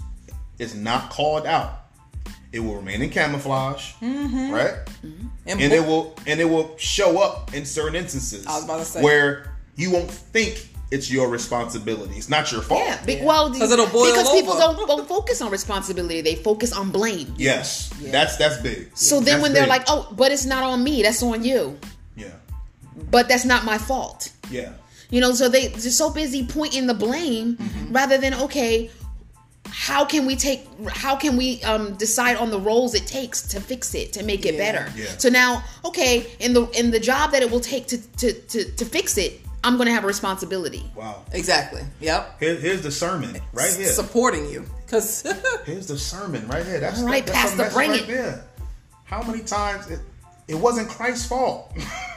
is 0.59 0.75
not 0.75 1.11
called 1.11 1.47
out 1.47 1.86
it 2.57 2.61
will 2.65 2.77
remain 2.83 3.01
in 3.03 3.11
camouflage 3.11 3.85
Mm-hmm. 4.03 4.51
right 4.59 4.77
And, 5.51 5.61
and 5.63 5.73
it 5.79 5.85
will 5.89 6.05
and 6.31 6.37
it 6.41 6.49
will 6.55 6.69
show 6.79 7.11
up 7.27 7.55
in 7.55 7.65
certain 7.77 7.97
instances 8.03 8.47
I 8.47 8.55
was 8.57 8.65
about 8.65 8.79
to 8.79 8.85
say. 8.93 9.03
where 9.07 9.29
you 9.77 9.89
won't 9.95 10.11
think 10.11 10.55
it's 10.91 11.09
your 11.17 11.27
responsibility 11.39 12.15
it's 12.21 12.31
not 12.37 12.45
your 12.53 12.63
fault 12.63 12.81
Yeah, 12.87 13.05
be, 13.05 13.15
Yeah. 13.15 13.25
well, 13.31 13.45
'Cause 13.53 13.71
it'll 13.75 13.89
boil 13.99 14.07
because 14.13 14.31
people 14.39 14.55
over. 14.55 14.75
don't, 14.75 14.89
don't 14.93 15.09
focus 15.17 15.41
on 15.45 15.49
responsibility; 15.51 16.21
they 16.29 16.37
focus 16.51 16.71
on 16.81 16.91
blame. 16.99 17.29
yes 17.37 17.91
that's 18.17 18.35
that's 18.41 18.57
big 18.69 18.81
So 18.95 19.17
then, 19.17 19.25
That's 19.25 19.43
when 19.43 19.53
they're 19.55 19.65
big. 19.65 19.77
like, 19.77 19.85
"Oh, 19.93 20.01
but 20.21 20.29
it's 20.35 20.47
not 20.55 20.63
on 20.73 20.79
me; 20.89 21.03
that's 21.03 21.23
on 21.23 21.43
you," 21.51 21.63
yeah 22.17 22.37
but 23.11 23.29
that's 23.29 23.45
not 23.53 23.65
my 23.73 23.79
fault. 23.91 24.21
yeah 24.59 24.73
You 25.15 25.21
know, 25.23 25.33
so 25.41 25.45
they 25.49 25.65
they're 25.69 25.99
so 26.05 26.09
busy 26.23 26.43
pointing 26.59 26.85
the 26.93 26.99
blame 27.07 27.49
rather 27.99 28.17
than 28.23 28.33
okay, 28.47 28.91
how 29.79 30.07
can 30.07 30.25
we 30.25 30.35
take 30.37 30.67
how 30.89 31.15
can 31.15 31.37
we 31.37 31.63
um 31.63 31.95
decide 31.97 32.37
on 32.39 32.49
the 32.51 32.59
roles 32.59 32.95
it 32.95 33.07
takes 33.07 33.43
to 33.43 33.61
fix 33.61 33.95
it 33.95 34.11
to 34.15 34.23
make 34.25 34.47
it 34.47 34.57
better. 34.57 34.91
Yeah. 34.97 35.05
So 35.19 35.29
now, 35.29 35.63
okay, 35.85 36.27
in 36.41 36.55
the 36.55 36.63
in 36.71 36.91
the 36.91 36.99
job 36.99 37.33
that 37.33 37.43
it 37.43 37.51
will 37.51 37.61
take 37.61 37.87
to 37.89 37.99
to 38.17 38.33
to, 38.33 38.65
to 38.73 38.85
fix 38.87 39.19
it, 39.19 39.39
I'm 39.63 39.77
going 39.77 39.87
to 39.87 39.93
have 39.93 40.05
a 40.05 40.07
responsibility. 40.07 40.83
wow 40.97 41.23
exactly. 41.33 41.83
Yep. 42.01 42.41
Here, 42.41 42.55
here's 42.55 42.81
the 42.81 42.91
sermon 42.91 43.37
right 43.53 43.75
here 43.77 43.89
Supporting 43.89 44.49
you, 44.49 44.65
because 44.87 45.23
Here's 45.67 45.87
the 45.89 45.99
sermon 45.99 46.49
right 46.49 46.65
here. 46.65 46.81
That's 46.81 47.03
right 47.03 47.27
that, 47.27 47.35
that's 47.35 47.55
Pastor, 47.55 47.57
the 47.57 47.63
message 47.65 47.75
bring 47.77 47.91
right 47.91 48.01
it. 48.01 48.07
there. 48.07 48.45
How 49.05 49.23
many 49.23 49.43
times 49.43 49.91
it, 49.91 50.01
it 50.49 50.55
wasn't 50.55 50.89
Christ's 50.89 51.27
fault, 51.29 51.71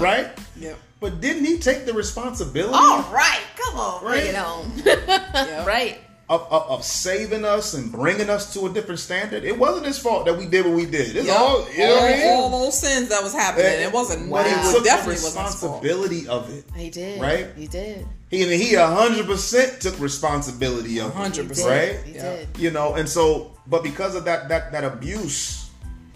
right? 0.00 0.28
Yep. 0.58 0.76
But 1.00 1.22
didn't 1.22 1.46
he 1.46 1.58
take 1.58 1.86
the 1.86 1.94
responsibility 1.94 2.74
All 2.76 3.02
right, 3.10 3.40
come 3.56 3.80
on, 3.80 4.04
Right. 4.04 4.20
bring 4.20 4.26
it 4.34 4.36
on. 4.36 4.62
Yep. 5.48 5.66
right. 5.66 5.98
Of, 6.30 6.46
of, 6.50 6.62
of 6.70 6.84
saving 6.84 7.44
us 7.44 7.74
and 7.74 7.90
bringing 7.92 8.30
us 8.30 8.54
to 8.54 8.66
a 8.66 8.72
different 8.72 9.00
standard? 9.00 9.44
It 9.44 9.58
wasn't 9.58 9.84
his 9.86 9.98
fault 9.98 10.24
that 10.26 10.38
we 10.38 10.46
did 10.46 10.64
what 10.64 10.74
we 10.76 10.86
did. 10.86 11.16
It's 11.16 11.26
Yep. 11.26 11.38
all 11.40 11.68
you 11.72 11.78
know 11.86 11.94
what 11.96 12.04
I 12.04 12.16
mean. 12.16 12.26
all 12.28 12.50
those 12.64 12.78
sins 12.80 13.08
that 13.08 13.22
was 13.22 13.34
happening. 13.34 13.66
It 13.66 13.92
wasn't. 13.92 14.30
But 14.30 14.46
he 14.46 14.52
It 14.52 14.72
took 14.72 14.84
definitely 14.84 15.16
the 15.16 15.22
wasn't 15.24 15.46
his 15.46 15.54
fault. 15.60 15.82
responsibility 15.82 16.28
of 16.28 16.48
it. 16.56 16.64
He 16.76 16.88
did. 16.88 17.20
Right? 17.20 17.48
He 17.56 17.66
did. 17.66 18.06
He 18.30 18.42
and 18.44 18.52
he 18.52 18.74
hundred 18.74 19.26
percent 19.26 19.80
took 19.82 19.98
responsibility 19.98 21.00
of 21.00 21.10
it. 21.10 21.14
100%. 21.16 21.66
right? 21.66 21.98
He 22.06 22.12
Yeah. 22.14 22.22
did. 22.36 22.48
you 22.58 22.70
know 22.70 22.94
and 22.94 23.08
so 23.08 23.50
but 23.66 23.82
because 23.82 24.14
of 24.14 24.24
that 24.26 24.48
that 24.50 24.70
that 24.72 24.84
abuse 24.84 25.66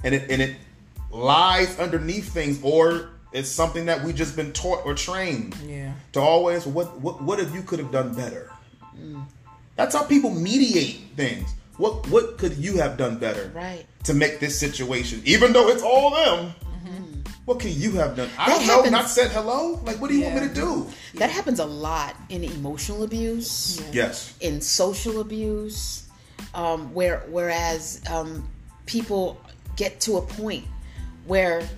and 0.04 0.14
it 0.14 0.30
and 0.30 0.40
it 0.40 0.54
lies 1.10 1.76
underneath 1.78 2.32
things 2.32 2.58
or 2.62 3.10
it's 3.32 3.50
something 3.50 3.86
that 3.86 4.04
we 4.04 4.12
just 4.12 4.36
been 4.36 4.52
taught 4.52 4.86
or 4.86 4.94
trained 4.94 5.56
Yeah. 5.66 5.92
to 6.12 6.20
always 6.20 6.66
what 6.66 7.00
what 7.00 7.20
what 7.20 7.40
if 7.40 7.52
you 7.52 7.62
could 7.62 7.80
have 7.80 7.90
done 7.90 8.14
better 8.14 8.50
mm. 8.96 9.24
That's 9.76 9.94
how 9.94 10.02
people 10.04 10.30
mediate 10.30 11.00
things 11.16 11.48
What 11.76 12.08
what 12.10 12.38
could 12.38 12.56
you 12.56 12.76
have 12.78 12.96
done 12.96 13.18
better 13.18 13.50
Right. 13.54 13.84
to 14.04 14.14
make 14.14 14.38
this 14.40 14.58
situation, 14.58 15.20
even 15.24 15.52
though 15.52 15.68
it's 15.68 15.82
all 15.82 16.10
them? 16.10 16.54
What 17.46 17.60
can 17.60 17.72
you 17.72 17.92
have 18.00 18.16
done? 18.16 18.30
I 18.38 18.46
That 18.48 18.66
don't 18.66 18.84
know. 18.84 18.90
Not 18.90 19.10
said 19.10 19.30
hello. 19.30 19.78
Like, 19.84 20.00
what 20.00 20.08
do 20.08 20.16
you 20.16 20.24
want 20.24 20.36
me 20.40 20.48
to 20.48 20.54
do? 20.54 20.86
That 21.20 21.28
happens 21.28 21.58
a 21.60 21.66
lot 21.66 22.16
in 22.30 22.42
emotional 22.42 23.02
abuse. 23.02 23.82
Yes. 23.92 24.32
in 24.40 24.62
social 24.62 25.20
abuse, 25.20 26.04
um, 26.54 26.94
where 26.94 27.18
whereas 27.28 28.00
um, 28.10 28.48
people 28.86 29.36
get 29.76 30.00
to 30.06 30.16
a 30.16 30.22
point 30.22 30.64
where 31.26 31.68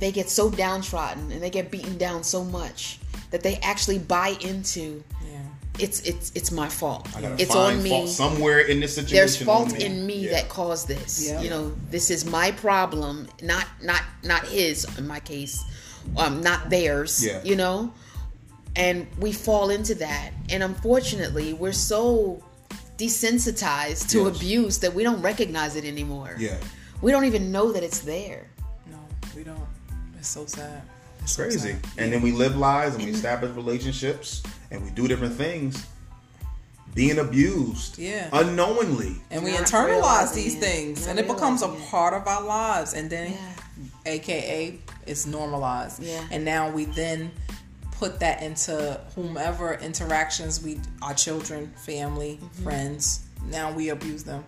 they 0.00 0.10
get 0.10 0.28
so 0.28 0.50
downtrodden 0.50 1.30
and 1.30 1.40
they 1.40 1.50
get 1.50 1.70
beaten 1.70 1.96
down 1.98 2.24
so 2.24 2.42
much 2.44 2.98
that 3.30 3.42
they 3.44 3.56
actually 3.62 3.98
buy 4.00 4.30
into 4.40 4.82
Yeah. 4.82 5.15
It's 5.78 6.00
it's 6.00 6.32
it's 6.34 6.50
my 6.52 6.68
fault. 6.68 7.08
I 7.16 7.20
gotta 7.20 7.34
It's 7.42 7.52
find 7.52 7.76
on 7.78 7.82
me. 7.82 7.90
fault 7.90 8.08
somewhere 8.08 8.60
in 8.60 8.80
this 8.80 8.94
situation. 8.94 9.16
There's 9.16 9.36
fault 9.42 9.72
me. 9.72 9.84
in 9.84 10.06
me 10.06 10.18
Yeah. 10.26 10.30
that 10.32 10.48
caused 10.48 10.88
this. 10.88 11.26
Yeah. 11.28 11.40
You 11.40 11.50
know, 11.50 11.72
this 11.90 12.10
is 12.10 12.24
my 12.24 12.50
problem, 12.52 13.28
not 13.42 13.66
not 13.82 14.02
not 14.22 14.46
his 14.48 14.86
in 14.98 15.06
my 15.06 15.20
case, 15.20 15.62
um, 16.16 16.42
not 16.42 16.70
theirs. 16.70 17.24
Yeah. 17.24 17.42
You 17.44 17.56
know, 17.56 17.92
and 18.74 19.06
we 19.18 19.32
fall 19.32 19.70
into 19.70 19.94
that, 19.96 20.30
and 20.50 20.62
unfortunately, 20.62 21.52
we're 21.54 21.72
so 21.72 22.42
desensitized 22.98 24.08
to 24.10 24.24
Yes. 24.24 24.36
abuse 24.36 24.78
that 24.78 24.94
we 24.94 25.02
don't 25.02 25.20
recognize 25.22 25.76
it 25.76 25.84
anymore. 25.84 26.34
Yeah. 26.38 26.56
We 27.02 27.12
don't 27.12 27.24
even 27.24 27.52
know 27.52 27.72
that 27.72 27.82
it's 27.82 27.98
there. 28.00 28.46
No, 28.90 28.98
we 29.36 29.42
don't. 29.44 29.58
It's 30.18 30.28
so 30.28 30.46
sad. 30.46 30.82
It's 31.22 31.32
so 31.32 31.42
crazy. 31.42 31.58
sad. 31.72 31.78
And 31.98 32.12
then 32.12 32.22
we 32.22 32.32
live 32.32 32.56
lives 32.56 32.94
and 32.94 33.04
we 33.04 33.10
establish 33.10 33.54
relationships 33.54 34.42
and 34.70 34.82
we 34.84 34.90
do 34.90 35.06
different 35.08 35.34
things. 35.34 35.86
Being 36.94 37.18
abused, 37.18 37.98
Yeah. 37.98 38.30
unknowingly. 38.32 39.16
and 39.30 39.44
we 39.44 39.52
Not 39.52 39.64
internalize 39.66 40.32
these 40.34 40.54
it. 40.54 40.60
things 40.60 41.00
Not 41.02 41.10
and 41.10 41.18
it 41.18 41.28
becomes 41.28 41.62
a 41.62 41.70
it. 41.72 41.90
part 41.90 42.14
of 42.14 42.26
our 42.26 42.42
lives 42.42 42.94
and 42.94 43.10
then 43.10 43.32
Yeah. 43.32 44.12
aka 44.12 44.78
it's 45.06 45.26
normalized 45.26 46.02
Yeah. 46.02 46.22
and 46.30 46.42
now 46.44 46.70
we 46.70 46.86
then 46.86 47.32
put 47.92 48.20
that 48.20 48.42
into 48.42 48.98
whomever 49.14 49.74
interactions 49.74 50.62
we 50.62 50.80
our 51.02 51.12
children 51.12 51.72
family 51.84 52.38
Mm-hmm. 52.42 52.62
friends 52.64 53.20
now 53.50 53.70
we 53.72 53.90
abuse 53.90 54.24
them 54.24 54.42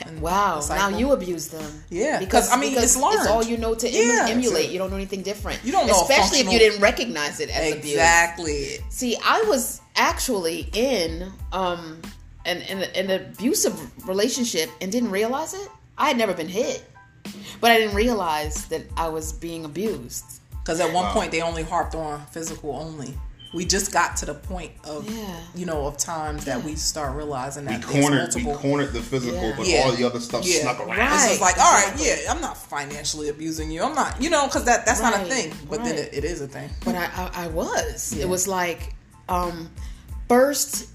And 0.00 0.20
Wow. 0.20 0.60
Now 0.68 0.88
you 0.88 1.12
abuse 1.12 1.48
them. 1.48 1.84
Yeah, 1.90 2.18
because 2.18 2.50
I 2.50 2.56
mean, 2.56 2.70
because 2.70 2.94
it's 2.96 3.02
learned. 3.02 3.28
all 3.28 3.44
you 3.44 3.56
know 3.56 3.74
to 3.74 3.88
Yeah, 3.88 4.26
emulate. 4.28 4.66
it. 4.66 4.70
You 4.72 4.78
don't 4.78 4.90
know 4.90 4.96
anything 4.96 5.22
different. 5.22 5.60
You 5.64 5.72
don't 5.72 5.86
know 5.86 5.98
a 6.00 6.02
especially 6.02 6.40
if 6.40 6.50
you 6.52 6.58
didn't 6.58 6.80
recognize 6.80 7.40
it 7.40 7.50
as 7.50 7.72
abuse. 7.72 7.92
exactly 7.94 8.78
See, 8.90 9.16
I 9.24 9.42
was 9.48 9.80
actually 9.96 10.68
in 10.72 11.30
um 11.52 12.00
an, 12.46 12.58
an 12.62 12.82
an 12.94 13.10
abusive 13.10 13.74
relationship 14.08 14.68
and 14.80 14.90
didn't 14.92 15.10
realize 15.10 15.54
it. 15.54 15.68
I 15.96 16.08
had 16.08 16.18
never 16.18 16.34
been 16.34 16.48
hit, 16.48 16.84
but 17.60 17.70
I 17.70 17.78
didn't 17.78 17.94
realize 17.94 18.66
that 18.66 18.82
I 18.96 19.08
was 19.08 19.32
being 19.32 19.64
abused. 19.64 20.24
because 20.60 20.80
at 20.80 20.92
one 20.92 21.04
Wow. 21.04 21.12
point 21.12 21.30
they 21.30 21.40
only 21.42 21.62
harped 21.62 21.94
on 21.94 22.24
physical 22.32 22.74
only 22.74 23.14
we 23.54 23.64
just 23.64 23.92
got 23.92 24.16
to 24.18 24.26
the 24.26 24.34
point 24.34 24.72
of 24.84 25.08
Yeah. 25.08 25.36
you 25.54 25.64
know 25.64 25.86
of 25.86 25.96
times 25.96 26.44
that 26.46 26.62
we 26.62 26.74
start 26.74 27.14
realizing 27.16 27.64
that 27.66 27.80
there's 27.82 27.92
cornered, 28.02 28.34
we 28.34 28.42
cornered 28.54 28.92
the 28.92 29.00
physical, 29.00 29.40
Yeah. 29.40 29.54
but 29.56 29.66
Yeah. 29.66 29.82
all 29.84 29.92
the 29.92 30.04
other 30.04 30.20
stuff 30.20 30.44
Yeah. 30.44 30.62
snuck 30.62 30.80
around. 30.80 30.98
Right. 30.98 31.14
It's 31.14 31.28
just 31.28 31.40
like, 31.40 31.56
all 31.58 31.72
right, 31.72 31.92
exactly. 31.92 32.24
yeah, 32.24 32.32
I'm 32.32 32.40
not 32.40 32.56
financially 32.56 33.28
abusing 33.28 33.70
you. 33.70 33.82
I'm 33.84 33.94
not, 33.94 34.20
you 34.20 34.28
know, 34.30 34.46
because 34.46 34.64
that 34.64 34.84
that's 34.84 35.00
not 35.00 35.14
a 35.14 35.24
thing. 35.24 35.54
But 35.70 35.84
then 35.84 35.94
it, 35.96 36.10
it 36.12 36.24
is 36.24 36.40
a 36.40 36.48
thing. 36.48 36.68
But 36.84 36.96
I, 36.96 37.04
I, 37.16 37.44
I 37.44 37.46
was. 37.48 38.12
Yeah. 38.14 38.24
It 38.24 38.28
was 38.28 38.48
like, 38.48 38.92
um, 39.28 39.70
first, 40.28 40.88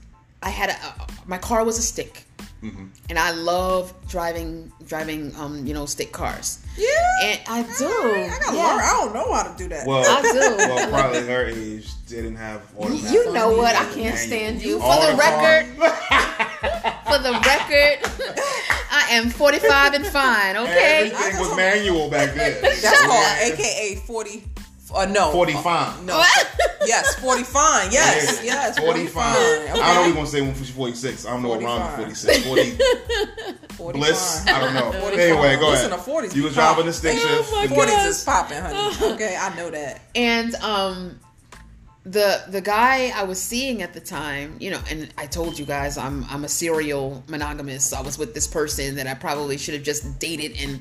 I 0.43 0.49
had 0.49 0.69
a, 0.69 1.07
my 1.25 1.37
car 1.37 1.63
was 1.63 1.77
a 1.77 1.81
stick, 1.81 2.25
Mm-hmm. 2.63 2.85
and 3.09 3.17
I 3.17 3.31
love 3.31 3.93
driving 4.09 4.71
driving 4.85 5.33
um 5.35 5.65
you 5.65 5.73
know 5.73 5.85
stick 5.85 6.11
cars. 6.11 6.59
Yeah, 6.77 6.87
And 7.23 7.39
I 7.47 7.61
do. 7.77 7.85
I 7.87 8.37
gotta 8.39 8.55
yeah. 8.55 8.67
learn. 8.67 8.79
I 8.79 8.91
don't 8.99 9.13
know 9.13 9.33
how 9.33 9.43
to 9.43 9.57
do 9.57 9.67
that. 9.69 9.85
Well, 9.87 10.03
I 10.07 10.21
do. 10.21 10.39
well, 10.57 10.89
probably 10.89 11.25
her 11.25 11.45
age 11.45 11.87
didn't 12.07 12.35
have 12.37 12.61
automatic. 12.77 13.11
You 13.11 13.33
know 13.33 13.51
what? 13.51 13.75
I 13.75 13.83
can't 13.85 13.95
manual. 13.95 14.17
stand 14.17 14.61
you. 14.61 14.79
For 14.79 14.85
All 14.85 15.01
the 15.05 15.11
the 15.11 15.17
record, 15.17 15.65
for 17.07 17.17
the 17.19 17.31
record, 17.45 17.99
I 18.91 19.07
am 19.11 19.29
45 19.29 19.93
and 19.93 20.05
fine, 20.05 20.55
okay? 20.57 21.11
Everything 21.13 21.39
was 21.39 21.55
manual 21.55 22.09
back 22.09 22.33
then. 22.35 22.61
that's 22.61 23.01
called 23.05 23.37
AKA 23.41 23.95
forty. 24.05 24.43
Uh, 24.93 25.05
no, 25.05 25.31
Forty 25.31 25.53
fine. 25.53 26.05
No, 26.05 26.17
What? 26.17 26.59
yes, 26.85 27.15
forty 27.19 27.43
fine. 27.43 27.91
Yes, 27.91 28.41
yes, 28.43 28.79
40 28.79 29.05
fine. 29.07 29.35
Okay. 29.35 29.71
I 29.81 29.93
don't 29.93 29.95
know 29.95 30.01
if 30.01 30.07
we're 30.07 30.13
gonna 30.15 30.25
say 30.27 30.41
when 30.41 30.55
she's 30.55 30.69
46. 30.71 31.25
I 31.25 31.29
don't 31.31 31.43
know 31.43 31.49
40 31.49 31.65
around 31.65 31.79
fine. 31.89 31.97
46. 31.97 32.45
40 32.47 32.77
40 33.75 33.99
bliss. 33.99 34.43
fine. 34.45 34.53
I 34.55 34.59
don't 34.59 34.73
know. 34.73 34.99
40 34.99 35.17
Anyway, 35.21 35.41
fine. 35.49 35.59
go 35.59 35.69
Listen, 35.69 35.91
ahead. 35.91 36.05
the 36.05 36.11
40s 36.11 36.23
You 36.35 36.41
be 36.41 36.45
was 36.45 36.53
driving 36.55 36.85
the 36.87 36.93
stick 36.93 37.17
Oh 37.21 37.37
shift. 37.37 37.51
my 37.53 37.67
The 37.67 37.75
Forties 37.75 37.93
gosh. 37.95 38.07
is 38.07 38.23
popping, 38.23 38.57
honey. 38.61 38.95
Okay, 39.13 39.37
I 39.39 39.55
know 39.55 39.69
that. 39.69 40.01
And 40.15 40.55
um 40.55 41.19
the 42.05 42.43
the 42.49 42.61
guy 42.61 43.11
I 43.15 43.23
was 43.23 43.39
seeing 43.41 43.81
at 43.83 43.93
the 43.93 43.99
time, 43.99 44.55
you 44.59 44.71
know, 44.71 44.79
and 44.89 45.13
I 45.17 45.27
told 45.27 45.59
you 45.59 45.65
guys 45.65 45.97
I'm 45.97 46.25
I'm 46.29 46.43
a 46.45 46.49
serial 46.49 47.23
monogamist. 47.27 47.93
I 47.93 48.01
was 48.01 48.17
with 48.17 48.33
this 48.33 48.47
person 48.47 48.95
that 48.95 49.05
I 49.05 49.13
probably 49.13 49.57
should 49.57 49.75
have 49.75 49.83
just 49.83 50.17
dated 50.19 50.55
and 50.59 50.79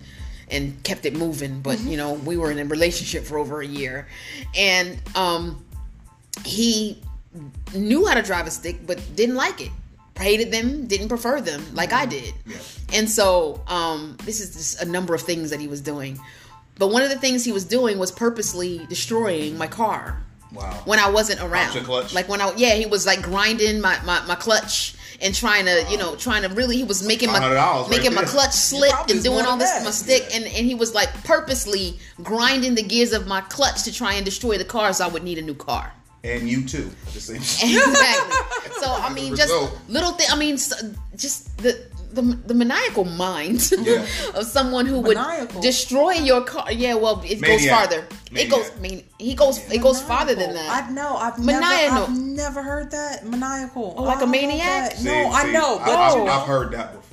and 0.50 0.82
kept 0.84 1.04
it 1.06 1.14
moving, 1.16 1.60
but 1.60 1.78
you 1.80 1.96
know, 1.96 2.14
we 2.14 2.36
were 2.36 2.50
in 2.50 2.58
a 2.58 2.64
relationship 2.64 3.24
for 3.24 3.38
over 3.38 3.60
a 3.60 3.66
year. 3.66 4.06
And 4.56 4.98
um 5.14 5.64
he 6.44 7.00
knew 7.74 8.06
how 8.06 8.14
to 8.14 8.22
drive 8.22 8.46
a 8.46 8.50
stick 8.50 8.86
but 8.86 9.00
didn't 9.14 9.34
like 9.36 9.60
it. 9.60 9.70
Hated 10.18 10.50
them, 10.50 10.86
didn't 10.86 11.08
prefer 11.08 11.40
them 11.40 11.62
like 11.74 11.92
I 11.92 12.04
did. 12.06 12.34
Yeah. 12.46 12.56
And 12.92 13.08
so, 13.08 13.62
um, 13.68 14.16
this 14.24 14.40
is 14.40 14.52
just 14.52 14.82
a 14.82 14.84
number 14.84 15.14
of 15.14 15.20
things 15.22 15.50
that 15.50 15.60
he 15.60 15.68
was 15.68 15.80
doing. 15.80 16.18
But 16.76 16.88
one 16.88 17.02
of 17.02 17.10
the 17.10 17.18
things 17.18 17.44
he 17.44 17.52
was 17.52 17.64
doing 17.64 17.98
was 17.98 18.10
purposely 18.10 18.84
destroying 18.88 19.56
my 19.58 19.66
car 19.68 20.20
Wow. 20.52 20.72
when 20.86 20.98
I 20.98 21.10
wasn't 21.10 21.40
around. 21.40 21.74
Like 22.14 22.28
when 22.28 22.40
I, 22.40 22.52
yeah, 22.56 22.74
he 22.74 22.86
was 22.86 23.04
like 23.06 23.22
grinding 23.22 23.80
my, 23.80 24.00
my, 24.04 24.24
my 24.26 24.34
clutch 24.34 24.94
and 25.20 25.34
trying 25.34 25.64
to, 25.64 25.84
you 25.90 25.98
know, 25.98 26.14
trying 26.16 26.42
to 26.42 26.48
really, 26.48 26.76
he 26.76 26.84
was 26.84 27.06
making 27.06 27.30
my, 27.30 27.40
$500 27.40 27.54
right 27.56 27.90
making 27.90 28.14
my 28.14 28.22
clutch 28.22 28.52
slip 28.52 28.94
and 29.08 29.22
doing 29.22 29.44
all 29.44 29.56
this 29.56 29.84
my 29.84 29.90
stick. 29.90 30.26
Yeah. 30.30 30.36
And, 30.36 30.44
and 30.46 30.66
he 30.66 30.74
was 30.74 30.94
like 30.94 31.12
purposely 31.24 31.98
grinding 32.22 32.74
the 32.74 32.82
gears 32.82 33.12
of 33.12 33.26
my 33.26 33.40
clutch 33.42 33.82
to 33.84 33.92
try 33.92 34.14
and 34.14 34.24
destroy 34.24 34.58
the 34.58 34.64
car 34.64 34.92
so 34.92 35.04
I 35.04 35.08
would 35.08 35.24
need 35.24 35.38
a 35.38 35.42
new 35.42 35.54
car. 35.54 35.92
And 36.24 36.48
you 36.48 36.66
too. 36.66 36.90
At 37.06 37.12
the 37.14 37.20
same 37.20 37.36
time. 37.76 37.88
exactly. 37.88 38.72
So 38.80 38.92
I 38.92 39.12
mean, 39.12 39.36
just 39.36 39.52
little 39.88 40.12
thing. 40.12 40.26
I 40.30 40.36
mean, 40.36 40.56
just 41.16 41.58
the 41.58 41.87
the, 42.18 42.36
the 42.46 42.54
maniacal 42.54 43.04
mind 43.04 43.70
Yeah. 43.78 44.04
of 44.34 44.44
someone 44.44 44.86
who 44.86 44.98
would 45.00 45.18
destroy 45.60 46.12
your 46.12 46.42
car. 46.42 46.70
Yeah, 46.72 46.94
well, 46.94 47.20
it 47.24 47.40
goes 47.40 47.60
Maniac. 47.62 47.70
farther. 47.78 48.06
It 48.32 48.50
goes. 48.50 48.70
I 48.76 48.80
mean, 48.80 49.04
he 49.18 49.34
goes. 49.34 49.58
It 49.70 49.80
goes 49.80 50.02
farther 50.02 50.34
than 50.34 50.52
that. 50.54 50.68
I 50.68 50.90
know. 50.90 51.16
I've 51.16 51.38
Maniacal. 51.38 51.94
never, 51.94 52.12
I've 52.12 52.18
never 52.18 52.62
heard 52.62 52.90
that 52.90 53.24
maniacal. 53.24 53.94
Oh, 53.96 54.02
like 54.02 54.20
a 54.20 54.24
I 54.24 54.26
maniac? 54.26 54.92
See, 54.92 55.04
no, 55.04 55.30
I 55.32 55.50
know, 55.50 55.78
but 55.78 55.90
I, 55.96 56.10
you 56.12 56.24
know, 56.24 56.26
have 56.32 56.42
oh. 56.42 56.46
heard 56.46 56.72
that 56.72 56.92
before. 56.94 57.07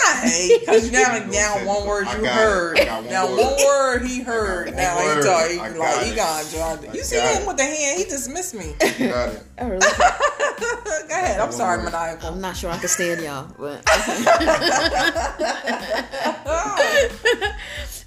You 0.08 0.14
on 0.14 0.22
your 0.22 0.24
own. 0.24 0.24
I 0.24 0.58
because 0.60 0.86
you 0.86 0.92
got 0.92 1.26
No 1.26 1.32
now 1.32 1.66
one 1.66 1.86
word 1.86 2.06
you 2.06 2.22
got 2.22 2.34
heard. 2.34 2.78
I 2.78 2.84
got 2.84 3.02
one 3.02 3.10
now 3.10 3.26
one 3.26 3.56
word 3.66 4.02
he 4.06 4.20
heard. 4.22 4.74
Now 4.74 4.96
word. 4.96 5.16
he 5.16 5.22
talk. 5.24 5.50
He 5.50 5.58
I 5.58 5.68
like 5.68 5.76
got 5.78 6.04
he 6.04 6.10
it. 6.10 6.16
gone, 6.16 6.44
John. 6.82 6.94
You 6.94 7.02
see 7.02 7.20
him 7.20 7.46
with 7.46 7.56
the 7.56 7.64
hand? 7.64 7.98
He 7.98 8.04
dismissed 8.04 8.54
me. 8.54 8.74
Got 8.80 9.28
it. 9.34 9.42
Oh. 9.60 9.68
Go 11.08 11.14
ahead. 11.14 11.40
I'm 11.40 11.50
sorry, 11.52 11.78
word. 11.82 11.92
maniacal. 11.92 12.28
I'm 12.30 12.40
not 12.40 12.56
sure 12.56 12.70
I 12.70 12.78
can 12.78 12.88
stand 12.88 13.20
y'all, 13.22 13.48
but. 13.58 13.82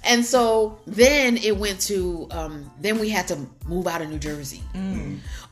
and 0.04 0.24
so 0.24 0.78
then 0.86 1.36
it 1.36 1.56
went 1.56 1.80
to 1.82 2.26
um, 2.30 2.70
then 2.80 2.98
we 2.98 3.08
had 3.10 3.28
to 3.28 3.38
move 3.66 3.86
out 3.86 4.02
of 4.02 4.08
New 4.10 4.18
Jersey. 4.18 4.62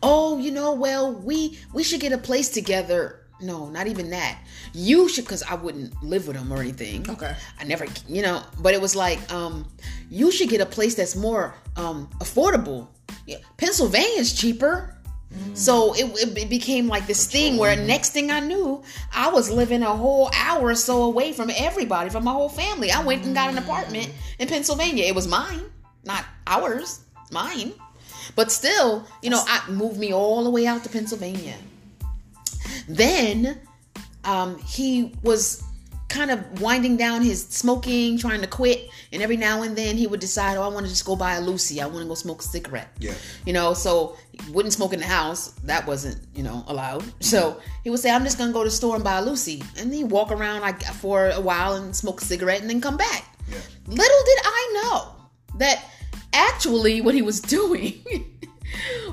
Oh, 0.03 0.39
you 0.39 0.51
know, 0.51 0.73
well 0.75 1.13
we 1.13 1.59
we 1.73 1.83
should 1.83 2.01
get 2.01 2.13
a 2.13 2.19
place 2.19 2.49
together. 2.49 3.17
No, 3.43 3.69
not 3.71 3.87
even 3.87 4.11
that. 4.11 4.39
You 4.73 5.09
should, 5.09 5.25
because 5.25 5.43
I 5.43 5.55
wouldn't 5.55 6.03
live 6.03 6.27
with 6.27 6.37
him 6.37 6.53
or 6.53 6.61
anything. 6.61 7.09
Okay. 7.09 7.35
I 7.59 7.65
never, 7.65 7.87
you 8.09 8.23
know, 8.23 8.43
but 8.61 8.75
it 8.75 8.81
was 8.81 8.95
like, 8.95 9.33
um, 9.33 9.67
you 10.11 10.31
should 10.31 10.49
get 10.49 10.61
a 10.61 10.67
place 10.67 10.95
that's 10.95 11.17
more 11.17 11.55
um, 11.77 12.09
affordable. 12.19 12.89
Yeah, 13.27 13.39
Pennsylvania's 13.57 14.33
cheaper. 14.33 14.97
So 15.55 15.95
it, 15.95 16.07
it, 16.07 16.39
it 16.39 16.51
became 16.51 16.89
like 16.89 17.07
this 17.07 17.27
thing 17.31 17.57
where 17.57 17.77
next 17.77 18.11
thing 18.11 18.33
I 18.33 18.41
knew, 18.41 18.83
I 19.15 19.31
was 19.31 19.49
living 19.49 19.83
a 19.83 19.95
whole 19.95 20.29
hour 20.35 20.71
or 20.71 20.75
so 20.75 21.05
away 21.05 21.33
from 21.33 21.51
everybody, 21.57 22.11
from 22.11 22.25
my 22.25 22.33
whole 22.33 22.49
family. 22.49 22.91
I 22.91 23.05
went 23.05 23.25
and 23.25 23.33
got 23.33 23.49
an 23.49 23.57
apartment 23.57 24.11
in 24.41 24.49
Pennsylvania. 24.49 25.05
It 25.05 25.15
was 25.15 25.29
mine, 25.29 25.63
not 26.05 26.25
ours, 26.49 27.01
mine. 27.31 27.73
But 28.35 28.51
still, 28.51 29.07
you 29.23 29.31
know, 29.31 29.43
I 29.47 29.71
moved 29.71 29.99
me 30.01 30.13
all 30.13 30.43
the 30.43 30.51
way 30.51 30.67
out 30.67 30.83
to 30.83 30.89
Pennsylvania. 30.89 31.55
Then 32.97 33.59
um, 34.25 34.59
he 34.59 35.15
was 35.23 35.63
kind 36.11 36.33
of 36.33 36.61
winding 36.61 36.97
down 36.97 37.23
his 37.23 37.47
smoking, 37.47 38.19
trying 38.19 38.41
to 38.41 38.47
quit, 38.47 38.91
and 39.13 39.23
every 39.23 39.37
now 39.37 39.63
and 39.63 39.77
then 39.77 39.97
he 39.97 40.07
would 40.09 40.21
decide, 40.21 40.57
oh, 40.57 40.63
I 40.63 40.69
want 40.69 40.85
to 40.85 40.91
just 40.91 41.05
go 41.05 41.15
buy 41.15 41.35
a 41.35 41.41
loosie. 41.41 41.81
I 41.81 41.87
want 41.87 42.01
to 42.01 42.07
go 42.07 42.15
smoke 42.15 42.41
a 42.41 42.45
cigarette. 42.45 42.89
Yeah. 42.99 43.15
You 43.47 43.53
know, 43.53 43.73
so 43.73 44.17
he 44.33 44.51
wouldn't 44.51 44.75
smoke 44.75 44.93
in 44.93 44.99
the 44.99 45.07
house. 45.07 45.53
That 45.65 45.87
wasn't, 45.87 46.19
you 46.35 46.43
know, 46.43 46.65
allowed. 46.67 47.05
So 47.23 47.61
he 47.85 47.91
would 47.91 48.01
say, 48.01 48.11
I'm 48.11 48.25
just 48.25 48.39
gonna 48.39 48.53
go 48.53 48.65
to 48.65 48.69
the 48.69 48.75
store 48.75 48.97
and 48.97 49.05
buy 49.05 49.19
a 49.19 49.23
loosie, 49.23 49.63
and 49.79 49.93
then 49.93 50.09
walk 50.09 50.33
around 50.33 50.61
like 50.61 50.83
for 50.83 51.31
a 51.31 51.41
while 51.41 51.75
and 51.75 51.95
smoke 51.95 52.21
a 52.21 52.25
cigarette, 52.25 52.61
and 52.61 52.69
then 52.69 52.81
come 52.81 52.97
back. 52.97 53.25
Yeah. 53.49 53.59
Little 53.87 54.25
did 54.27 54.39
I 54.45 54.83
know 54.83 55.59
that 55.59 55.85
actually 56.33 57.01
what 57.01 57.15
he 57.15 57.23
was 57.23 57.41
doing 57.57 58.03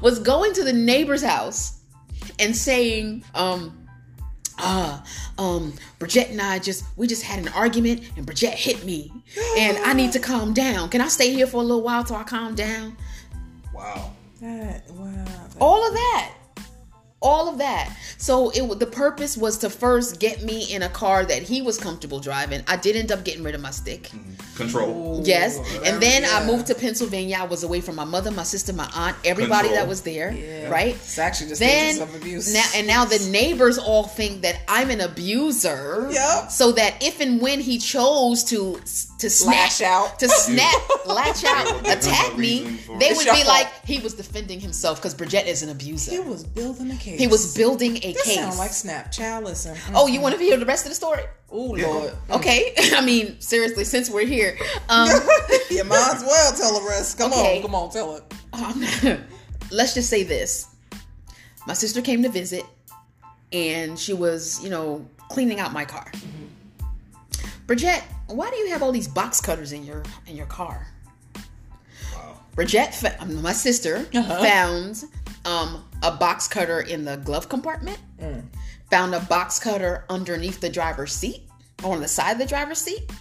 was 0.02 0.20
going 0.20 0.54
to 0.54 0.64
the 0.64 0.74
neighbor's 0.74 1.24
house 1.24 1.77
and 2.40 2.56
saying, 2.56 3.24
um, 3.36 3.88
uh, 4.60 5.00
um, 5.38 5.74
Bridget 6.00 6.30
and 6.30 6.42
I 6.42 6.60
just 6.60 6.84
we 6.96 7.08
just 7.08 7.24
had 7.24 7.40
an 7.40 7.48
argument 7.50 8.02
and 8.16 8.26
Bridget 8.26 8.54
hit 8.54 8.84
me 8.86 9.12
and 9.58 9.78
I 9.80 9.94
need 9.94 10.12
to 10.14 10.20
calm 10.20 10.54
down. 10.54 10.90
Can 10.90 11.02
I 11.02 11.08
stay 11.08 11.32
here 11.32 11.48
for 11.48 11.58
a 11.58 11.66
little 11.66 11.84
while 11.84 12.04
till 12.04 12.16
I 12.16 12.24
calm 12.24 12.56
down? 12.56 12.98
Wow. 13.74 14.12
That, 14.42 14.90
wow. 14.92 15.26
All 15.60 15.88
of 15.88 15.94
that. 15.94 16.37
All 17.20 17.50
of 17.50 17.58
that. 17.58 17.96
So 18.18 18.52
it 18.52 18.62
wa- 18.62 18.76
the 18.76 18.86
purpose 18.86 19.36
was 19.36 19.58
to 19.60 19.70
first 19.72 20.20
get 20.20 20.44
me 20.44 20.72
in 20.72 20.84
a 20.84 20.90
car 20.90 21.26
that 21.26 21.42
he 21.42 21.64
was 21.64 21.80
comfortable 21.80 22.20
driving. 22.20 22.62
I 22.68 22.78
did 22.78 22.96
end 22.96 23.12
up 23.12 23.24
getting 23.26 23.44
rid 23.44 23.56
of 23.56 23.62
my 23.62 23.72
stick. 23.72 24.04
Mm-hmm. 24.04 24.34
Control. 24.56 25.22
Yes. 25.24 25.58
And 25.84 26.02
then 26.02 26.26
I 26.26 26.46
moved 26.46 26.68
to 26.68 26.76
Pennsylvania. 26.76 27.38
I 27.40 27.46
was 27.46 27.64
away 27.64 27.82
from 27.82 27.96
my 27.96 28.06
mother, 28.06 28.30
my 28.32 28.44
sister, 28.44 28.72
my 28.74 28.90
aunt, 28.96 29.16
everybody 29.26 29.68
Control. 29.70 29.76
that 29.76 29.88
was 29.88 30.02
there. 30.02 30.32
Yeah. 30.32 30.70
Right? 30.70 30.94
It's 30.96 31.18
actually 31.20 31.50
just 31.50 31.60
then 31.60 31.96
stages 31.96 32.16
of 32.16 32.22
abuse. 32.22 32.54
now 32.54 32.66
and 32.76 32.88
now 32.88 33.06
the 33.06 33.20
neighbors 33.32 33.78
all 33.78 34.04
think 34.04 34.42
that 34.44 34.60
I'm 34.68 34.90
an 34.92 35.02
abuser. 35.02 36.10
Yep. 36.12 36.52
So 36.52 36.72
that 36.74 37.04
if 37.04 37.20
and 37.20 37.42
when 37.42 37.60
he 37.62 37.78
chose 37.80 38.44
to 38.46 38.80
to 39.20 39.30
snap 39.32 39.56
Lash 39.56 39.82
out. 39.82 40.20
to 40.20 40.30
snap, 40.30 40.76
latch 41.08 41.44
out, 41.44 41.80
attack 41.88 42.38
me 42.38 42.78
they 43.00 43.14
would 43.14 43.26
be 43.26 43.44
like 43.46 43.68
he 43.84 43.98
was 44.00 44.14
defending 44.14 44.60
himself 44.60 45.00
because 45.00 45.16
Bridget 45.16 45.48
is 45.48 45.64
an 45.64 45.70
abuser. 45.70 46.12
he 46.12 46.20
was 46.20 46.44
building 46.44 46.92
a 46.92 46.96
case. 46.98 47.20
He 47.20 47.26
was 47.28 47.56
building 47.56 47.98
a 47.98 48.14
This 48.14 48.24
case. 48.24 48.36
sound 48.36 48.58
like 48.58 48.72
Snap. 48.72 49.12
Child, 49.12 49.46
listen. 49.46 49.76
oh, 49.96 50.06
you 50.08 50.22
want 50.22 50.36
to 50.36 50.40
hear 50.42 50.56
the 50.58 50.66
rest 50.68 50.86
of 50.86 50.92
the 50.92 50.96
story? 50.96 51.24
Oh 51.52 51.76
Yeah. 51.76 51.88
Lord. 51.88 52.14
Okay. 52.32 52.74
I 52.96 53.02
mean, 53.04 53.40
seriously, 53.42 53.86
since 53.86 54.10
we're 54.10 54.26
here, 54.28 54.56
um, 54.90 55.08
you 55.72 55.84
might 55.84 56.12
as 56.16 56.24
well 56.24 56.54
tell 56.54 56.80
the 56.80 56.86
rest. 56.88 57.18
Come 57.18 57.32
Okay. 57.34 57.58
on, 57.58 57.62
come 57.64 57.76
on, 57.76 57.90
tell 57.90 58.16
it. 58.18 58.34
um, 58.54 59.24
let's 59.72 59.94
just 59.96 60.10
say 60.12 60.24
this: 60.24 60.68
my 61.66 61.74
sister 61.74 62.02
came 62.02 62.22
to 62.22 62.30
visit, 62.30 62.66
and 63.52 63.98
she 63.98 64.14
was, 64.14 64.64
you 64.64 64.70
know, 64.70 65.04
cleaning 65.30 65.60
out 65.60 65.74
my 65.74 65.86
car. 65.86 66.12
Bridget, 67.66 68.04
why 68.28 68.50
do 68.50 68.56
you 68.58 68.70
have 68.70 68.84
all 68.84 68.92
these 68.92 69.08
box 69.08 69.40
cutters 69.42 69.72
in 69.72 69.86
your 69.86 70.04
in 70.28 70.36
your 70.36 70.46
car? 70.48 70.88
Wow. 72.14 72.40
Bridget, 72.56 72.94
fa- 72.94 73.16
um, 73.22 73.42
my 73.42 73.54
sister, 73.54 74.06
Uh-huh. 74.14 74.44
found 74.44 75.04
um, 75.46 75.84
a 76.04 76.12
box 76.12 76.48
cutter 76.48 76.82
in 76.82 77.06
the 77.06 77.18
glove 77.18 77.50
compartment. 77.50 78.00
Found 78.92 79.14
a 79.16 79.20
box 79.22 79.60
cutter 79.60 80.06
underneath 80.10 80.62
the 80.62 80.70
driver's 80.70 81.12
seat, 81.14 81.42
or 81.84 81.94
on 81.94 82.02
the 82.02 82.08
side 82.08 82.32
of 82.34 82.38
the 82.40 82.46
driver's 82.46 82.80
seat. 82.80 83.12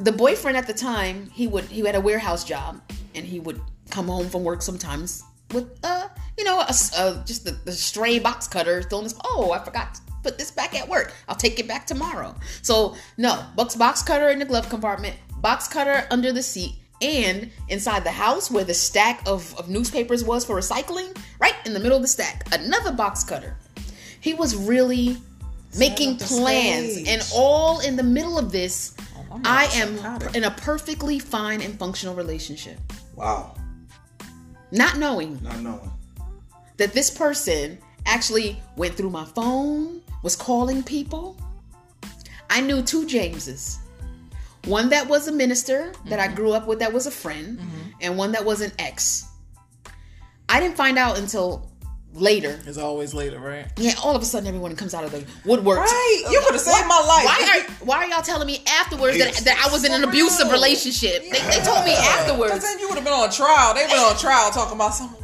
The 0.00 0.12
boyfriend 0.12 0.56
at 0.56 0.66
the 0.66 0.74
time, 0.74 1.30
he 1.32 1.46
would 1.46 1.64
he 1.64 1.80
had 1.80 1.94
a 1.94 2.00
warehouse 2.00 2.44
job, 2.44 2.80
and 3.14 3.24
he 3.24 3.40
would 3.40 3.60
come 3.90 4.06
home 4.08 4.28
from 4.28 4.42
work 4.44 4.60
sometimes 4.62 5.22
with 5.52 5.68
uh 5.84 6.08
you 6.36 6.44
know 6.44 6.58
a, 6.60 6.64
s- 6.68 6.92
uh, 6.98 7.22
just 7.24 7.44
the, 7.44 7.52
the 7.64 7.72
stray 7.72 8.18
box 8.18 8.46
cutter 8.48 8.82
still 8.82 8.98
in 8.98 9.04
his. 9.04 9.14
Oh, 9.24 9.52
I 9.52 9.64
forgot 9.64 9.94
to 9.94 10.00
put 10.26 10.38
this 10.38 10.50
back 10.50 10.74
at 10.74 10.88
work. 10.88 11.14
I'll 11.28 11.36
take 11.36 11.60
it 11.60 11.68
back 11.68 11.86
tomorrow. 11.86 12.34
So 12.62 12.96
no, 13.16 13.44
box 13.54 13.76
box 13.76 14.02
cutter 14.02 14.28
in 14.30 14.40
the 14.40 14.44
glove 14.44 14.68
compartment, 14.68 15.14
box 15.40 15.68
cutter 15.68 16.04
under 16.10 16.32
the 16.32 16.42
seat, 16.42 16.74
and 17.00 17.50
inside 17.68 18.02
the 18.02 18.10
house 18.10 18.50
where 18.50 18.64
the 18.64 18.74
stack 18.74 19.22
of, 19.26 19.56
of 19.58 19.68
newspapers 19.68 20.24
was 20.24 20.44
for 20.44 20.56
recycling, 20.56 21.16
right 21.38 21.54
in 21.64 21.72
the 21.74 21.78
middle 21.80 21.96
of 21.96 22.02
the 22.02 22.08
stack, 22.08 22.44
another 22.52 22.90
box 22.92 23.22
cutter. 23.22 23.56
He 24.20 24.34
was 24.34 24.56
really 24.56 25.16
making 25.78 26.16
plans, 26.16 26.92
stage. 26.94 27.06
and 27.08 27.22
all 27.32 27.78
in 27.80 27.94
the 27.94 28.02
middle 28.02 28.36
of 28.38 28.50
this, 28.50 28.96
I'm 29.30 29.42
I 29.44 29.64
am 29.74 29.96
psychotic. 29.98 30.34
in 30.34 30.42
a 30.44 30.50
perfectly 30.50 31.18
fine 31.20 31.60
and 31.60 31.78
functional 31.78 32.14
relationship, 32.16 32.78
Wow. 33.14 33.54
not 34.72 34.96
knowing 34.98 35.38
Not 35.42 35.60
knowing. 35.60 35.92
that 36.78 36.92
this 36.94 37.10
person 37.10 37.78
actually 38.06 38.60
went 38.76 38.94
through 38.94 39.10
my 39.10 39.24
phone, 39.24 40.00
was 40.22 40.36
calling 40.36 40.82
people. 40.82 41.36
I 42.50 42.60
knew 42.60 42.82
two 42.82 43.06
Jameses. 43.06 43.78
One 44.64 44.88
that 44.88 45.06
was 45.06 45.28
a 45.28 45.32
minister 45.32 45.92
that 46.06 46.18
I 46.18 46.26
mm-hmm. 46.26 46.36
grew 46.36 46.52
up 46.52 46.66
with 46.66 46.80
that 46.80 46.92
was 46.92 47.06
a 47.06 47.10
friend, 47.10 47.58
mm-hmm. 47.58 47.90
and 48.00 48.18
one 48.18 48.32
that 48.32 48.44
was 48.44 48.60
an 48.60 48.72
ex. 48.78 49.28
I 50.48 50.60
didn't 50.60 50.76
find 50.76 50.98
out 50.98 51.18
until 51.18 51.70
later. 52.12 52.58
It's 52.66 52.78
always 52.78 53.14
later, 53.14 53.38
right? 53.38 53.66
Yeah, 53.76 53.92
all 54.02 54.16
of 54.16 54.22
a 54.22 54.24
sudden 54.24 54.46
everyone 54.48 54.74
comes 54.74 54.94
out 54.94 55.04
of 55.04 55.12
the 55.12 55.24
woodwork. 55.44 55.78
Right. 55.78 56.22
You 56.30 56.40
could 56.44 56.54
have 56.54 56.60
saved 56.60 56.86
my 56.88 56.98
life. 56.98 57.24
Why 57.24 57.64
are 57.68 57.84
why 57.84 57.96
are 57.98 58.06
y'all 58.06 58.22
telling 58.22 58.46
me 58.46 58.62
afterwards 58.66 59.18
that, 59.18 59.34
that 59.44 59.64
I 59.64 59.72
was 59.72 59.84
in 59.84 59.92
an 59.92 60.04
abusive 60.04 60.46
real. 60.46 60.54
relationship? 60.54 61.22
They, 61.22 61.30
they 61.30 61.60
told 61.62 61.84
me 61.84 61.92
afterwards. 61.92 62.54
Because 62.54 62.64
afterwards. 62.64 62.64
then 62.64 62.78
you 62.78 62.88
would 62.88 62.96
have 62.96 63.04
been 63.04 63.12
on 63.12 63.30
trial. 63.30 63.74
They 63.74 63.86
been 63.86 63.98
on 63.98 64.16
trial 64.16 64.50
talking 64.50 64.74
about 64.74 64.94
something. 64.94 65.22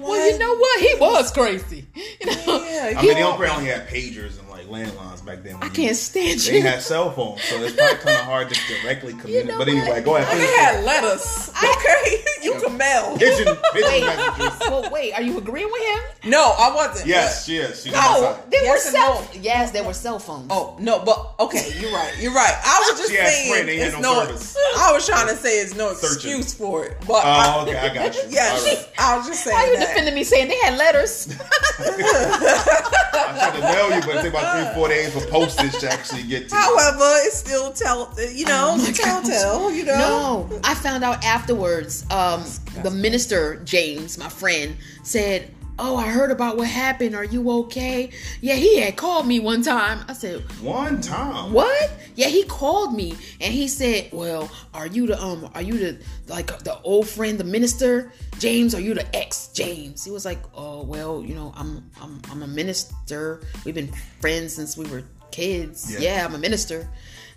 Well, 0.00 0.30
you 0.30 0.38
know 0.38 0.54
what? 0.54 0.60
Well, 0.60 0.80
you 0.80 0.98
know 0.98 1.04
what? 1.10 1.16
He 1.16 1.20
was 1.22 1.30
crazy. 1.32 1.86
You 2.20 2.26
know, 2.26 2.64
Yeah, 2.68 2.84
I 2.96 3.02
you 3.02 3.08
mean, 3.08 3.14
they 3.14 3.20
know- 3.20 3.34
apparently 3.34 3.66
had 3.66 3.86
pagers 3.88 4.38
and 4.38 4.47
like 4.47 4.47
landlines 4.68 5.24
back 5.24 5.42
then. 5.42 5.58
when 5.58 5.68
I 5.68 5.72
can't 5.72 5.96
stand 5.96 6.40
They 6.40 6.56
you. 6.56 6.62
They 6.62 6.68
had 6.68 6.82
cell 6.82 7.10
phones, 7.10 7.42
so 7.44 7.56
it's 7.62 7.74
probably 7.76 7.96
kind 7.98 8.18
of 8.18 8.24
hard 8.24 8.48
to 8.50 8.54
directly 8.82 9.12
communicate. 9.14 9.46
know 9.48 9.58
but 9.58 9.68
anyway, 9.68 9.88
what? 9.88 10.04
go 10.04 10.16
ahead. 10.16 10.38
They 10.38 10.56
had 10.56 10.84
letters. 10.84 11.50
Okay, 11.78 12.22
you 12.42 12.54
can 12.60 12.76
mail. 12.76 13.16
Pigeon, 13.18 13.56
pigeon 13.72 13.90
Wait, 13.90 14.04
messages. 14.04 14.58
well, 14.60 14.90
wait, 14.92 15.12
are 15.14 15.22
you 15.22 15.36
agreeing 15.38 15.68
with 15.70 15.82
him? 15.82 16.30
No, 16.30 16.54
I 16.56 16.72
wasn't. 16.74 17.08
Yes, 17.08 17.48
oh, 17.48 17.52
yes. 17.52 17.82
She's 17.82 17.92
on 17.94 18.00
No, 18.00 18.38
there 18.50 18.62
Yes 18.62 18.84
were 18.86 18.90
cell. 18.92 19.14
no. 19.34 19.40
Yes, 19.40 19.70
there 19.72 19.82
were 19.84 19.92
cell 19.92 20.18
phones. 20.18 20.46
Oh 20.50 20.76
no, 20.80 21.00
but 21.04 21.34
okay, 21.40 21.70
you're 21.80 21.92
right. 21.92 22.12
You're 22.18 22.32
right. 22.32 22.54
I 22.64 22.86
was 22.90 22.98
just 23.00 23.10
She 23.10 23.16
saying 23.16 23.46
Sprint, 23.50 23.66
they 23.66 23.76
it's 23.78 23.94
no 23.98 24.00
no. 24.24 24.38
I 24.78 24.92
was 24.92 25.06
trying 25.06 25.28
to 25.28 25.34
say 25.36 25.60
it's 25.60 25.74
no 25.74 25.92
Searching. 25.94 26.30
excuse 26.38 26.54
for 26.54 26.84
it, 26.86 26.96
but 27.06 27.22
Oh, 27.24 27.28
I, 27.28 27.62
okay, 27.62 27.76
I 27.76 27.94
got 27.94 28.14
you. 28.14 28.22
yes, 28.28 28.60
All 28.62 28.74
right. 28.76 28.88
I 28.98 29.16
was 29.18 29.26
just 29.26 29.44
saying 29.44 29.56
Why 29.56 29.64
are 29.64 29.72
you 29.72 29.78
that. 29.78 29.88
defending 29.88 30.14
me 30.14 30.24
saying 30.24 30.48
they 30.48 30.58
had 30.58 30.78
letters? 30.78 31.28
I 31.78 33.34
tried 33.38 33.54
to 33.56 33.60
mail 33.60 33.94
you, 33.94 34.00
but 34.06 34.16
it 34.16 34.22
took 34.22 34.30
about 34.34 34.57
three, 34.64 34.74
four 34.74 34.88
days 34.88 35.12
for 35.12 35.26
postage 35.30 35.72
to 35.80 35.90
actually 35.90 36.22
get 36.24 36.48
to. 36.48 36.54
However, 36.54 36.98
it's 37.24 37.36
still 37.38 37.72
tell 37.72 38.12
you 38.32 38.44
know 38.46 38.70
Oh 38.74 38.76
my 38.78 38.90
tell 38.92 39.20
gosh. 39.22 39.28
tell 39.30 39.72
you 39.72 39.84
know. 39.84 40.46
no, 40.50 40.60
I 40.64 40.74
found 40.74 41.04
out 41.04 41.24
afterwards. 41.24 42.04
Um, 42.10 42.44
the 42.82 42.90
minister 42.90 43.56
James, 43.64 44.18
my 44.18 44.28
friend, 44.28 44.76
said, 45.02 45.50
"Oh, 45.78 45.96
I 45.96 46.08
heard 46.08 46.30
about 46.30 46.56
what 46.56 46.68
happened. 46.68 47.14
Are 47.14 47.24
you 47.24 47.50
okay?" 47.62 48.10
Yeah, 48.40 48.54
he 48.54 48.80
had 48.80 48.96
called 48.96 49.26
me 49.26 49.40
one 49.40 49.62
time. 49.62 50.04
I 50.08 50.12
said, 50.12 50.40
One 50.60 51.00
time. 51.00 51.52
What? 51.52 51.90
Yeah, 52.14 52.26
he 52.28 52.42
called 52.44 52.94
me 52.94 53.14
and 53.40 53.54
he 53.54 53.68
said, 53.68 54.08
"Well, 54.12 54.50
are 54.74 54.86
you 54.86 55.06
the 55.06 55.22
um, 55.22 55.48
are 55.54 55.62
you 55.62 55.78
the 55.78 55.98
like 56.26 56.46
the 56.64 56.78
old 56.80 57.08
friend, 57.08 57.38
the 57.38 57.44
minister, 57.44 58.12
James? 58.38 58.74
Are 58.74 58.80
you 58.80 58.94
the 58.94 59.06
ex 59.16 59.48
James?" 59.54 60.04
He 60.04 60.10
was 60.10 60.24
like, 60.24 60.40
"Oh, 60.54 60.82
well, 60.82 61.22
you 61.24 61.34
know, 61.34 61.52
I'm 61.56 61.88
I'm 62.02 62.20
I'm 62.30 62.42
a 62.42 62.48
minister. 62.48 63.40
We've 63.64 63.74
been 63.74 63.92
friends 64.20 64.54
since 64.54 64.76
we 64.76 64.86
were 64.86 65.04
kids. 65.30 65.92
Yeah. 65.92 66.00
Yeah, 66.00 66.24
I'm 66.26 66.34
a 66.34 66.38
minister." 66.38 66.88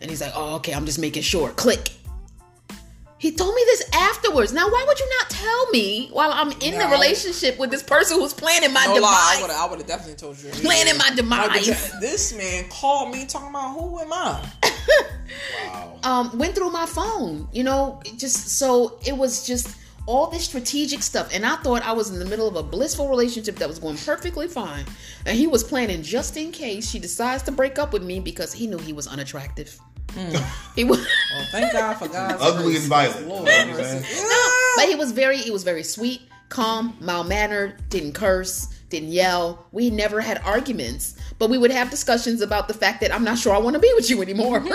And 0.01 0.09
he's 0.09 0.21
like, 0.21 0.33
"Oh, 0.35 0.55
okay, 0.55 0.73
I'm 0.73 0.87
just 0.87 0.97
making 0.97 1.21
sure." 1.21 1.49
Click. 1.51 1.91
He 3.21 3.31
told 3.31 3.53
me 3.53 3.61
this 3.67 3.83
afterwards. 3.93 4.51
Now, 4.51 4.67
why 4.67 4.83
would 4.87 4.99
you 4.99 5.07
not 5.19 5.29
tell 5.29 5.69
me 5.69 6.09
while 6.11 6.31
I'm 6.33 6.51
in 6.59 6.79
the 6.79 6.87
relationship 6.87 7.59
with 7.59 7.69
this 7.69 7.83
person 7.83 8.17
who's 8.17 8.33
planning 8.33 8.73
my 8.73 8.83
No 8.87 8.95
lie, 8.95 8.97
I 8.97 9.35
demise? 9.35 9.41
would 9.43 9.51
have 9.51 9.61
I 9.61 9.69
would 9.69 9.79
have 9.79 9.87
definitely 9.87 10.15
told 10.15 10.41
you. 10.41 10.49
Planning 10.49 10.97
my 10.97 11.05
Like, 11.09 11.15
demise. 11.17 11.99
this 11.99 12.35
man 12.35 12.65
called 12.71 13.11
me 13.13 13.27
talking 13.27 13.49
about 13.49 13.73
who 13.77 13.99
am 13.99 14.11
I? 14.11 14.49
Wow. 15.67 15.99
um, 16.03 16.37
went 16.39 16.55
through 16.55 16.71
my 16.71 16.87
phone. 16.87 17.47
You 17.53 17.63
know, 17.63 18.01
just 18.17 18.57
so 18.57 18.97
it 19.05 19.15
was 19.15 19.45
just 19.45 19.77
all 20.07 20.25
this 20.31 20.45
strategic 20.45 21.03
stuff, 21.03 21.29
and 21.31 21.45
I 21.45 21.57
thought 21.57 21.83
I 21.83 21.91
was 21.91 22.09
in 22.09 22.17
the 22.17 22.25
middle 22.25 22.47
of 22.47 22.55
a 22.55 22.63
blissful 22.63 23.07
relationship 23.07 23.57
that 23.57 23.67
was 23.67 23.77
going 23.77 23.97
perfectly 23.97 24.47
fine, 24.47 24.85
and 25.27 25.37
he 25.37 25.45
was 25.45 25.63
planning 25.63 26.01
just 26.01 26.37
in 26.37 26.51
case 26.51 26.89
she 26.89 26.97
decides 26.97 27.43
to 27.43 27.51
break 27.51 27.77
up 27.77 27.93
with 27.93 28.01
me 28.03 28.19
because 28.19 28.51
he 28.51 28.65
knew 28.65 28.79
he 28.79 28.93
was 28.93 29.05
unattractive. 29.05 29.79
He 30.75 30.83
was, 30.83 30.99
Well, 30.99 31.45
thank 31.51 31.73
God 31.73 31.93
for 31.95 32.07
God's 32.07 32.41
Ugly 32.41 32.63
grace. 32.73 32.79
and 32.81 32.87
violent. 32.89 33.27
Lord 33.27 33.47
You 33.47 33.53
know 33.53 33.57
what 33.57 33.59
I'm 33.61 33.77
mercy. 33.77 34.03
saying? 34.05 34.27
Yeah. 34.29 34.73
but 34.77 34.85
he 34.89 34.95
was 34.95 35.11
very, 35.11 35.37
he 35.37 35.51
was 35.51 35.63
very 35.63 35.83
sweet, 35.83 36.21
calm, 36.49 36.95
mild 37.01 37.27
mannered, 37.27 37.87
didn't 37.89 38.13
curse, 38.13 38.67
didn't 38.89 39.09
yell. 39.11 39.65
We 39.71 39.89
never 39.89 40.19
had 40.21 40.39
arguments, 40.43 41.15
but 41.39 41.49
we 41.49 41.57
would 41.57 41.71
have 41.71 41.89
discussions 41.89 42.41
about 42.41 42.67
the 42.67 42.73
fact 42.73 43.01
that 43.01 43.13
I'm 43.13 43.23
not 43.23 43.37
sure 43.37 43.53
I 43.53 43.57
want 43.57 43.73
to 43.75 43.79
be 43.79 43.91
with 43.95 44.09
you 44.09 44.21
anymore. 44.21 44.59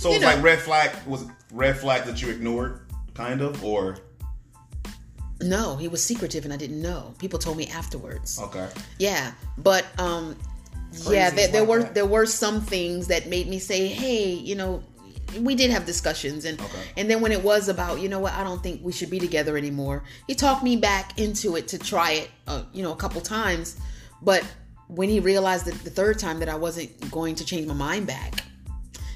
So 0.00 0.08
You 0.10 0.14
it's 0.16 0.22
know. 0.22 0.28
like 0.28 0.42
red 0.42 0.58
flag 0.60 0.90
was 1.06 1.26
red 1.52 1.76
flag 1.78 2.04
that 2.04 2.22
you 2.22 2.28
ignored, 2.30 2.80
kind 3.14 3.40
of, 3.42 3.62
or 3.62 3.98
no, 5.42 5.76
he 5.76 5.88
was 5.88 6.04
secretive 6.04 6.44
and 6.44 6.52
I 6.52 6.56
didn't 6.58 6.82
know. 6.82 7.14
People 7.18 7.38
told 7.38 7.56
me 7.56 7.66
afterwards. 7.68 8.38
okay. 8.40 8.68
Yeah, 8.98 9.32
but 9.58 9.86
um, 9.98 10.36
yeah, 11.08 11.30
there, 11.30 11.48
there 11.48 11.60
like 11.62 11.68
were 11.68 11.82
that. 11.82 11.94
there 11.94 12.06
were 12.06 12.26
some 12.26 12.60
things 12.60 13.06
that 13.08 13.28
made 13.28 13.48
me 13.48 13.58
say, 13.58 13.86
"Hey, 13.88 14.32
you 14.32 14.54
know, 14.54 14.82
we 15.40 15.54
did 15.54 15.70
have 15.70 15.86
discussions." 15.86 16.44
And 16.44 16.60
Okay. 16.60 16.82
and 16.96 17.10
then 17.10 17.20
when 17.20 17.32
it 17.32 17.42
was 17.42 17.68
about, 17.68 18.00
you 18.00 18.08
know 18.08 18.18
what, 18.20 18.32
I 18.34 18.42
don't 18.44 18.62
think 18.62 18.80
we 18.84 18.92
should 18.92 19.10
be 19.10 19.18
together 19.18 19.56
anymore. 19.56 20.04
He 20.26 20.34
talked 20.34 20.62
me 20.64 20.76
back 20.76 21.18
into 21.18 21.56
it 21.56 21.68
to 21.68 21.78
try 21.78 22.12
it, 22.12 22.30
uh, 22.46 22.62
you 22.72 22.82
know, 22.82 22.92
a 22.92 22.96
couple 22.96 23.20
times. 23.20 23.76
But 24.22 24.44
when 24.88 25.08
he 25.08 25.20
realized 25.20 25.66
that 25.66 25.82
the 25.84 25.90
third 25.90 26.18
time 26.18 26.40
that 26.40 26.48
I 26.48 26.56
wasn't 26.56 27.10
going 27.10 27.36
to 27.36 27.44
change 27.44 27.66
my 27.66 27.74
mind 27.74 28.06
back, 28.06 28.42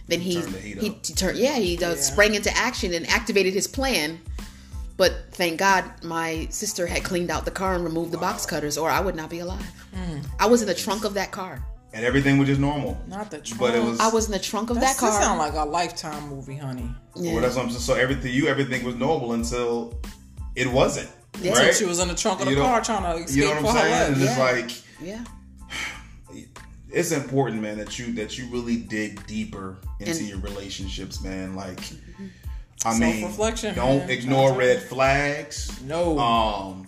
then 0.06 0.20
he 0.20 0.34
Turned 0.40 0.54
the 0.54 0.58
he, 0.60 0.88
he 0.88 0.90
turned 1.14 1.38
yeah 1.38 1.56
he 1.56 1.76
uh, 1.82 1.90
Yeah. 1.90 1.94
sprang 1.96 2.34
into 2.34 2.56
action 2.56 2.94
and 2.94 3.06
activated 3.08 3.54
his 3.54 3.66
plan. 3.66 4.20
But 4.96 5.12
thank 5.32 5.58
God 5.58 5.84
my 6.04 6.46
sister 6.50 6.86
had 6.86 7.02
cleaned 7.02 7.30
out 7.30 7.44
the 7.44 7.50
car 7.50 7.74
and 7.74 7.82
removed 7.84 8.12
the 8.12 8.18
box 8.18 8.46
cutters, 8.46 8.78
or 8.78 8.90
I 8.90 9.00
would 9.00 9.16
not 9.16 9.28
be 9.28 9.40
alive. 9.40 9.66
Hmm. 9.94 10.18
I 10.38 10.46
was 10.46 10.62
in 10.62 10.68
the 10.68 10.74
trunk 10.74 11.04
of 11.04 11.14
that 11.14 11.30
car. 11.32 11.60
and 11.92 12.04
everything 12.04 12.38
was 12.38 12.48
just 12.48 12.60
normal. 12.60 13.00
Not 13.08 13.30
the 13.30 13.38
trunk. 13.38 13.60
But 13.60 13.74
it 13.74 13.82
was. 13.82 13.98
I 14.00 14.08
was 14.08 14.26
in 14.26 14.32
the 14.32 14.38
trunk 14.38 14.70
of 14.70 14.80
that 14.80 14.96
car. 14.96 15.10
That 15.10 15.22
sound 15.22 15.38
like 15.38 15.54
a 15.54 15.64
lifetime 15.64 16.28
movie, 16.28 16.56
honey. 16.56 16.90
Well, 17.16 17.40
that's 17.40 17.54
what 17.56 17.64
I'm 17.64 17.70
saying. 17.70 17.80
So 17.80 17.94
everything 17.94 18.32
you 18.32 18.46
everything 18.48 18.84
was 18.84 18.94
normal 18.96 19.32
until 19.32 20.00
it 20.56 20.66
wasn't. 20.68 21.10
Yeah. 21.40 21.52
right? 21.54 21.74
She 21.74 21.84
was 21.84 21.98
in 22.00 22.06
the 22.08 22.14
trunk 22.14 22.40
of 22.40 22.46
the 22.46 22.52
You 22.52 22.58
car 22.58 22.80
trying 22.80 23.02
to 23.02 23.24
escape 23.24 23.36
You 23.36 23.44
know 23.54 23.62
what 23.62 23.70
I'm 23.70 23.74
her 23.74 23.80
saying? 23.80 24.12
And 24.12 24.20
life. 24.20 24.64
it's 24.70 25.02
Yeah. 25.02 25.14
like 25.14 25.24
yeah. 26.36 26.44
it's 26.92 27.10
important, 27.12 27.60
man, 27.62 27.78
that 27.78 27.98
you 27.98 28.12
that 28.14 28.38
you 28.38 28.46
really 28.50 28.76
dig 28.76 29.26
deeper 29.26 29.76
into 30.00 30.12
And- 30.18 30.28
your 30.28 30.38
relationships, 30.38 31.22
man. 31.22 31.56
Like, 31.56 31.80
I 32.84 32.98
mean, 32.98 33.20
Self-reflection, 33.20 33.74
don't 33.74 33.98
man. 34.00 34.10
ignore 34.10 34.48
That's 34.48 34.58
red 34.58 34.82
flags. 34.82 35.82
No. 35.82 36.18
Um, 36.18 36.86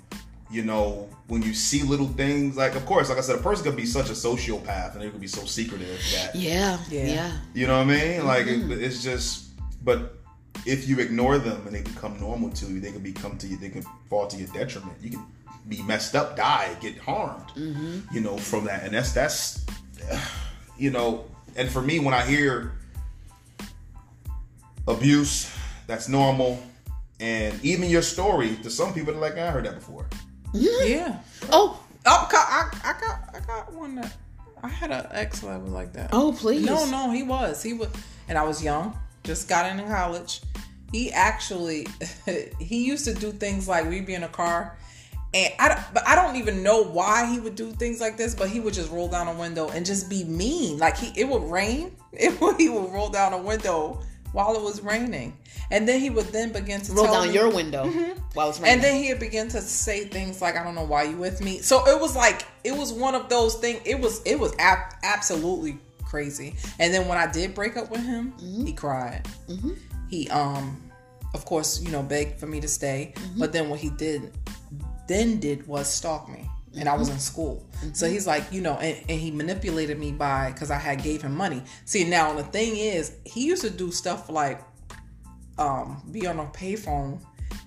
you 0.51 0.63
know, 0.63 1.09
when 1.29 1.43
you 1.43 1.55
see 1.55 1.83
little 1.83 2.07
things, 2.09 2.57
like, 2.57 2.75
of 2.77 2.85
course, 2.87 3.09
like 3.09 3.19
I 3.19 3.23
said, 3.23 3.37
a 3.37 3.43
person 3.43 3.65
could 3.65 3.77
be 3.77 3.87
such 3.87 4.11
a 4.11 4.13
sociopath 4.13 4.93
and 4.95 5.03
they 5.03 5.11
could 5.11 5.21
be 5.21 5.27
so 5.27 5.45
secretive 5.45 5.89
that 6.13 6.35
Yeah. 6.37 6.79
Yeah. 6.91 7.07
Yeah. 7.07 7.33
you 7.55 7.67
know 7.67 7.79
what 7.79 7.89
I 7.89 7.99
mean. 7.99 8.27
Like, 8.27 8.47
Mm-hmm. 8.47 8.73
it, 8.73 8.83
it's 8.83 9.03
just, 9.03 9.49
but 9.85 10.19
if 10.65 10.89
you 10.89 10.99
ignore 11.01 11.39
them 11.39 11.67
and 11.67 11.75
they 11.75 11.83
become 11.83 12.19
normal 12.21 12.51
to 12.51 12.67
you, 12.67 12.79
they 12.81 12.93
can 12.93 13.03
become 13.03 13.39
to 13.39 13.47
you. 13.47 13.57
They 13.57 13.71
can 13.71 13.85
fall 14.11 14.27
to 14.29 14.37
your 14.37 14.49
detriment. 14.49 14.97
You 15.03 15.11
can 15.11 15.27
be 15.69 15.83
messed 15.83 16.15
up, 16.15 16.37
die, 16.37 16.77
get 16.81 16.97
harmed. 16.99 17.49
Mm-hmm. 17.57 18.15
You 18.15 18.21
know, 18.21 18.37
from 18.37 18.65
that, 18.67 18.85
and 18.85 18.95
that's 18.95 19.13
that's, 19.13 19.65
you 20.79 20.91
know, 20.91 21.25
and 21.57 21.69
for 21.71 21.83
me, 21.83 21.99
when 21.99 22.15
I 22.15 22.25
hear 22.25 22.73
abuse, 24.87 25.51
that's 25.87 26.09
normal. 26.09 26.63
And 27.19 27.59
even 27.65 27.89
your 27.89 28.03
story, 28.03 28.57
to 28.63 28.71
some 28.71 28.93
people, 28.93 29.13
they're 29.13 29.21
like, 29.21 29.39
I 29.39 29.51
heard 29.51 29.65
that 29.65 29.75
before. 29.75 30.07
Yeah. 30.53 31.21
Oh. 31.51 31.83
Oh, 32.09 32.29
ca- 32.31 32.71
I, 32.73 32.91
I 32.91 33.01
got 33.01 33.35
I 33.35 33.47
got 33.47 33.73
one 33.73 33.97
that 33.97 34.17
I 34.63 34.69
had 34.69 34.93
an 34.93 35.07
ex 35.11 35.41
that 35.41 35.61
was 35.61 35.73
like 35.73 35.93
that. 35.95 36.11
Oh, 36.13 36.33
please. 36.39 36.65
No, 36.65 36.89
no, 36.89 37.11
he 37.11 37.23
was. 37.25 37.63
He 37.63 37.73
was 37.73 37.89
and 38.29 38.39
I 38.39 38.45
was 38.45 38.63
young, 38.63 38.97
just 39.25 39.49
got 39.49 39.71
into 39.71 39.85
college. 39.85 40.41
He 40.93 41.11
actually 41.11 41.87
he 42.61 42.85
used 42.85 43.05
to 43.07 43.15
do 43.15 43.33
things 43.33 43.67
like 43.67 43.89
we'd 43.89 44.07
be 44.07 44.15
in 44.15 44.23
a 44.23 44.29
car 44.29 44.79
and 45.35 45.53
I 45.59 45.69
don't, 45.69 45.81
but 45.93 46.07
I 46.09 46.15
don't 46.15 46.37
even 46.37 46.63
know 46.63 46.83
why 46.83 47.31
he 47.31 47.39
would 47.41 47.57
do 47.57 47.71
things 47.73 48.01
like 48.01 48.17
this, 48.17 48.35
but 48.35 48.49
he 48.49 48.61
would 48.61 48.73
just 48.73 48.91
roll 48.91 49.09
down 49.09 49.29
a 49.29 49.35
window 49.35 49.69
and 49.69 49.85
just 49.85 50.09
be 50.09 50.25
mean. 50.25 50.79
Like 50.79 50.97
he 50.97 51.21
it 51.21 51.29
would 51.29 51.43
rain, 51.43 51.95
it 52.13 52.41
would, 52.41 52.57
he 52.57 52.69
would 52.69 52.91
roll 52.93 53.11
down 53.11 53.33
a 53.33 53.39
window 53.39 54.03
while 54.37 54.55
it 54.55 54.61
was 54.61 54.83
raining. 54.83 55.35
And 55.71 55.89
then 55.89 55.99
he 55.99 56.11
would 56.11 56.27
then 56.27 56.53
begin 56.53 56.83
to 56.83 56.93
Roll 56.93 57.07
tell 57.07 57.15
down 57.15 57.29
me- 57.29 57.35
your 57.35 57.51
window 57.51 57.87
while 58.35 58.51
it's 58.51 58.61
raining. 58.61 58.75
and 58.75 58.85
then 58.85 59.03
he'd 59.03 59.19
begin 59.19 59.49
to 59.49 59.63
say 59.63 60.05
things 60.05 60.43
like, 60.43 60.57
"I 60.57 60.63
don't 60.63 60.75
know 60.75 60.85
why 60.85 61.05
you 61.05 61.17
with 61.17 61.41
me." 61.41 61.61
So 61.61 61.89
it 61.89 61.99
was 61.99 62.15
like 62.15 62.43
it 62.63 62.77
was 62.77 62.93
one 62.93 63.15
of 63.15 63.31
those 63.31 63.55
things. 63.55 63.81
It 63.87 63.99
was 63.99 64.23
it 64.25 64.39
was 64.39 64.55
ab- 64.59 64.93
absolutely 65.03 65.79
crazy. 66.05 66.55
And 66.79 66.93
then 66.93 67.09
when 67.09 67.17
I 67.17 67.27
did 67.33 67.55
break 67.55 67.79
up 67.79 67.91
with 67.91 68.05
him, 68.05 68.33
mm-hmm. 68.33 68.67
he 68.67 68.73
cried. 68.75 69.27
Mm-hmm. 69.49 69.73
He 70.11 70.29
um, 70.29 70.83
of 71.33 71.47
course, 71.47 71.81
you 71.81 71.91
know, 71.91 72.03
begged 72.03 72.39
for 72.39 72.47
me 72.47 72.61
to 72.61 72.69
stay. 72.69 73.15
Mm-hmm. 73.17 73.41
But 73.41 73.55
then 73.55 73.71
what 73.71 73.81
he 73.81 73.89
did 73.89 74.33
then 75.09 75.41
did 75.41 75.67
was 75.67 75.89
stalk 75.91 76.29
me. 76.29 76.47
And 76.79 76.89
I 76.89 76.95
was 76.95 77.09
in 77.09 77.19
school, 77.19 77.67
so 77.95 78.07
he's 78.07 78.27
like, 78.27 78.45
you 78.53 78.61
know, 78.61 78.75
and, 78.75 78.99
and 79.09 79.19
he 79.19 79.31
manipulated 79.31 79.99
me 79.99 80.13
by 80.13 80.53
because 80.53 80.71
I 80.71 80.77
had 80.77 81.03
gave 81.03 81.23
him 81.23 81.35
money. 81.35 81.63
See, 81.87 82.05
now 82.05 82.35
the 82.35 82.43
thing 82.43 82.77
is, 82.77 83.17
he 83.25 83.47
used 83.47 83.63
to 83.63 83.71
do 83.71 83.91
stuff 83.91 84.29
like 84.29 84.63
um, 85.59 86.03
be 86.13 86.27
on 86.27 86.39
a 86.39 86.45
payphone 86.47 87.21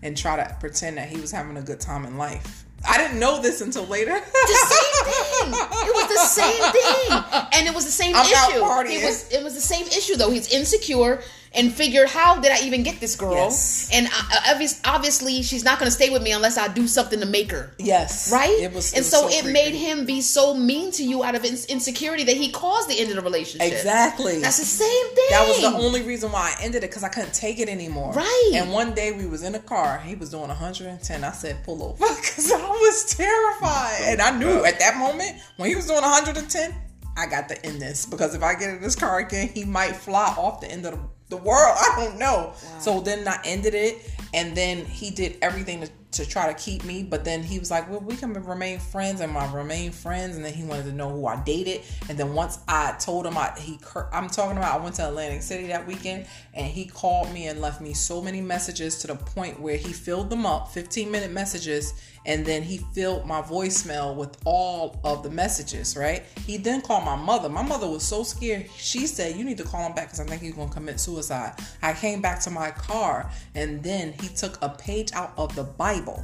and 0.03 0.15
try 0.15 0.35
to 0.35 0.55
pretend 0.59 0.97
that 0.97 1.09
he 1.09 1.19
was 1.19 1.31
having 1.31 1.57
a 1.57 1.61
good 1.61 1.79
time 1.79 2.05
in 2.05 2.17
life. 2.17 2.65
I 2.87 2.97
didn't 2.97 3.19
know 3.19 3.41
this 3.41 3.61
until 3.61 3.85
later. 3.85 4.13
the 4.13 4.21
same 4.21 5.03
thing. 5.05 5.53
It 5.87 5.95
was 5.95 6.07
the 6.07 6.25
same 6.25 6.71
thing, 6.71 7.49
and 7.53 7.67
it 7.67 7.75
was 7.75 7.85
the 7.85 7.91
same 7.91 8.15
I'm 8.15 8.25
issue. 8.25 8.93
It 8.93 9.03
was 9.03 9.31
it 9.31 9.43
was 9.43 9.55
the 9.55 9.61
same 9.61 9.85
issue 9.87 10.15
though. 10.15 10.31
He's 10.31 10.53
insecure 10.53 11.21
and 11.53 11.73
figured, 11.73 12.07
how 12.09 12.39
did 12.39 12.51
I 12.51 12.59
even 12.65 12.83
get 12.83 12.99
this 12.99 13.15
girl? 13.15 13.33
Yes. 13.33 13.89
And 13.91 14.07
I, 14.11 14.51
obvious, 14.53 14.79
obviously, 14.85 15.41
she's 15.41 15.63
not 15.63 15.79
going 15.79 15.87
to 15.87 15.91
stay 15.91 16.09
with 16.09 16.21
me 16.21 16.31
unless 16.31 16.57
I 16.57 16.67
do 16.67 16.87
something 16.87 17.19
to 17.19 17.25
make 17.25 17.51
her. 17.51 17.73
yes, 17.79 18.31
Right? 18.31 18.49
It 18.61 18.71
was, 18.73 18.93
and 18.93 18.99
was 18.99 19.09
so, 19.09 19.27
it 19.27 19.41
creepy. 19.41 19.53
made 19.53 19.73
him 19.73 20.05
be 20.05 20.21
so 20.21 20.53
mean 20.53 20.91
to 20.91 21.03
you 21.03 21.23
out 21.23 21.33
of 21.35 21.43
ins- 21.45 21.65
insecurity 21.65 22.23
that 22.25 22.37
he 22.37 22.51
caused 22.51 22.87
the 22.89 22.99
end 22.99 23.09
of 23.09 23.15
the 23.15 23.21
relationship. 23.23 23.71
exactly. 23.71 24.39
That's 24.39 24.59
the 24.59 24.65
same 24.65 25.07
thing. 25.15 25.25
That 25.31 25.47
was 25.47 25.61
the 25.61 25.77
only 25.77 26.01
reason 26.03 26.31
why 26.31 26.53
I 26.55 26.63
ended 26.63 26.83
it 26.83 26.89
because 26.91 27.03
I 27.03 27.09
couldn't 27.09 27.33
take 27.33 27.59
it 27.59 27.67
anymore. 27.69 28.13
Right. 28.13 28.51
And 28.53 28.71
one 28.71 28.93
day 28.93 29.11
we 29.11 29.25
was 29.25 29.41
in 29.43 29.55
a 29.55 29.59
car. 29.59 29.99
He 30.05 30.15
was 30.15 30.29
doing 30.29 30.47
110. 30.49 31.23
I 31.23 31.31
said, 31.31 31.63
"Pull 31.63 31.81
over," 31.83 31.97
because 32.15 32.51
I 32.51 32.57
was 32.67 33.15
terrified, 33.15 34.01
and 34.05 34.21
I 34.21 34.37
knew 34.37 34.65
at 34.65 34.79
that 34.79 34.97
moment 34.97 35.35
when 35.57 35.69
he 35.69 35.75
was 35.75 35.87
doing 35.87 36.01
110, 36.01 36.75
I 37.17 37.25
got 37.25 37.49
to 37.49 37.65
end 37.65 37.81
this 37.81 38.05
because 38.05 38.35
if 38.35 38.43
I 38.43 38.53
get 38.55 38.69
in 38.69 38.81
this 38.81 38.95
car 38.95 39.19
again, 39.19 39.49
he 39.53 39.65
might 39.65 39.95
fly 39.95 40.33
off 40.37 40.61
the 40.61 40.71
end 40.71 40.85
of 40.85 40.93
the, 40.93 40.99
the 41.29 41.37
world. 41.37 41.77
I 41.79 41.93
don't 41.95 42.19
know. 42.19 42.53
So 42.79 42.99
then 42.99 43.27
I 43.27 43.39
ended 43.45 43.73
it, 43.73 44.11
and 44.33 44.55
then 44.55 44.85
he 44.85 45.09
did 45.09 45.37
everything 45.41 45.81
to, 45.81 45.89
to 46.11 46.27
try 46.27 46.51
to 46.51 46.59
keep 46.59 46.83
me. 46.83 47.03
But 47.03 47.23
then 47.23 47.43
he 47.43 47.59
was 47.59 47.71
like, 47.71 47.89
"Well, 47.89 48.01
we 48.01 48.15
can 48.15 48.33
remain 48.33 48.79
friends," 48.79 49.21
and 49.21 49.35
I 49.37 49.51
remain 49.53 49.91
friends. 49.91 50.35
And 50.35 50.43
then 50.43 50.53
he 50.53 50.63
wanted 50.63 50.85
to 50.85 50.93
know 50.93 51.09
who 51.09 51.25
I 51.25 51.41
dated. 51.43 51.81
And 52.09 52.17
then 52.17 52.33
once 52.33 52.59
I 52.67 52.95
told 52.99 53.25
him, 53.25 53.37
I 53.37 53.53
he 53.57 53.77
cur- 53.81 54.09
I'm 54.11 54.27
talking 54.27 54.57
about 54.57 54.79
I 54.79 54.83
went 54.83 54.95
to 54.95 55.07
Atlantic 55.07 55.41
City 55.41 55.67
that 55.67 55.87
weekend, 55.87 56.25
and 56.59 56.67
he 56.67 56.85
called 56.85 57.31
me 57.31 57.47
and 57.47 57.61
left 57.61 57.79
me 57.79 57.93
so 57.93 58.21
many 58.21 58.41
messages 58.41 58.99
to 58.99 59.07
the 59.07 59.15
point 59.15 59.57
where 59.61 59.77
he 59.77 59.93
filled 59.93 60.29
them 60.29 60.45
up, 60.45 60.73
15 60.73 61.09
minute 61.09 61.31
messages, 61.31 61.93
and 62.25 62.45
then 62.45 62.61
he 62.61 62.79
filled 62.93 63.25
my 63.25 63.41
voicemail 63.41 64.13
with 64.13 64.37
all 64.43 64.99
of 65.05 65.23
the 65.23 65.29
messages. 65.29 65.95
Right? 65.95 66.25
He 66.45 66.57
then 66.57 66.81
called 66.81 67.05
my 67.05 67.15
mother. 67.15 67.47
My 67.47 67.63
mother 67.63 67.87
was 67.89 68.03
so 68.03 68.23
scared. 68.23 68.69
She 68.75 69.07
said, 69.07 69.37
"You 69.37 69.45
need 69.45 69.57
to 69.57 69.63
call 69.63 69.85
him 69.85 69.93
back 69.93 70.07
because 70.07 70.19
I 70.19 70.25
think 70.25 70.41
he's 70.41 70.53
gonna 70.53 70.69
commit 70.69 70.99
suicide." 70.99 71.53
I 71.81 71.93
came 71.93 72.21
back 72.21 72.41
to 72.41 72.49
my 72.49 72.71
car, 72.71 73.31
and 73.55 73.81
then 73.81 74.13
he 74.19 74.27
took 74.27 74.61
a 74.61 74.69
page 74.69 75.13
out 75.13 75.33
of 75.37 75.55
the 75.55 75.63
Bible. 75.63 76.21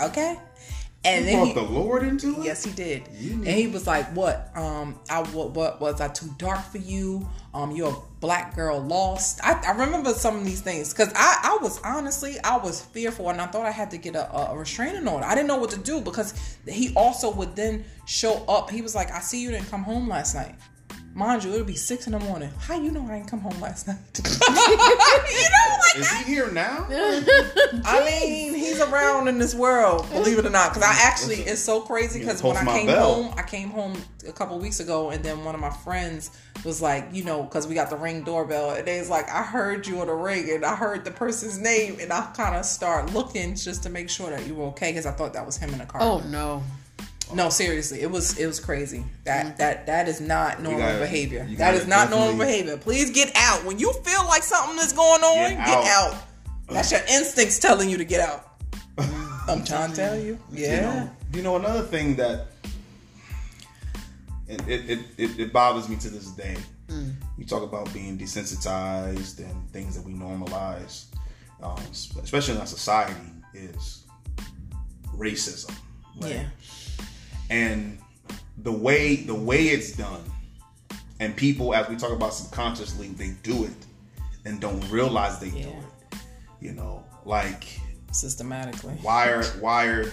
Okay. 0.00 0.38
And 1.04 1.26
then 1.26 1.36
Brought 1.36 1.48
he, 1.48 1.52
the 1.54 1.62
Lord 1.62 2.02
into 2.04 2.40
it. 2.40 2.44
Yes, 2.44 2.64
he 2.64 2.70
did. 2.70 3.08
And 3.08 3.46
he 3.46 3.66
was 3.66 3.88
like, 3.88 4.14
"What? 4.14 4.50
Um, 4.54 5.00
I 5.10 5.22
what, 5.22 5.50
what 5.50 5.80
was 5.80 6.00
I 6.00 6.08
too 6.08 6.30
dark 6.38 6.64
for 6.64 6.78
you? 6.78 7.28
Um, 7.52 7.72
you're 7.72 7.90
a 7.90 7.96
black 8.20 8.54
girl 8.54 8.80
lost." 8.80 9.40
I, 9.42 9.60
I 9.66 9.72
remember 9.72 10.12
some 10.12 10.36
of 10.36 10.44
these 10.44 10.60
things 10.60 10.92
because 10.92 11.12
I, 11.16 11.38
I 11.42 11.58
was 11.60 11.80
honestly 11.82 12.36
I 12.44 12.56
was 12.58 12.80
fearful 12.80 13.30
and 13.30 13.40
I 13.40 13.46
thought 13.46 13.66
I 13.66 13.72
had 13.72 13.90
to 13.90 13.98
get 13.98 14.14
a, 14.14 14.50
a 14.50 14.56
restraining 14.56 15.08
order. 15.08 15.26
I 15.26 15.34
didn't 15.34 15.48
know 15.48 15.56
what 15.56 15.70
to 15.70 15.78
do 15.78 16.00
because 16.00 16.34
he 16.68 16.92
also 16.94 17.32
would 17.32 17.56
then 17.56 17.84
show 18.06 18.44
up. 18.48 18.70
He 18.70 18.80
was 18.80 18.94
like, 18.94 19.10
"I 19.10 19.18
see 19.18 19.42
you 19.42 19.50
didn't 19.50 19.70
come 19.70 19.82
home 19.82 20.08
last 20.08 20.36
night." 20.36 20.54
Mind 21.14 21.44
you, 21.44 21.52
it'll 21.52 21.66
be 21.66 21.76
six 21.76 22.06
in 22.06 22.12
the 22.12 22.18
morning. 22.18 22.50
How 22.58 22.80
you 22.80 22.90
know 22.90 23.04
I 23.04 23.18
didn't 23.18 23.28
come 23.28 23.40
home 23.40 23.60
last 23.60 23.86
night? 23.86 23.98
you 24.16 24.48
know, 24.48 25.76
like 25.78 25.96
Is 25.96 26.10
he 26.10 26.24
here 26.24 26.50
now? 26.50 26.86
I 26.90 28.02
mean, 28.06 28.54
he's 28.54 28.80
around 28.80 29.28
in 29.28 29.38
this 29.38 29.54
world, 29.54 30.08
believe 30.10 30.38
it 30.38 30.46
or 30.46 30.50
not. 30.50 30.72
Because 30.72 30.88
I 30.88 31.06
actually, 31.06 31.36
it's 31.36 31.60
so 31.60 31.82
crazy. 31.82 32.20
Because 32.20 32.42
when 32.42 32.56
I 32.56 32.64
came 32.64 32.86
bell. 32.86 33.24
home, 33.24 33.34
I 33.36 33.42
came 33.42 33.68
home 33.68 34.00
a 34.26 34.32
couple 34.32 34.58
weeks 34.58 34.80
ago, 34.80 35.10
and 35.10 35.22
then 35.22 35.44
one 35.44 35.54
of 35.54 35.60
my 35.60 35.70
friends 35.70 36.30
was 36.64 36.80
like, 36.80 37.08
you 37.12 37.24
know, 37.24 37.42
because 37.42 37.66
we 37.66 37.74
got 37.74 37.90
the 37.90 37.96
ring 37.96 38.24
doorbell, 38.24 38.70
and 38.70 38.86
they 38.86 38.98
was 38.98 39.10
like, 39.10 39.28
I 39.28 39.42
heard 39.42 39.86
you 39.86 40.00
on 40.00 40.06
the 40.06 40.14
ring, 40.14 40.50
and 40.50 40.64
I 40.64 40.74
heard 40.74 41.04
the 41.04 41.10
person's 41.10 41.58
name, 41.58 41.98
and 42.00 42.10
I 42.10 42.32
kind 42.34 42.56
of 42.56 42.64
start 42.64 43.12
looking 43.12 43.54
just 43.54 43.82
to 43.82 43.90
make 43.90 44.08
sure 44.08 44.30
that 44.30 44.46
you 44.46 44.54
were 44.54 44.66
okay, 44.66 44.92
because 44.92 45.04
I 45.04 45.12
thought 45.12 45.34
that 45.34 45.44
was 45.44 45.58
him 45.58 45.74
in 45.74 45.78
the 45.78 45.86
car. 45.86 46.00
Oh 46.00 46.20
no. 46.20 46.62
No, 47.34 47.48
seriously, 47.48 48.00
it 48.02 48.10
was 48.10 48.38
it 48.38 48.46
was 48.46 48.60
crazy. 48.60 49.04
That 49.24 49.56
that 49.58 49.86
that 49.86 50.08
is 50.08 50.20
not 50.20 50.60
normal 50.62 50.80
gotta- 50.80 50.98
behavior. 50.98 51.46
you 51.48 51.56
That 51.56 51.72
gotta 51.72 51.82
is 51.82 51.86
not 51.88 52.10
normal 52.10 52.36
behavior. 52.38 52.76
Please 52.76 53.10
get 53.10 53.30
out 53.36 53.64
when 53.64 53.78
you 53.78 53.92
feel 54.04 54.24
like 54.26 54.42
something 54.42 54.78
is 54.84 54.92
going 54.92 55.22
on. 55.22 55.50
Get 55.50 55.58
Get, 55.66 55.68
out. 55.68 56.12
out. 56.14 56.22
That's 56.68 56.90
your 56.90 57.00
instincts 57.08 57.58
telling 57.58 57.88
you 57.90 57.96
to 57.98 58.04
get 58.04 58.20
out. 58.20 58.48
I'm 59.48 59.64
trying 59.64 59.90
to 59.90 59.96
tell 59.96 60.16
you. 60.18 60.38
You 60.50 60.64
Yeah. 60.66 60.80
know, 60.80 61.10
you 61.34 61.42
know 61.42 61.56
another 61.56 61.82
thing 61.82 62.16
that 62.16 62.46
it 64.48 64.60
it, 64.68 64.90
it, 64.90 64.98
it, 65.18 65.38
it 65.38 65.52
bothers 65.52 65.88
me 65.88 65.96
to 65.96 66.10
this 66.10 66.26
day. 66.32 66.56
Mm. 66.88 67.14
You 67.38 67.44
talk 67.46 67.62
about 67.62 67.92
being 67.94 68.18
desensitized 68.18 69.38
and 69.38 69.70
things 69.70 69.96
that 69.96 70.04
we 70.04 70.12
normalize, 70.12 71.06
um, 71.62 71.78
especially 71.90 72.54
in 72.54 72.60
our 72.60 72.66
society, 72.66 73.14
is 73.54 74.04
racism. 75.16 75.74
right? 76.20 76.30
Yeah. 76.32 76.44
And 77.52 77.98
the 78.62 78.72
way 78.72 79.16
the 79.16 79.34
way 79.34 79.64
it's 79.64 79.94
done, 79.94 80.22
and 81.20 81.36
people, 81.36 81.74
as 81.74 81.86
we 81.86 81.96
talk 81.96 82.10
about 82.10 82.32
subconsciously, 82.32 83.08
they 83.08 83.34
do 83.42 83.64
it 83.64 83.86
and 84.46 84.58
don't 84.58 84.80
realize 84.90 85.38
they 85.38 85.50
do 85.50 85.68
it. 85.68 86.18
You 86.60 86.72
know, 86.72 87.04
like 87.26 87.64
Systematically. 88.10 88.94
why 89.02 89.28
are 89.28 89.44
why 89.60 89.84
are 89.84 90.12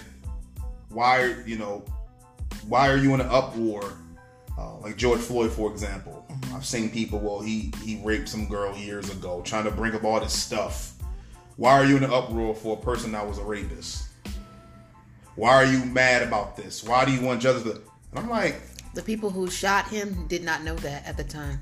why 0.89 1.21
are 1.21 1.41
you 1.47 1.57
know 1.57 1.85
why 2.67 2.89
are 2.89 2.97
you 2.97 3.13
in 3.13 3.21
an 3.21 3.29
uproar? 3.29 3.93
Uh, 4.57 4.77
like 4.79 4.97
george 4.97 5.21
floyd 5.21 5.49
for 5.49 5.71
example. 5.71 6.25
I've 6.53 6.65
seen 6.65 6.89
people 6.89 7.19
well 7.19 7.39
he 7.39 7.71
he 7.85 8.01
raped 8.03 8.27
some 8.27 8.49
girl 8.49 8.75
years 8.75 9.09
ago 9.09 9.41
trying 9.45 9.63
to 9.63 9.71
bring 9.71 9.95
up 9.95 10.03
all 10.03 10.19
this 10.19 10.33
stuff. 10.33 10.95
Why 11.55 11.71
are 11.71 11.85
you 11.85 11.95
in 11.95 12.03
an 12.03 12.11
uproar 12.11 12.53
for 12.53 12.77
a 12.77 12.81
person 12.81 13.13
that 13.13 13.25
was 13.25 13.37
a 13.37 13.43
rapist 13.43 14.08
why 15.39 15.53
are 15.59 15.65
you 15.65 15.81
mad 15.85 16.21
about 16.29 16.55
this 16.57 16.83
why 16.83 17.05
do 17.05 17.11
you 17.11 17.21
want 17.21 17.41
justice? 17.41 17.79
and 18.11 18.19
i'm 18.19 18.29
like 18.29 18.55
The 18.95 19.01
people 19.11 19.29
who 19.29 19.49
shot 19.49 19.87
him 19.95 20.07
did 20.27 20.43
not 20.43 20.59
know 20.67 20.75
that 20.87 21.05
at 21.09 21.15
the 21.21 21.23
time. 21.23 21.57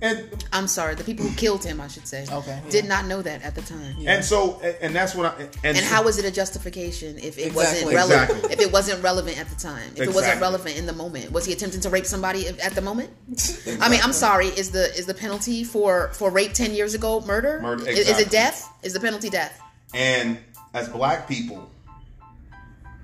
and 0.00 0.16
I'm 0.56 0.68
sorry, 0.78 0.94
the 0.94 1.04
people 1.10 1.24
who 1.26 1.34
killed 1.44 1.62
him, 1.68 1.76
I 1.86 1.88
should 1.94 2.06
say, 2.12 2.20
Okay, 2.40 2.58
did 2.70 2.84
yeah. 2.84 2.94
not 2.94 3.02
know 3.10 3.20
that 3.28 3.42
at 3.48 3.54
the 3.58 3.62
time. 3.62 3.94
and 4.12 4.24
so 4.24 4.38
and, 4.66 4.76
and 4.84 4.90
that's 4.98 5.12
what 5.16 5.26
i 5.26 5.32
and, 5.66 5.76
And 5.78 5.84
how 5.94 6.00
was 6.08 6.14
it 6.20 6.24
a 6.24 6.30
justification 6.40 7.10
if 7.18 7.34
it 7.44 7.50
wasn't 7.60 7.92
relevant? 8.00 8.30
Exactly. 8.30 8.52
If 8.54 8.60
it 8.66 8.70
wasn't 8.78 9.02
relevant 9.10 9.36
at 9.42 9.48
the 9.52 9.58
time, 9.70 9.88
if 9.96 10.02
it 10.08 10.14
wasn't 10.20 10.40
relevant 10.46 10.74
in 10.80 10.86
the 10.90 10.96
moment, 11.04 11.24
was 11.36 11.44
he 11.48 11.52
attempting 11.56 11.82
to 11.86 11.90
rape 11.96 12.06
somebody 12.14 12.40
at 12.68 12.72
the 12.78 12.84
moment? 12.90 13.10
I 13.84 13.86
mean, 13.92 14.00
I'm 14.06 14.16
sorry. 14.26 14.48
Is 14.62 14.68
the 14.76 14.84
is 15.00 15.06
the 15.12 15.18
penalty 15.24 15.58
for 15.74 15.92
for 16.18 16.28
rape 16.40 16.54
ten 16.62 16.70
years 16.78 16.92
ago 16.98 17.10
murder? 17.32 17.54
Murder, 17.60 17.84
Is- 17.90 18.08
Is, 18.12 18.18
it 18.24 18.30
death? 18.30 18.58
Is 18.86 18.92
the 18.96 19.00
penalty 19.08 19.30
death? 19.40 19.54
and 19.94 20.38
as 20.78 20.86
black 20.98 21.20
people 21.34 21.60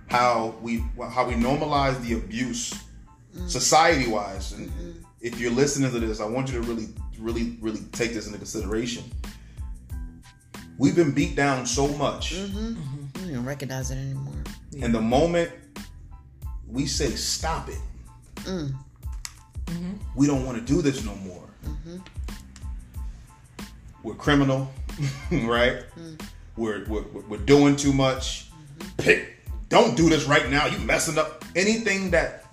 how 0.09 0.55
we 0.61 0.85
how 1.11 1.27
we 1.27 1.35
normalize 1.35 2.01
the 2.03 2.15
abuse 2.15 2.75
mm. 3.35 3.49
society 3.49 4.11
wise 4.11 4.53
and 4.53 4.69
mm-hmm. 4.69 4.91
if 5.21 5.41
you're 5.41 5.51
listening 5.51 5.91
to 5.91 5.99
this 5.99 6.21
i 6.21 6.25
want 6.25 6.51
you 6.51 6.61
to 6.61 6.67
really 6.67 6.89
really 7.19 7.57
really 7.61 7.81
take 7.93 8.13
this 8.15 8.27
into 8.27 8.39
consideration. 8.39 9.05
We've 10.77 10.97
been 10.97 11.13
beat 11.13 11.37
down 11.37 11.67
so 11.67 11.89
much. 11.89 12.35
Mm-hmm. 12.35 12.59
Mm-hmm. 12.59 13.29
I 13.29 13.33
don't 13.33 13.45
recognize 13.45 13.91
it 13.91 13.97
anymore. 13.97 14.35
and 14.83 14.95
the 14.95 15.01
moment 15.01 15.51
we 16.69 16.87
say 16.87 17.11
stop 17.11 17.69
it 17.69 17.79
mm. 18.37 18.75
we 20.17 20.27
don't 20.27 20.45
want 20.45 20.59
to 20.59 20.73
do 20.73 20.83
this 20.83 21.05
no 21.05 21.15
more. 21.17 21.41
We're 24.03 24.15
criminal 24.15 24.71
right? 25.33 25.85
Mm. 25.99 26.21
We're, 26.57 26.85
we're 26.87 27.03
we're 27.29 27.39
doing 27.39 27.75
too 27.75 27.93
much. 27.93 28.51
Pick 28.99 29.34
don't 29.75 29.97
do 29.97 30.09
this 30.09 30.27
right 30.27 30.51
now 30.51 30.67
you 30.67 30.79
messing 30.79 31.19
up 31.19 31.45
anything 31.57 32.09
that 32.09 32.45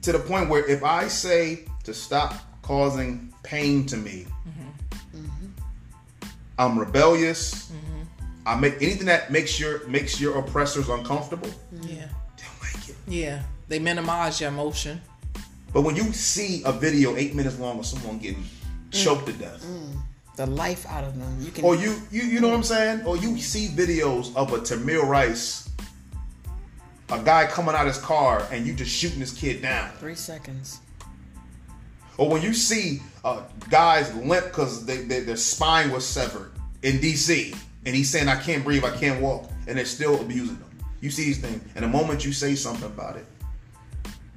to 0.00 0.10
the 0.10 0.18
point 0.18 0.48
where 0.48 0.66
if 0.66 0.82
i 0.82 1.06
say 1.06 1.66
to 1.84 1.92
stop 1.92 2.34
causing 2.62 3.30
pain 3.42 3.84
to 3.84 3.98
me 3.98 4.24
mm-hmm. 4.48 6.26
i'm 6.58 6.78
rebellious 6.78 7.70
mm-hmm. 7.70 8.02
i 8.46 8.58
make 8.58 8.74
anything 8.76 9.04
that 9.04 9.30
makes 9.30 9.60
your 9.60 9.86
makes 9.86 10.18
your 10.18 10.38
oppressors 10.38 10.88
uncomfortable 10.88 11.48
mm-hmm. 11.48 11.88
Yeah. 11.88 12.08
they 12.36 12.44
don't 12.44 12.60
like 12.62 12.88
it 12.88 12.96
Yeah. 13.06 13.42
They 13.68 13.78
minimize 13.78 14.40
your 14.40 14.50
emotion. 14.50 15.00
but 15.74 15.82
when 15.82 15.94
you 15.94 16.12
see 16.12 16.62
a 16.64 16.72
video 16.72 17.16
eight 17.16 17.34
minutes 17.34 17.58
long 17.58 17.78
of 17.78 17.86
someone 17.86 18.18
getting 18.18 18.44
mm. 18.44 19.02
choked 19.04 19.26
to 19.26 19.34
death 19.34 19.62
mm. 19.62 19.92
The 20.36 20.46
life 20.46 20.86
out 20.86 21.04
of 21.04 21.18
them. 21.18 21.36
You 21.40 21.50
can. 21.50 21.62
or 21.62 21.76
you, 21.76 21.94
you 22.10 22.22
you 22.22 22.40
know 22.40 22.48
what 22.48 22.56
I'm 22.56 22.62
saying? 22.62 23.02
Or 23.04 23.18
you 23.18 23.36
see 23.36 23.68
videos 23.68 24.34
of 24.34 24.50
a 24.54 24.60
Tamir 24.60 25.04
Rice, 25.06 25.68
a 27.12 27.22
guy 27.22 27.46
coming 27.46 27.74
out 27.74 27.86
of 27.86 27.94
his 27.94 28.02
car 28.02 28.46
and 28.50 28.66
you 28.66 28.72
just 28.72 28.90
shooting 28.90 29.20
this 29.20 29.32
kid 29.32 29.60
down. 29.62 29.90
three 29.98 30.14
seconds. 30.14 30.80
Or 32.16 32.28
when 32.28 32.42
you 32.42 32.54
see 32.54 33.02
uh, 33.24 33.42
guys 33.68 34.14
limp 34.14 34.46
because 34.46 34.86
they, 34.86 34.98
they, 34.98 35.20
their 35.20 35.36
spine 35.36 35.90
was 35.90 36.06
severed 36.06 36.52
in 36.82 36.98
DC 36.98 37.56
and 37.84 37.94
he's 37.94 38.10
saying 38.10 38.28
I 38.28 38.36
can't 38.36 38.64
breathe, 38.64 38.84
I 38.84 38.96
can't 38.96 39.20
walk, 39.20 39.50
and 39.66 39.76
they're 39.76 39.84
still 39.84 40.20
abusing 40.20 40.56
them. 40.58 40.70
You 41.00 41.10
see 41.10 41.24
these 41.24 41.40
things, 41.40 41.60
and 41.74 41.84
the 41.84 41.88
moment 41.88 42.24
you 42.24 42.32
say 42.32 42.54
something 42.54 42.86
about 42.86 43.16
it, 43.16 43.26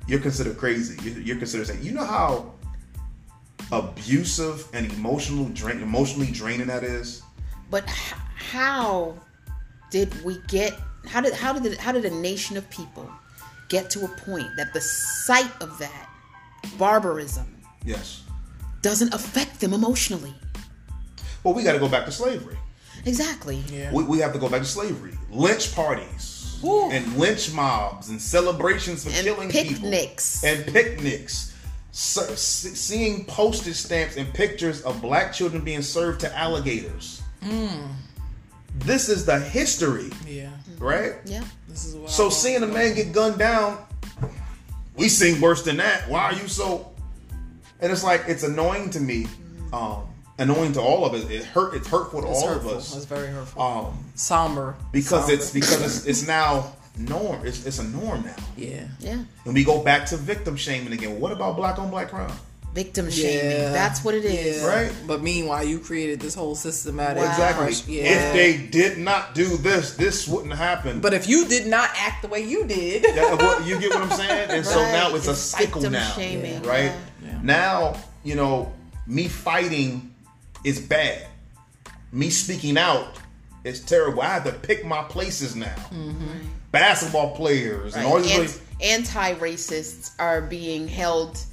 you're 0.08 0.20
considered 0.20 0.58
crazy. 0.58 0.98
You're, 1.04 1.22
you're 1.22 1.38
considered 1.38 1.68
saying, 1.68 1.84
you 1.84 1.92
know 1.92 2.06
how 2.06 2.54
abusive 3.72 4.68
and 4.74 4.92
emotional 4.94 5.46
drain, 5.50 5.82
emotionally 5.82 6.32
draining 6.32 6.68
that 6.68 6.84
is. 6.84 7.22
But 7.70 7.86
how 7.88 9.16
did 9.92 10.24
we 10.24 10.40
get? 10.48 10.74
How 11.08 11.22
did 11.22 11.34
how 11.34 11.54
did 11.58 11.78
how 11.78 11.92
did 11.92 12.06
a 12.06 12.10
nation 12.10 12.58
of 12.58 12.70
people 12.70 13.10
get 13.70 13.90
to 13.92 14.06
a 14.06 14.08
point 14.08 14.48
that 14.58 14.74
the 14.74 14.82
sight 14.82 15.52
of 15.62 15.78
that 15.80 16.10
barbarism 16.78 17.48
Yes. 17.84 18.22
doesn't 18.82 19.14
affect 19.14 19.60
them 19.60 19.74
emotionally? 19.74 20.34
Well, 21.44 21.54
we 21.54 21.64
got 21.64 21.74
to 21.74 21.80
go 21.80 21.88
back 21.90 22.06
to 22.06 22.12
slavery. 22.12 22.58
Exactly. 23.06 23.58
Yeah. 23.72 23.92
We, 23.92 24.04
we 24.04 24.18
have 24.20 24.34
to 24.34 24.40
go 24.40 24.50
back 24.50 24.62
to 24.62 24.68
slavery. 24.68 25.14
Lynch 25.30 25.76
parties 25.76 26.58
Woo. 26.64 26.90
and 26.92 27.18
lynch 27.18 27.52
mobs 27.54 28.10
and 28.10 28.20
celebrations 28.20 29.04
for 29.04 29.12
And 29.12 29.24
killing 29.24 29.50
picnics. 29.50 30.42
people 30.42 30.56
and 30.64 30.74
picnics. 30.74 31.52
So, 31.92 32.22
seeing 32.36 33.24
postage 33.26 33.76
stamps 33.76 34.18
and 34.18 34.34
pictures 34.34 34.82
of 34.82 35.02
black 35.02 35.32
children 35.34 35.64
being 35.64 35.82
served 35.82 36.20
to 36.22 36.38
alligators. 36.38 37.22
Mm. 37.42 37.88
This 38.80 39.10
is 39.10 39.26
the 39.26 39.40
history, 39.40 40.12
Yeah. 40.28 40.50
right? 40.80 41.14
Yeah. 41.26 41.44
This 41.68 41.86
is 41.86 41.96
what 41.96 42.10
So 42.10 42.28
I 42.28 42.30
seeing 42.30 42.64
a 42.64 42.68
man 42.68 42.94
get 42.96 43.14
gunned 43.14 43.38
down, 43.40 43.78
we 44.96 45.10
seen 45.10 45.42
worse 45.42 45.64
than 45.64 45.78
that. 45.78 46.08
Why 46.10 46.20
are 46.26 46.34
you 46.34 46.48
so? 46.48 46.92
And 47.80 47.92
it's 47.92 48.04
like 48.04 48.24
it's 48.28 48.44
annoying 48.44 48.90
to 48.92 49.00
me, 49.00 49.28
um, 49.74 50.04
annoying 50.38 50.74
to 50.74 50.82
all 50.82 51.06
of 51.06 51.14
us. 51.14 51.30
It 51.30 51.44
hurt. 51.44 51.74
It's 51.74 51.88
hurtful 51.88 52.22
to 52.22 52.30
It's 52.30 52.42
all 52.42 52.48
hurtful. 52.50 52.72
of 52.72 52.78
us. 52.78 52.96
It's 52.96 53.06
very 53.06 53.28
hurtful. 53.28 53.62
Um, 53.62 54.06
Somber. 54.16 54.76
because 54.92 55.22
Somber. 55.22 55.34
it's 55.34 55.52
because 55.52 55.82
it's, 55.82 56.06
it's 56.06 56.28
now 56.36 56.72
norm. 56.98 57.46
It's, 57.46 57.66
it's 57.66 57.80
a 57.80 57.84
norm 57.84 58.24
now. 58.24 58.36
yeah. 58.56 58.88
Yeah. 59.00 59.20
And 59.46 59.54
we 59.54 59.64
go 59.64 59.84
back 59.84 60.06
to 60.08 60.18
victim 60.18 60.56
shaming 60.56 60.94
again. 60.94 61.20
What 61.20 61.32
about 61.32 61.56
black 61.58 61.78
on 61.80 61.90
black 61.90 62.10
crime? 62.10 62.32
Victim 62.76 63.10
shaming. 63.10 63.52
Yeah. 63.52 63.72
That's 63.72 64.04
what 64.04 64.14
it 64.16 64.26
is. 64.26 64.62
Yeah. 64.62 64.68
Right. 64.68 64.92
But 65.08 65.24
meanwhile, 65.24 65.64
you 65.64 65.80
created 65.80 66.20
this 66.20 66.36
whole 66.36 66.56
systematic. 66.56 67.24
Wow. 67.24 67.32
Exactly. 67.32 67.96
Yeah. 67.98 68.04
If 68.12 68.34
they 68.34 68.58
did 68.68 68.98
not 68.98 69.34
do 69.34 69.56
this, 69.56 69.96
this 69.96 70.28
wouldn't 70.28 70.54
happen. 70.54 71.00
But 71.00 71.14
if 71.14 71.28
you 71.30 71.48
did 71.48 71.68
not 71.68 71.90
act 71.96 72.22
the 72.22 72.28
way 72.28 72.42
you 72.42 72.66
did, 72.66 73.04
Yeah, 73.16 73.34
what- 73.34 73.66
you 73.66 73.80
get 73.80 73.92
what 73.92 74.04
I'm 74.12 74.18
saying? 74.18 74.50
And 74.50 74.66
so 74.66 74.82
now 74.82 75.16
it's 75.16 75.28
a 75.28 75.32
It's 75.32 75.40
cycle 75.40 75.80
victim 75.82 75.94
now, 75.94 76.12
shaming, 76.12 76.62
right? 76.64 76.92
yeah. 76.92 77.30
Yeah. 77.32 77.40
Now, 77.42 77.96
you 78.26 78.36
know, 78.36 78.74
me 79.08 79.30
fighting 79.30 80.14
is 80.66 80.80
bad. 80.82 81.28
Me 82.12 82.30
speaking 82.30 82.78
out 82.78 83.16
is 83.64 83.80
terrible. 83.80 84.22
I 84.22 84.34
have 84.34 84.44
to 84.44 84.52
pick 84.52 84.86
my 84.86 85.02
places 85.04 85.56
now. 85.56 85.76
Mm-hmm. 85.94 86.28
Basketball 86.72 87.36
players 87.38 87.96
and 87.96 88.06
all 88.06 88.20
these. 88.20 88.32
Ant- 88.32 88.42
really- 88.42 88.94
anti-racists 88.94 90.12
are 90.20 90.42
being 90.42 90.88
held 90.90 91.36
at, 91.38 91.46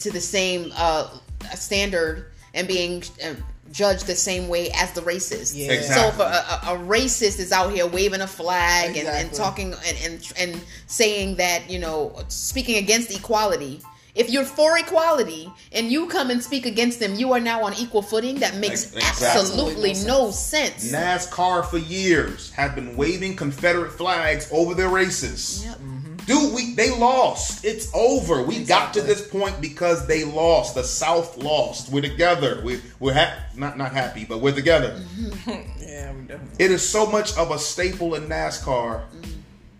to 0.00 0.10
the 0.10 0.20
same 0.20 0.72
uh, 0.76 1.08
standard 1.54 2.32
and 2.54 2.66
being 2.66 3.02
uh, 3.24 3.34
judged 3.72 4.06
the 4.06 4.14
same 4.14 4.48
way 4.48 4.70
as 4.70 4.92
the 4.92 5.00
racist. 5.02 5.52
Yeah. 5.54 5.80
So 5.80 6.08
if 6.08 6.18
a, 6.18 6.22
a, 6.22 6.74
a 6.74 6.78
racist 6.78 7.38
is 7.38 7.52
out 7.52 7.72
here 7.72 7.86
waving 7.86 8.20
a 8.20 8.26
flag 8.26 8.96
and, 8.96 9.08
and 9.08 9.32
talking 9.32 9.74
and, 9.86 9.96
and 10.04 10.32
and 10.38 10.64
saying 10.86 11.36
that 11.36 11.68
you 11.70 11.78
know 11.78 12.14
speaking 12.28 12.76
against 12.76 13.10
equality. 13.16 13.82
If 14.14 14.30
you're 14.30 14.46
for 14.46 14.78
equality 14.78 15.52
and 15.72 15.92
you 15.92 16.06
come 16.06 16.30
and 16.30 16.42
speak 16.42 16.64
against 16.64 17.00
them, 17.00 17.16
you 17.16 17.34
are 17.34 17.40
now 17.40 17.62
on 17.64 17.74
equal 17.74 18.00
footing. 18.00 18.36
That 18.36 18.56
makes 18.56 18.86
Exactly. 18.94 19.26
absolutely 19.26 19.90
Absolutely 19.90 20.06
no 20.06 20.30
sense. 20.30 20.90
NASCAR 20.90 21.66
for 21.66 21.76
years 21.76 22.50
have 22.52 22.74
been 22.74 22.96
waving 22.96 23.36
Confederate 23.36 23.92
flags 23.92 24.48
over 24.50 24.72
their 24.74 24.88
races. 24.88 25.66
Yep. 25.66 25.78
Dude, 26.26 26.54
we 26.54 26.74
they 26.74 26.90
lost. 26.90 27.64
It's 27.64 27.88
over. 27.94 28.42
We 28.42 28.64
got 28.64 28.92
to 28.94 29.00
this 29.00 29.26
point 29.26 29.60
because 29.60 30.06
they 30.08 30.24
lost. 30.24 30.74
The 30.74 30.82
South 30.82 31.38
lost. 31.38 31.90
We're 31.92 32.02
together. 32.02 32.60
We 32.64 32.80
we're 32.98 33.14
ha- 33.14 33.36
not 33.54 33.78
not 33.78 33.92
happy, 33.92 34.24
but 34.24 34.40
we're 34.40 34.54
together. 34.54 35.00
Mm-hmm. 35.00 35.50
yeah, 35.82 36.12
we 36.12 36.22
definitely. 36.22 36.64
It 36.64 36.72
is 36.72 36.86
so 36.86 37.06
much 37.06 37.36
of 37.38 37.52
a 37.52 37.58
staple 37.58 38.16
in 38.16 38.24
NASCAR. 38.24 39.04
Mm-hmm. 39.08 39.30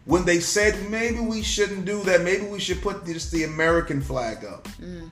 When 0.05 0.25
they 0.25 0.39
said 0.39 0.89
maybe 0.89 1.19
we 1.19 1.43
shouldn't 1.43 1.85
do 1.85 2.05
that, 2.05 2.23
maybe 2.23 2.47
we 2.47 2.61
should 2.61 2.81
put 2.81 3.05
just 3.07 3.33
the 3.33 3.43
American 3.43 4.01
flag 4.01 4.45
up. 4.45 4.69
Mm. 4.81 5.11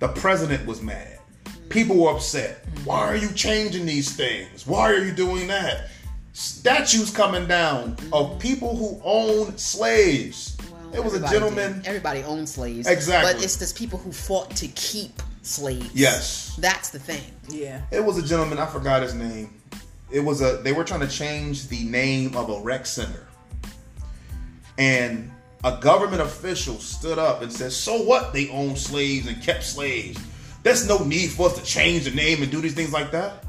The 0.00 0.08
president 0.08 0.66
was 0.66 0.82
mad. 0.82 1.20
Mm. 1.44 1.68
People 1.68 1.96
were 1.96 2.10
upset. 2.10 2.66
Mm. 2.66 2.86
Why 2.86 3.00
are 3.02 3.16
you 3.16 3.30
changing 3.30 3.86
these 3.86 4.16
things? 4.16 4.66
Why 4.66 4.92
are 4.92 4.98
you 4.98 5.12
doing 5.12 5.46
that? 5.46 5.90
Statues 6.32 7.10
coming 7.12 7.46
down 7.46 7.96
of 8.12 8.38
people 8.40 8.76
who 8.76 9.00
own 9.04 9.56
slaves. 9.56 10.55
Well, 10.86 10.92
There 10.92 11.02
was 11.02 11.14
a 11.14 11.28
gentleman. 11.28 11.74
did. 11.78 11.86
Everybody 11.86 12.22
owns 12.22 12.54
slaves. 12.54 12.86
Exactly. 12.86 13.32
But 13.32 13.42
it's 13.42 13.56
just 13.56 13.76
people 13.76 13.98
who 13.98 14.12
fought 14.12 14.50
to 14.56 14.68
keep 14.68 15.22
slaves. 15.42 15.90
Yes. 15.94 16.56
That's 16.58 16.90
the 16.90 16.98
thing. 16.98 17.22
Yeah. 17.48 17.82
It 17.90 18.04
was 18.04 18.18
a 18.18 18.22
gentleman. 18.22 18.58
I 18.58 18.66
forgot 18.66 19.02
his 19.02 19.14
name. 19.14 19.52
It 20.10 20.20
was 20.20 20.40
a. 20.40 20.58
They 20.62 20.72
were 20.72 20.84
trying 20.84 21.00
to 21.00 21.08
change 21.08 21.68
the 21.68 21.82
name 21.84 22.36
of 22.36 22.48
a 22.48 22.60
rec 22.60 22.86
center, 22.86 23.26
and 24.78 25.30
a 25.64 25.78
government 25.80 26.22
official 26.22 26.78
stood 26.78 27.18
up 27.18 27.42
and 27.42 27.52
said, 27.52 27.72
"So 27.72 28.02
what? 28.02 28.32
They 28.32 28.48
own 28.50 28.76
slaves 28.76 29.26
and 29.26 29.42
kept 29.42 29.64
slaves. 29.64 30.18
There's 30.62 30.86
no 30.86 30.98
need 30.98 31.30
for 31.32 31.48
us 31.48 31.58
to 31.58 31.64
change 31.64 32.04
the 32.04 32.10
name 32.12 32.42
and 32.42 32.50
do 32.52 32.60
these 32.60 32.74
things 32.74 32.92
like 32.92 33.10
that." 33.12 33.44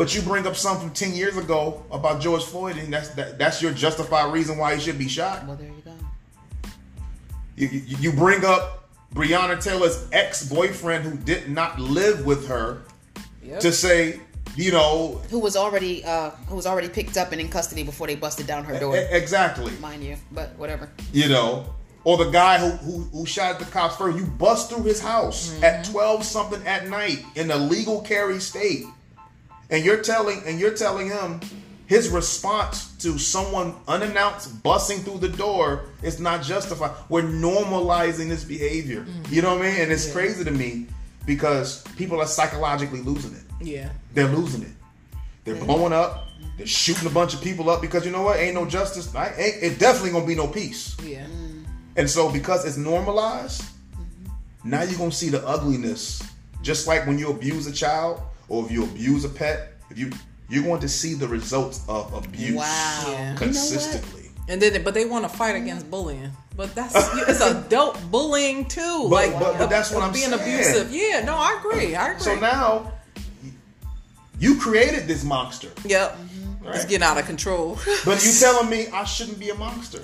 But 0.00 0.14
you 0.14 0.22
bring 0.22 0.46
up 0.46 0.56
something 0.56 0.86
from 0.86 0.94
ten 0.94 1.12
years 1.12 1.36
ago 1.36 1.84
about 1.90 2.22
George 2.22 2.42
Floyd, 2.42 2.78
and 2.78 2.90
that's 2.90 3.10
that, 3.10 3.38
that's 3.38 3.60
your 3.60 3.70
justified 3.70 4.32
reason 4.32 4.56
why 4.56 4.74
he 4.74 4.80
should 4.80 4.96
be 4.96 5.06
shot. 5.06 5.46
Well, 5.46 5.56
there 5.56 5.66
you 5.68 5.82
go. 5.84 5.92
You, 7.54 7.68
you, 7.68 7.96
you 8.00 8.12
bring 8.12 8.42
up 8.42 8.88
Breonna 9.14 9.62
Taylor's 9.62 10.08
ex-boyfriend 10.10 11.04
who 11.04 11.18
did 11.18 11.50
not 11.50 11.78
live 11.78 12.24
with 12.24 12.48
her 12.48 12.80
Yep. 13.42 13.60
to 13.60 13.72
say, 13.72 14.20
you 14.56 14.72
know, 14.72 15.20
Who 15.28 15.38
was 15.38 15.54
already 15.54 16.02
uh 16.02 16.30
who 16.48 16.56
was 16.56 16.64
already 16.64 16.88
picked 16.88 17.18
up 17.18 17.32
and 17.32 17.40
in 17.42 17.50
custody 17.50 17.82
before 17.82 18.06
they 18.06 18.16
busted 18.16 18.46
down 18.46 18.64
her 18.64 18.80
door, 18.80 18.96
exactly. 18.96 19.72
mind 19.82 20.02
you. 20.02 20.16
But 20.32 20.56
whatever. 20.56 20.88
you 21.12 21.28
know, 21.28 21.74
or 22.04 22.16
the 22.16 22.30
guy 22.30 22.56
who 22.56 22.70
who, 22.70 23.00
who 23.12 23.26
shot 23.26 23.58
the 23.58 23.66
cops 23.66 23.96
first. 23.96 24.16
You 24.16 24.24
bust 24.24 24.70
through 24.70 24.84
his 24.84 25.02
house 25.02 25.62
at 25.62 25.84
twelve 25.84 26.24
something 26.24 26.66
at 26.66 26.88
night 26.88 27.22
in 27.34 27.50
a 27.50 27.56
legal 27.56 28.00
carry 28.00 28.40
state, 28.40 28.86
and 29.70 29.84
you're 29.84 30.02
telling 30.02 30.42
and 30.46 30.58
you're 30.58 30.74
telling 30.74 31.08
him 31.08 31.40
his 31.86 32.08
response 32.08 32.92
to 32.98 33.18
someone 33.18 33.74
unannounced 33.88 34.62
busting 34.62 34.98
through 35.00 35.18
the 35.18 35.28
door 35.28 35.86
is 36.04 36.20
not 36.20 36.42
justified. 36.42 36.92
We're 37.08 37.22
normalizing 37.22 38.28
this 38.28 38.44
behavior. 38.44 39.00
Mm. 39.00 39.32
You 39.32 39.42
know 39.42 39.56
what 39.56 39.66
I 39.66 39.70
mean? 39.72 39.80
And 39.80 39.90
it's 39.90 40.12
crazy 40.12 40.44
to 40.44 40.52
me 40.52 40.86
because 41.26 41.82
people 41.96 42.20
are 42.20 42.26
psychologically 42.26 43.00
losing 43.00 43.34
it. 43.34 43.42
Yeah. 43.60 43.90
They're 44.14 44.28
losing 44.28 44.62
it. 44.62 44.70
They're 45.44 45.56
blowing 45.56 45.92
up. 45.92 46.28
They're 46.56 46.66
shooting 46.66 47.08
a 47.08 47.10
bunch 47.10 47.34
of 47.34 47.42
people 47.42 47.68
up 47.68 47.80
because 47.80 48.06
you 48.06 48.12
know 48.12 48.22
what? 48.22 48.38
Ain't 48.38 48.54
no 48.54 48.66
justice. 48.66 49.12
I, 49.12 49.34
ain't, 49.36 49.62
it 49.62 49.78
definitely 49.80 50.12
gonna 50.12 50.26
be 50.26 50.36
no 50.36 50.46
peace. 50.46 50.96
Yeah. 51.02 51.24
Mm. 51.24 51.64
And 51.96 52.08
so 52.08 52.30
because 52.30 52.64
it's 52.64 52.76
normalized, 52.76 53.62
mm-hmm. 53.62 54.70
now 54.70 54.82
you're 54.82 54.96
gonna 54.96 55.10
see 55.10 55.28
the 55.28 55.44
ugliness. 55.44 56.22
Just 56.62 56.86
like 56.86 57.04
when 57.06 57.18
you 57.18 57.30
abuse 57.30 57.66
a 57.66 57.72
child 57.72 58.22
or 58.50 58.66
if 58.66 58.70
you 58.70 58.84
abuse 58.84 59.24
a 59.24 59.28
pet, 59.30 59.72
if 59.90 59.98
you 59.98 60.10
you're 60.50 60.64
going 60.64 60.80
to 60.80 60.88
see 60.88 61.14
the 61.14 61.26
results 61.28 61.82
of 61.88 62.12
abuse 62.12 62.56
Wow. 62.56 63.04
Yeah. 63.08 63.28
You 63.28 63.32
know 63.34 63.38
consistently. 63.38 64.30
And 64.48 64.60
then, 64.60 64.82
but 64.82 64.94
they 64.94 65.04
want 65.04 65.24
to 65.24 65.28
fight 65.28 65.54
against 65.54 65.88
bullying. 65.90 66.32
But 66.56 66.74
that's 66.74 66.94
it's 67.28 67.40
adult 67.40 67.98
bullying 68.10 68.66
too. 68.66 69.06
But- 69.08 69.30
like, 69.30 69.32
but- 69.38 69.58
but 69.58 69.70
that's 69.70 69.92
what 69.92 70.02
I'm 70.02 70.12
being 70.12 70.30
saying. 70.30 70.40
abusive. 70.42 70.90
Yeah. 70.92 71.24
No, 71.24 71.36
I 71.36 71.56
agree. 71.60 71.94
I 71.94 72.08
agree. 72.10 72.20
So 72.20 72.34
now 72.38 72.92
you 74.38 74.56
created 74.58 75.06
this 75.06 75.22
monster. 75.24 75.68
Yep. 75.84 76.18
Right. 76.62 76.74
It's 76.74 76.84
getting 76.84 77.04
out 77.04 77.18
of 77.18 77.26
control. 77.26 77.78
But 78.04 78.24
you 78.24 78.32
telling 78.38 78.68
me 78.68 78.88
I 78.92 79.04
shouldn't 79.04 79.38
be 79.38 79.50
a 79.50 79.54
monster. 79.54 80.00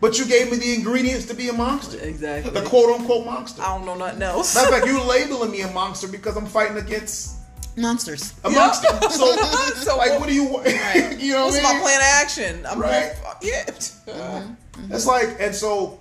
But 0.00 0.18
you 0.18 0.24
gave 0.24 0.50
me 0.50 0.56
the 0.56 0.72
ingredients 0.74 1.26
to 1.26 1.34
be 1.34 1.48
a 1.48 1.52
monster. 1.52 1.98
exactly. 2.00 2.52
The 2.52 2.62
quote 2.62 2.98
unquote 2.98 3.26
monster. 3.26 3.60
I 3.60 3.76
don't 3.76 3.84
know 3.84 3.96
nothing 3.96 4.22
else. 4.22 4.54
Matter 4.54 4.68
of 4.68 4.74
fact, 4.74 4.86
you 4.86 5.02
labeling 5.16 5.50
me 5.50 5.60
a 5.62 5.70
monster 5.72 6.06
because 6.08 6.36
I'm 6.36 6.46
fighting 6.46 6.78
against 6.78 7.36
Monsters. 7.76 8.34
a 8.44 8.50
Yeah. 8.50 8.58
monster. 8.58 8.88
So, 9.10 9.36
So 9.74 9.96
like, 9.96 10.10
what- 10.12 10.20
what 10.20 10.28
do 10.28 10.34
you 10.34 10.44
want? 10.44 10.66
you 11.20 11.32
know 11.32 11.46
What's 11.46 11.56
what 11.62 11.66
I 11.66 11.72
my 11.74 11.80
plan 11.80 11.96
of 11.96 12.02
action? 12.02 12.66
I'm 12.66 12.78
Right. 12.80 13.12
going, 13.22 13.36
yeah. 13.42 13.64
Mm-hmm. 13.64 14.52
Mm-hmm. 14.82 14.94
It's 14.94 15.06
like, 15.06 15.36
and 15.40 15.54
so 15.54 16.00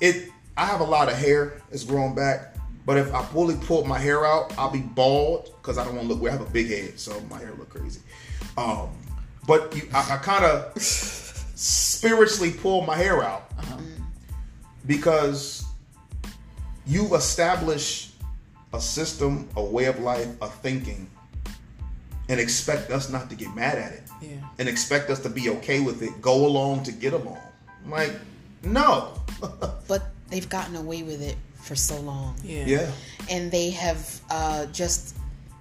it. 0.00 0.30
I 0.56 0.66
have 0.66 0.80
a 0.80 0.84
lot 0.84 1.08
of 1.08 1.16
hair. 1.18 1.60
It's 1.72 1.82
growing 1.84 2.14
back, 2.14 2.54
but 2.86 2.96
if 2.96 3.12
I 3.12 3.24
fully 3.24 3.56
pull 3.56 3.84
my 3.84 3.98
hair 3.98 4.24
out, 4.24 4.52
I'll 4.56 4.70
be 4.70 4.80
bald 4.82 5.50
because 5.60 5.78
I 5.78 5.84
don't 5.84 5.96
want 5.96 6.06
to 6.08 6.14
look. 6.14 6.22
weird. 6.22 6.34
I 6.34 6.38
have 6.38 6.46
a 6.46 6.50
big 6.50 6.68
head, 6.68 6.98
so 7.00 7.20
my 7.28 7.38
hair 7.38 7.52
look 7.58 7.70
crazy. 7.70 8.00
Um, 8.56 8.90
but 9.48 9.74
you, 9.74 9.88
I, 9.92 10.14
I 10.14 10.16
kind 10.18 10.44
of 10.44 10.80
spiritually 10.80 12.52
pull 12.52 12.82
my 12.82 12.96
hair 12.96 13.22
out 13.24 13.50
uh-huh. 13.58 13.78
because 14.86 15.64
you 16.86 17.14
establish 17.16 18.10
a 18.74 18.80
system, 18.80 19.48
a 19.56 19.62
way 19.62 19.84
of 19.86 20.00
life, 20.00 20.28
a 20.42 20.48
thinking, 20.48 21.08
and 22.28 22.40
expect 22.40 22.90
us 22.90 23.08
not 23.08 23.30
to 23.30 23.36
get 23.36 23.54
mad 23.54 23.78
at 23.78 23.92
it 23.92 24.02
Yeah. 24.20 24.30
and 24.58 24.68
expect 24.68 25.10
us 25.10 25.20
to 25.20 25.28
be 25.30 25.48
okay 25.56 25.80
with 25.80 26.02
it, 26.02 26.20
go 26.20 26.44
along 26.46 26.82
to 26.84 26.92
get 26.92 27.12
along. 27.12 27.38
I'm 27.84 27.90
like, 27.90 28.12
no. 28.64 29.12
But 29.88 30.02
they've 30.30 30.48
gotten 30.48 30.74
away 30.76 31.02
with 31.02 31.22
it 31.22 31.36
for 31.62 31.76
so 31.76 32.00
long. 32.00 32.34
Yeah. 32.42 32.64
yeah. 32.66 32.90
And 33.30 33.50
they 33.52 33.70
have 33.70 34.20
uh, 34.30 34.66
just 34.66 35.16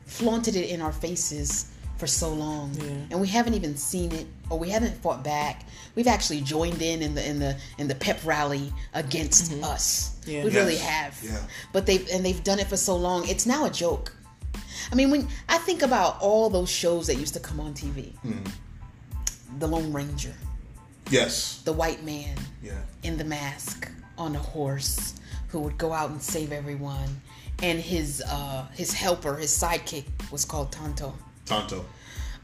flaunted 0.05 0.55
it 0.55 0.69
in 0.69 0.81
our 0.81 0.91
faces 0.93 1.69
for 1.97 2.07
so 2.07 2.33
long. 2.33 2.73
Yeah. 2.75 2.89
And 3.11 3.21
we 3.21 3.27
haven't 3.27 3.53
even 3.53 3.77
seen 3.77 4.11
it 4.11 4.25
or 4.49 4.57
we 4.59 4.69
haven't 4.69 4.95
fought 5.01 5.23
back. 5.23 5.65
We've 5.95 6.07
actually 6.07 6.41
joined 6.41 6.81
in 6.81 7.01
in 7.01 7.13
the 7.15 7.27
in 7.27 7.39
the 7.39 7.57
in 7.77 7.87
the 7.87 7.95
pep 7.95 8.19
rally 8.25 8.73
against 8.93 9.53
us. 9.63 10.15
Yeah. 10.25 10.43
We 10.43 10.51
Yes. 10.51 10.55
really 10.55 10.77
have. 10.77 11.19
Yeah. 11.23 11.39
But 11.71 11.85
they've 11.85 12.07
and 12.11 12.25
they've 12.25 12.43
done 12.43 12.59
it 12.59 12.67
for 12.67 12.77
so 12.77 12.95
long. 12.95 13.27
It's 13.27 13.45
now 13.45 13.65
a 13.65 13.69
joke. 13.69 14.15
I 14.91 14.95
mean, 14.95 15.11
when 15.11 15.27
I 15.47 15.57
think 15.59 15.81
about 15.81 16.19
all 16.21 16.49
those 16.49 16.69
shows 16.69 17.07
that 17.07 17.15
used 17.17 17.33
to 17.35 17.39
come 17.39 17.59
on 17.59 17.73
TV, 17.73 18.13
Hmm. 18.21 18.43
The 19.59 19.67
Lone 19.67 19.93
Ranger, 19.93 20.33
Yes. 21.09 21.61
the 21.63 21.73
white 21.73 22.03
man 22.03 22.35
Yeah. 22.61 22.79
in 23.03 23.17
the 23.17 23.23
mask 23.23 23.87
on 24.17 24.35
a 24.35 24.39
horse 24.39 25.13
who 25.49 25.59
would 25.59 25.77
go 25.77 25.93
out 25.93 26.09
and 26.09 26.21
save 26.21 26.51
everyone, 26.51 27.21
and 27.61 27.79
his 27.79 28.21
uh, 28.25 28.67
his 28.73 28.93
helper, 28.93 29.35
his 29.37 29.51
sidekick, 29.51 30.05
was 30.31 30.43
called 30.43 30.71
Tonto. 30.71 31.13
Tonto. 31.45 31.85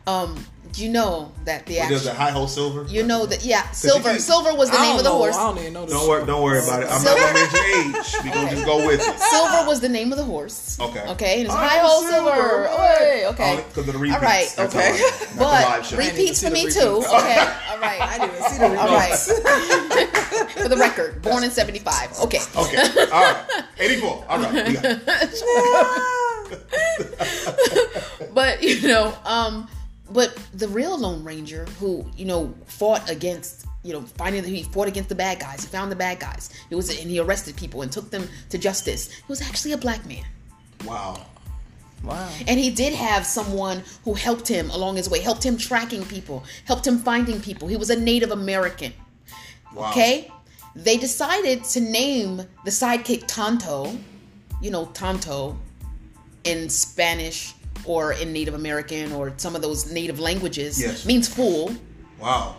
Um, 0.08 0.44
do 0.72 0.84
you 0.84 0.90
know 0.90 1.32
that 1.46 1.66
the 1.68 1.76
There's 1.76 2.06
a 2.08 2.14
high 2.14 2.32
hole 2.32 2.48
silver. 2.48 2.86
You 2.90 3.04
know 3.04 3.26
that 3.28 3.44
yeah, 3.46 3.70
Silver. 3.72 4.14
you- 4.14 4.20
Silver 4.20 4.56
was 4.56 4.70
the 4.72 4.78
name 4.78 4.86
don't 4.92 4.98
of 5.00 5.04
the 5.04 5.10
know. 5.10 5.18
horse. 5.18 5.36
I 5.36 5.44
don't 5.50 5.58
even 5.60 5.74
know 5.74 5.86
this. 5.86 5.94
Don't 5.94 6.08
worry. 6.10 6.26
Don't 6.26 6.42
worry 6.44 6.60
about 6.64 6.82
it. 6.84 6.90
I'm 6.90 7.04
not 7.04 7.18
gonna 7.18 7.34
mention 7.34 7.60
age. 7.96 8.24
We 8.24 8.30
gonna 8.32 8.50
just 8.50 8.66
go 8.66 8.86
with 8.88 9.02
it. 9.02 9.20
Silver 9.20 9.68
was 9.68 9.82
the 9.82 9.90
name 9.90 10.12
of 10.12 10.18
the 10.18 10.24
horse. 10.24 10.80
Okay. 10.80 11.04
Okay. 11.10 11.34
And 11.40 11.46
it's 11.46 11.54
All 11.54 11.62
right, 11.62 11.70
high 11.70 11.80
hole 11.80 12.02
Silver, 12.02 12.32
silver. 12.32 12.68
all 12.70 12.78
right. 12.78 13.24
Okay. 13.34 13.64
Because 13.68 13.88
of 13.88 13.94
the 13.94 14.00
repeats. 14.00 14.16
All 14.16 14.22
right. 14.22 14.54
That's 14.58 14.76
okay. 14.76 15.02
all. 15.44 15.52
But 15.52 15.92
repeats 15.98 16.42
for 16.44 16.50
me 16.50 16.66
repeats. 16.66 16.76
too. 16.80 17.04
Okay. 17.06 17.38
All 17.70 17.80
right. 17.80 18.02
I 18.02 18.18
didn't 18.20 18.44
see 18.46 18.58
the 18.58 18.80
All 18.80 18.88
remotes. 18.88 19.30
right. 19.30 20.50
for 20.58 20.68
the 20.70 20.78
record, 20.78 21.22
born 21.22 21.44
in 21.44 21.52
'75. 21.52 22.20
Okay. 22.24 22.40
Okay. 22.56 23.06
All 23.12 23.22
right. 23.22 23.64
84. 23.80 24.26
All 24.28 24.40
right. 24.40 26.10
We 26.50 27.06
got 27.06 27.28
it. 27.28 28.34
but 28.34 28.64
you 28.64 28.88
know, 28.88 29.16
um, 29.26 29.68
but 30.12 30.36
the 30.54 30.68
real 30.68 30.98
Lone 30.98 31.24
Ranger 31.24 31.66
who 31.80 32.06
you 32.16 32.26
know 32.26 32.54
fought 32.66 33.10
against, 33.10 33.66
you 33.84 33.94
know, 33.94 34.02
finding 34.02 34.44
he 34.44 34.64
fought 34.64 34.88
against 34.88 35.10
the 35.10 35.16
bad 35.16 35.40
guys. 35.40 35.62
He 35.62 35.68
found 35.68 35.92
the 35.92 35.96
bad 35.96 36.20
guys. 36.20 36.50
He 36.70 36.76
was 36.76 36.90
and 36.90 37.10
he 37.10 37.20
arrested 37.20 37.56
people 37.56 37.82
and 37.82 37.92
took 37.92 38.10
them 38.10 38.28
to 38.50 38.58
justice. 38.58 39.12
He 39.12 39.24
was 39.28 39.42
actually 39.42 39.74
a 39.74 39.78
black 39.78 40.06
man, 40.06 40.26
Wow. 40.86 41.26
Wow. 42.02 42.30
and 42.48 42.58
he 42.58 42.70
did 42.72 42.94
have 42.94 43.26
someone 43.26 43.84
who 44.06 44.14
helped 44.14 44.48
him 44.48 44.70
along 44.70 44.96
his 44.96 45.10
way, 45.10 45.20
helped 45.20 45.46
him 45.46 45.58
tracking 45.58 46.06
people, 46.06 46.46
helped 46.64 46.88
him 46.88 46.98
finding 47.00 47.42
people. 47.42 47.68
He 47.68 47.76
was 47.76 47.90
a 47.90 48.00
Native 48.00 48.32
American. 48.32 48.94
Wow. 49.76 49.90
Okay, 49.92 50.32
they 50.76 50.96
decided 50.98 51.66
to 51.66 51.82
name 51.82 52.38
the 52.64 52.72
sidekick 52.72 53.26
Tonto. 53.28 53.98
You 54.62 54.72
know, 54.72 54.86
Tonto 54.94 55.58
in 56.50 56.70
Spanish 56.70 57.54
or 57.86 58.14
in 58.14 58.34
Native 58.34 58.54
American 58.56 59.12
or 59.14 59.34
some 59.38 59.56
of 59.56 59.62
those 59.62 59.92
native 59.92 60.20
languages 60.20 60.80
Yes. 60.82 61.06
means 61.06 61.28
fool. 61.28 61.74
Wow. 62.20 62.56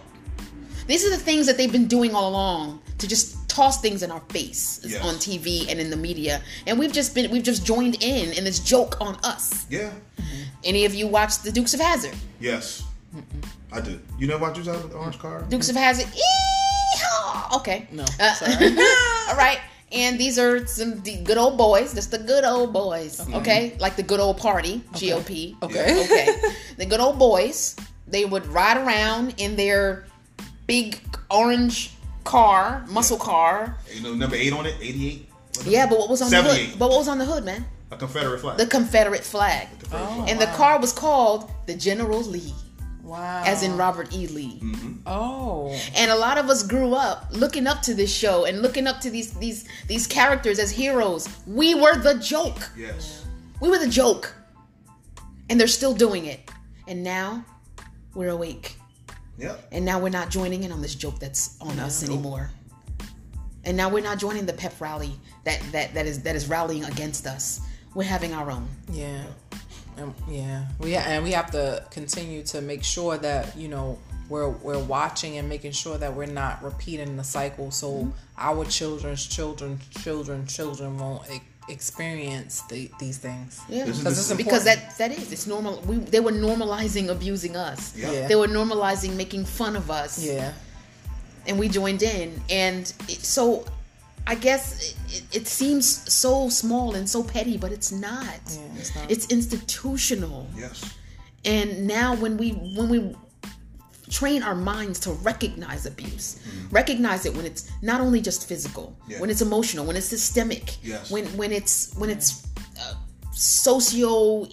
These 0.86 1.04
are 1.06 1.10
the 1.10 1.18
things 1.28 1.46
that 1.46 1.56
they've 1.56 1.70
been 1.70 1.86
doing 1.88 2.14
all 2.14 2.28
along 2.30 2.80
to 2.98 3.06
just 3.06 3.48
toss 3.48 3.80
things 3.80 4.02
in 4.02 4.10
our 4.10 4.22
face 4.30 4.80
Yes. 4.84 5.02
on 5.04 5.14
TV 5.16 5.68
and 5.70 5.78
in 5.80 5.90
the 5.90 5.96
media. 5.96 6.40
And 6.66 6.78
we've 6.78 6.92
just 6.92 7.14
been 7.14 7.30
we've 7.30 7.42
just 7.52 7.64
joined 7.66 7.96
in 8.02 8.32
in 8.32 8.44
this 8.44 8.58
joke 8.60 8.96
on 9.00 9.14
us. 9.22 9.66
Yeah. 9.70 9.90
Any 10.64 10.84
of 10.84 10.94
you 10.94 11.06
watch 11.06 11.32
the 11.42 11.52
Dukes 11.52 11.74
of 11.74 11.80
Hazzard? 11.80 12.14
Yes. 12.40 12.82
I 13.72 13.80
did. 13.80 14.00
You 14.18 14.26
know 14.26 14.38
what 14.38 14.56
you 14.56 14.64
said 14.64 14.76
with 14.82 14.90
the 14.92 14.98
orange 14.98 15.18
car? 15.18 15.42
Dukes 15.48 15.68
of 15.68 15.76
Hazzard. 15.76 16.06
Yeehaw! 16.06 17.56
Okay. 17.58 17.86
No, 17.92 18.04
Uh, 18.18 18.34
all 19.30 19.36
right. 19.36 19.60
And 19.92 20.18
these 20.18 20.38
are 20.38 20.66
some 20.66 21.00
the 21.02 21.16
good 21.24 21.36
old 21.38 21.58
boys. 21.58 21.94
Just 21.94 22.10
the 22.12 22.18
good 22.18 22.44
old 22.44 22.72
boys. 22.72 23.20
Okay. 23.34 23.76
Like 23.80 23.96
the 23.96 24.02
good 24.04 24.20
old 24.20 24.38
party, 24.38 24.82
GOP. 24.92 25.60
Okay. 25.62 26.04
Okay. 26.04 26.36
the 26.78 26.86
good 26.86 27.00
old 27.00 27.18
boys. 27.18 27.74
They 28.06 28.24
would 28.24 28.46
ride 28.46 28.76
around 28.76 29.34
in 29.38 29.56
their 29.56 30.04
big 30.66 31.00
orange 31.30 31.92
car, 32.24 32.84
muscle 32.88 33.18
car. 33.18 33.76
You 33.94 34.02
know, 34.02 34.14
number 34.14 34.36
eight 34.36 34.52
on 34.52 34.66
it, 34.66 34.74
88. 34.80 35.28
Yeah, 35.64 35.86
but 35.88 35.98
what 35.98 36.08
was 36.08 36.22
on 36.22 36.30
the 36.30 36.42
hood? 36.42 36.78
But 36.78 36.90
what 36.90 36.98
was 36.98 37.08
on 37.08 37.18
the 37.18 37.24
hood, 37.24 37.44
man? 37.44 37.64
A 37.90 37.96
Confederate 37.96 38.38
flag. 38.40 38.56
The 38.58 38.66
Confederate 38.66 39.24
flag. 39.24 39.68
Confederate 39.80 40.00
Oh. 40.08 40.14
flag. 40.16 40.28
And 40.30 40.40
the 40.40 40.46
car 40.56 40.78
was 40.80 40.92
called 40.92 41.50
the 41.66 41.74
General 41.74 42.22
Lee, 42.22 42.54
Wow. 43.10 43.42
as 43.44 43.62
in 43.62 43.76
Robert 43.76 44.14
E. 44.14 44.26
Lee. 44.28 44.60
Mm-hmm. 44.62 44.92
Oh. 45.06 45.76
and 45.96 46.10
a 46.10 46.16
lot 46.16 46.38
of 46.38 46.48
us 46.48 46.62
grew 46.62 46.94
up 46.94 47.26
looking 47.32 47.66
up 47.66 47.82
to 47.82 47.94
this 47.94 48.12
show 48.14 48.44
and 48.44 48.62
looking 48.62 48.86
up 48.86 49.00
to 49.00 49.10
these 49.10 49.32
these 49.44 49.68
these 49.88 50.06
characters 50.06 50.58
as 50.58 50.70
heroes 50.70 51.28
we 51.46 51.74
were 51.74 51.96
the 51.98 52.14
joke 52.34 52.70
Yes. 52.76 53.24
we 53.60 53.68
were 53.68 53.78
the 53.78 53.88
joke 54.02 54.32
and 55.48 55.58
they're 55.58 55.66
still 55.80 55.94
doing 55.94 56.26
it 56.26 56.40
and 56.88 57.02
now 57.02 57.44
we're 58.14 58.30
awake 58.30 58.76
Yep. 59.38 59.68
And 59.72 59.84
now 59.86 59.98
we're 59.98 60.10
not 60.10 60.28
joining 60.28 60.64
in 60.64 60.70
on 60.72 60.82
this 60.82 60.94
joke 60.94 61.18
that's 61.18 61.56
on 61.62 61.78
us 61.78 62.04
anymore. 62.06 62.50
And 63.64 63.74
now 63.74 63.88
we're 63.88 64.02
not 64.02 64.18
joining 64.18 64.44
the 64.44 64.52
pep 64.52 64.78
rally 64.80 65.12
that, 65.44 65.62
that, 65.72 65.94
that 65.94 66.04
is 66.06 66.22
that 66.24 66.36
is 66.36 66.46
rallying 66.46 66.84
against 66.84 67.26
us. 67.26 67.60
We're 67.94 68.04
having 68.04 68.34
our 68.34 68.50
own. 68.50 68.68
Yeah, 68.92 69.24
and, 69.96 70.14
yeah. 70.28 70.66
We 70.78 70.94
and 70.96 71.24
we 71.24 71.32
have 71.32 71.50
to 71.52 71.84
continue 71.90 72.42
to 72.44 72.60
make 72.60 72.82
sure 72.84 73.16
that 73.18 73.56
you 73.56 73.68
know 73.68 73.98
we're 74.28 74.48
we're 74.48 74.78
watching 74.82 75.38
and 75.38 75.48
making 75.48 75.72
sure 75.72 75.98
that 75.98 76.14
we're 76.14 76.26
not 76.26 76.62
repeating 76.62 77.16
the 77.16 77.24
cycle, 77.24 77.70
so 77.70 77.90
Mm-hmm. 77.90 78.10
our 78.38 78.64
children's 78.64 79.26
children, 79.26 79.78
children, 80.02 80.46
children 80.46 80.96
won't 80.98 81.22
e- 81.30 81.42
experience 81.68 82.62
the, 82.70 82.90
these 82.98 83.18
things. 83.18 83.60
Yeah, 83.68 83.84
This 83.84 83.96
is 83.98 84.02
Because 84.04 84.28
the- 84.28 84.34
it's 84.34 84.42
because 84.44 84.66
important. 84.66 84.98
that 84.98 84.98
that 84.98 85.18
is 85.18 85.32
it's 85.32 85.46
normal. 85.46 85.80
We 85.82 85.96
they 85.96 86.20
were 86.20 86.32
normalizing 86.32 87.08
abusing 87.10 87.56
us. 87.56 87.94
Yeah. 87.96 88.12
Yeah. 88.12 88.28
They 88.28 88.36
were 88.36 88.48
normalizing 88.48 89.14
making 89.16 89.44
fun 89.46 89.74
of 89.76 89.90
us. 89.90 90.22
Yeah, 90.24 90.52
and 91.46 91.58
we 91.58 91.68
joined 91.68 92.02
in 92.02 92.40
and 92.48 92.82
it, 93.08 93.20
so 93.24 93.64
i 94.26 94.34
guess 94.34 94.94
it, 95.08 95.22
it 95.32 95.46
seems 95.46 95.86
so 96.12 96.48
small 96.48 96.94
and 96.94 97.08
so 97.08 97.22
petty 97.22 97.56
but 97.56 97.72
it's 97.72 97.90
not 97.92 98.24
yeah. 98.24 98.60
It's 98.78 98.94
not. 98.94 99.10
it's 99.10 99.26
institutional 99.30 100.46
Yes. 100.56 100.84
and 101.44 101.86
now 101.86 102.14
when 102.16 102.36
we 102.36 102.50
when 102.76 102.88
we 102.88 103.14
train 104.10 104.42
our 104.42 104.54
minds 104.56 104.98
to 105.00 105.12
recognize 105.12 105.86
abuse 105.86 106.40
recognize 106.70 107.26
it 107.26 107.34
when 107.36 107.46
it's 107.46 107.70
not 107.82 108.00
only 108.00 108.20
just 108.20 108.48
physical. 108.48 108.96
Yeah. 109.08 109.20
when 109.20 109.30
it's 109.30 109.40
emotional 109.40 109.84
when 109.86 109.96
it's 109.96 110.06
systemic 110.06 110.76
Yes. 110.82 111.10
when 111.10 111.24
when 111.36 111.52
it's 111.52 111.94
when 111.96 112.10
it's 112.10 112.46
uh, 112.80 112.94
socio 113.32 114.46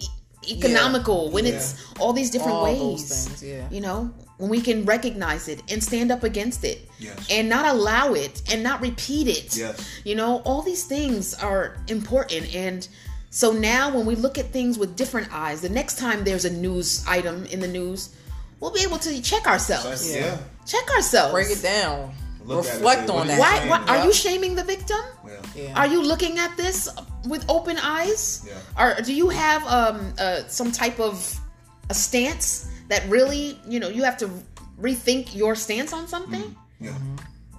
economical 0.48 1.30
when 1.30 1.44
Yeah. 1.44 1.52
it's 1.54 1.74
all 2.00 2.12
these 2.12 2.30
different 2.30 2.56
All 2.56 2.64
ways 2.64 2.78
those 3.08 3.26
things, 3.28 3.42
yeah. 3.42 3.68
you 3.70 3.80
know 3.80 4.10
when 4.38 4.48
we 4.50 4.60
can 4.60 4.84
recognize 4.84 5.48
it 5.48 5.62
and 5.68 5.82
stand 5.82 6.10
up 6.12 6.22
against 6.22 6.64
it 6.64 6.88
Yes. 6.98 7.26
and 7.30 7.48
not 7.48 7.64
allow 7.74 8.14
it 8.14 8.42
and 8.50 8.62
not 8.62 8.80
repeat 8.80 9.26
it 9.28 9.56
Yes. 9.56 9.76
you 10.04 10.14
know 10.14 10.38
all 10.44 10.62
these 10.62 10.84
things 10.84 11.34
are 11.34 11.76
important 11.88 12.54
and 12.54 12.86
so 13.30 13.52
now 13.52 13.94
when 13.94 14.06
we 14.06 14.14
look 14.14 14.38
at 14.38 14.46
things 14.52 14.78
with 14.78 14.96
different 14.96 15.28
eyes 15.32 15.60
the 15.60 15.68
next 15.68 15.98
time 15.98 16.24
there's 16.24 16.44
a 16.44 16.52
news 16.52 17.04
item 17.06 17.44
in 17.46 17.60
the 17.60 17.68
news 17.68 18.14
we'll 18.60 18.72
be 18.72 18.82
able 18.82 18.98
to 18.98 19.20
check 19.22 19.46
ourselves 19.46 20.00
Yeah. 20.14 20.20
Yeah. 20.20 20.36
check 20.66 20.88
ourselves 20.96 21.32
break 21.32 21.50
it 21.50 21.62
down. 21.62 22.14
Look 22.44 22.64
at 22.64 22.70
it, 22.70 22.74
Reflect 22.76 23.10
on 23.10 23.26
that. 23.26 23.38
why, 23.38 23.68
why 23.68 23.80
are 23.90 24.04
you 24.06 24.12
shaming 24.12 24.54
the 24.54 24.64
victim 24.64 25.02
Yeah. 25.26 25.32
Yeah. 25.56 25.74
are 25.80 25.86
you 25.86 26.00
looking 26.02 26.38
at 26.38 26.56
this 26.56 26.88
with 27.26 27.44
open 27.50 27.76
eyes 27.78 28.22
Yeah. 28.46 28.54
or 28.80 29.02
do 29.02 29.12
you 29.12 29.28
have 29.28 29.62
um 29.66 30.14
uh, 30.18 30.42
some 30.48 30.70
type 30.72 30.98
of 31.00 31.14
a 31.90 31.94
stance 31.94 32.66
that 32.88 33.08
really 33.08 33.58
you 33.68 33.78
know 33.80 33.88
you 33.88 34.02
have 34.04 34.16
to 34.18 34.28
rethink 34.80 35.34
your 35.34 35.54
stance 35.54 35.92
on 35.92 36.06
something 36.08 36.42
mm-hmm. 36.42 36.64
Yeah. 36.80 36.96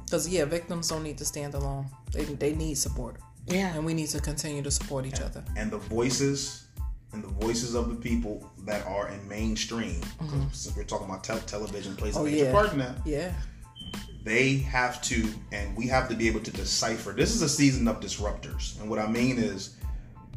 Because 0.06 0.28
yeah, 0.28 0.46
victims 0.46 0.88
don't 0.88 1.04
need 1.04 1.18
to 1.18 1.26
stand 1.26 1.54
alone. 1.54 1.86
They 2.14 2.24
they 2.24 2.54
need 2.56 2.78
support, 2.78 3.18
yeah 3.46 3.76
and 3.76 3.86
we 3.86 3.94
need 3.94 4.08
to 4.10 4.20
continue 4.20 4.64
to 4.64 4.72
support 4.72 5.06
each 5.06 5.20
other. 5.20 5.44
And 5.58 5.70
the 5.70 5.78
voices 5.78 6.66
and 7.14 7.24
the 7.24 7.28
voices 7.28 7.76
of 7.76 7.90
the 7.90 7.96
people 7.96 8.50
that 8.66 8.86
are 8.88 9.10
in 9.10 9.28
mainstream, 9.28 10.02
'cause 10.18 10.42
since 10.54 10.76
we're 10.76 10.84
talking 10.84 11.08
about 11.10 11.24
tel- 11.24 11.40
television 11.42 11.96
plays 11.96 12.16
a 12.16 12.20
Oh, 12.20 12.24
major 12.24 12.46
yeah. 12.46 12.52
part 12.52 12.72
in 12.72 12.80
that, 12.80 12.96
Yeah. 13.06 13.34
they 14.24 14.58
have 14.58 15.02
to, 15.04 15.28
and 15.52 15.76
we 15.76 15.88
have 15.88 16.08
to 16.10 16.16
be 16.16 16.28
able 16.28 16.42
to 16.42 16.52
decipher. 16.52 17.12
This 17.12 17.34
is 17.36 17.42
a 17.42 17.50
season 17.50 17.88
of 17.88 18.00
disruptors. 18.00 18.80
And 18.80 18.90
what 18.90 19.00
I 19.00 19.08
mean 19.08 19.38
is, 19.40 19.72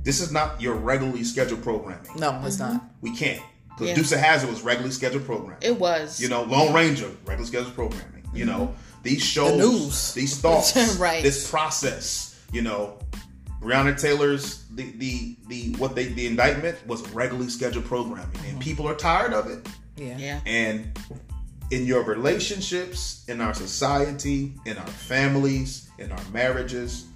this 0.02 0.20
is 0.20 0.30
not 0.32 0.60
your 0.60 0.74
regularly 0.74 1.24
scheduled 1.24 1.62
programming. 1.62 2.10
No, 2.16 2.40
it's 2.44 2.56
mm-hmm. 2.56 2.74
not. 2.74 2.84
We 3.00 3.14
can't. 3.16 3.42
Because 3.74 3.88
Yeah. 3.88 3.94
Dukes 3.94 4.12
of 4.12 4.18
Hazzard 4.20 4.50
was 4.50 4.62
regularly 4.62 4.92
scheduled 4.92 5.24
programming. 5.24 5.58
it 5.60 5.78
was 5.78 6.20
You 6.20 6.28
know, 6.28 6.42
Lone 6.42 6.72
Ranger, 6.72 7.10
regular 7.24 7.46
scheduled 7.46 7.74
programming. 7.74 8.24
You 8.34 8.46
know, 8.46 8.66
mm-hmm. 8.66 9.02
these 9.02 9.22
shows, 9.22 9.58
news. 9.58 10.14
these 10.14 10.38
thoughts, 10.38 10.76
Right. 10.98 11.22
this 11.22 11.50
process. 11.50 12.40
You 12.52 12.62
know, 12.62 12.98
Breonna 13.60 13.98
Taylor's 13.98 14.64
the 14.74 14.90
the 14.92 15.36
the 15.48 15.74
what 15.76 15.94
they 15.94 16.06
the 16.06 16.26
indictment 16.26 16.84
was 16.86 17.06
regularly 17.10 17.50
scheduled 17.50 17.84
programming, 17.84 18.36
and 18.36 18.52
mm-hmm. 18.52 18.58
people 18.58 18.88
are 18.88 18.94
tired 18.96 19.32
of 19.32 19.48
it. 19.48 19.68
Yeah. 19.96 20.16
yeah 20.18 20.40
And 20.46 20.98
in 21.70 21.86
your 21.86 22.02
relationships, 22.02 23.24
in 23.28 23.40
our 23.40 23.54
society, 23.54 24.54
in 24.66 24.76
our 24.78 24.86
families, 24.86 25.90
in 25.98 26.10
our 26.12 26.24
marriages, 26.32 27.06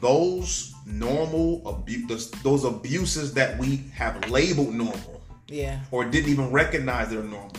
those 0.00 0.74
normal 0.84 1.66
abuse, 1.66 2.30
those 2.42 2.64
abuses 2.64 3.34
that 3.34 3.58
we 3.58 3.84
have 3.94 4.28
labeled 4.30 4.74
normal 4.74 5.15
Yeah. 5.48 5.80
or 5.90 6.04
didn't 6.04 6.30
even 6.30 6.50
recognize 6.50 7.10
they're 7.10 7.22
normal. 7.22 7.52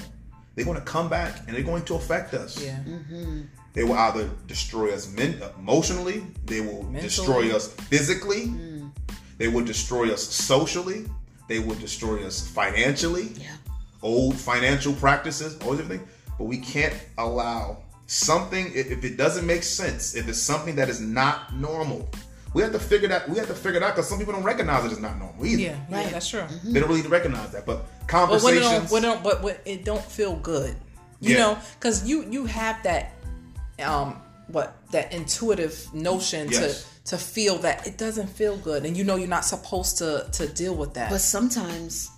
They're 0.56 0.66
going 0.66 0.78
to 0.80 0.84
come 0.84 1.08
back 1.10 1.42
and 1.48 1.56
they're 1.56 1.64
going 1.64 1.86
to 1.86 1.96
affect 1.96 2.34
us. 2.34 2.62
Yeah. 2.64 2.80
Mm-hmm. 2.88 3.42
They 3.74 3.84
will 3.84 3.94
either 3.94 4.30
destroy 4.48 4.92
us 4.94 5.12
men- 5.12 5.40
uh, 5.42 5.52
emotionally, 5.60 6.24
they 6.46 6.62
will 6.62 6.82
Mentally. 6.84 7.02
destroy 7.02 7.56
us 7.56 7.68
physically, 7.74 8.48
mm. 8.48 8.90
they 9.38 9.48
will 9.48 9.64
destroy 9.64 10.12
us 10.12 10.24
socially, 10.24 11.06
they 11.48 11.60
will 11.60 11.76
destroy 11.76 12.26
us 12.26 12.46
financially. 12.48 13.30
yeah 13.40 13.56
Old 14.02 14.36
financial 14.36 14.94
practices, 14.94 15.58
all 15.62 15.74
everything. 15.74 16.08
But 16.38 16.46
we 16.46 16.58
can't 16.58 16.94
allow 17.18 17.78
something 18.08 18.72
if 18.74 18.90
if 18.92 19.04
it 19.04 19.16
doesn't 19.18 19.46
make 19.46 19.64
sense, 19.64 20.16
if 20.16 20.28
it's 20.28 20.40
something 20.42 20.76
that 20.76 20.90
is 20.90 21.00
not 21.02 21.54
normal. 21.56 22.10
We 22.58 22.64
have 22.64 22.72
to 22.72 22.80
figure 22.80 23.08
that 23.10 23.30
we 23.30 23.38
have 23.38 23.48
to 23.48 23.54
figure 23.54 23.78
it 23.80 23.84
out 23.84 23.94
because 23.96 24.10
some 24.10 24.18
people 24.18 24.34
don't 24.34 24.44
recognize 24.44 24.84
it 24.86 24.92
as 24.92 25.00
not 25.00 25.18
normal 25.20 25.46
either. 25.46 25.62
Yeah. 25.62 25.76
Yeah. 25.90 25.96
Right. 25.98 26.12
That's 26.12 26.28
true. 26.28 26.44
They 26.64 26.80
don't 26.80 26.90
really 26.90 27.08
recognize 27.08 27.52
that. 27.52 27.66
But 27.68 27.78
But 27.78 27.88
when 27.88 27.88
it 28.02 28.08
conversations 28.10 28.64
don't, 28.64 28.92
when 28.92 29.04
it 29.04 29.08
don't, 29.08 29.24
but 29.24 29.44
when 29.44 29.56
it 29.66 29.86
don't 29.86 30.04
feel 30.04 30.36
good, 30.38 30.76
you 31.20 31.36
Yeah. 31.36 31.42
know, 31.44 31.58
because 31.80 31.98
you 32.10 32.18
you 32.36 32.46
have 32.48 32.82
that, 32.84 33.04
um, 33.92 34.10
what 34.48 34.76
that 34.92 35.14
intuitive 35.14 35.76
notion 35.94 36.50
Yes. 36.50 36.60
to 36.62 36.70
to 37.12 37.18
feel 37.18 37.56
that 37.60 37.86
it 37.88 37.96
doesn't 37.98 38.28
feel 38.40 38.58
good, 38.58 38.86
and 38.86 38.98
you 38.98 39.04
know 39.04 39.16
you're 39.18 39.36
not 39.38 39.46
supposed 39.46 39.98
to 40.00 40.10
to 40.38 40.48
deal 40.48 40.74
with 40.82 40.94
that. 40.96 41.10
but 41.12 41.22
sometimes 41.22 42.10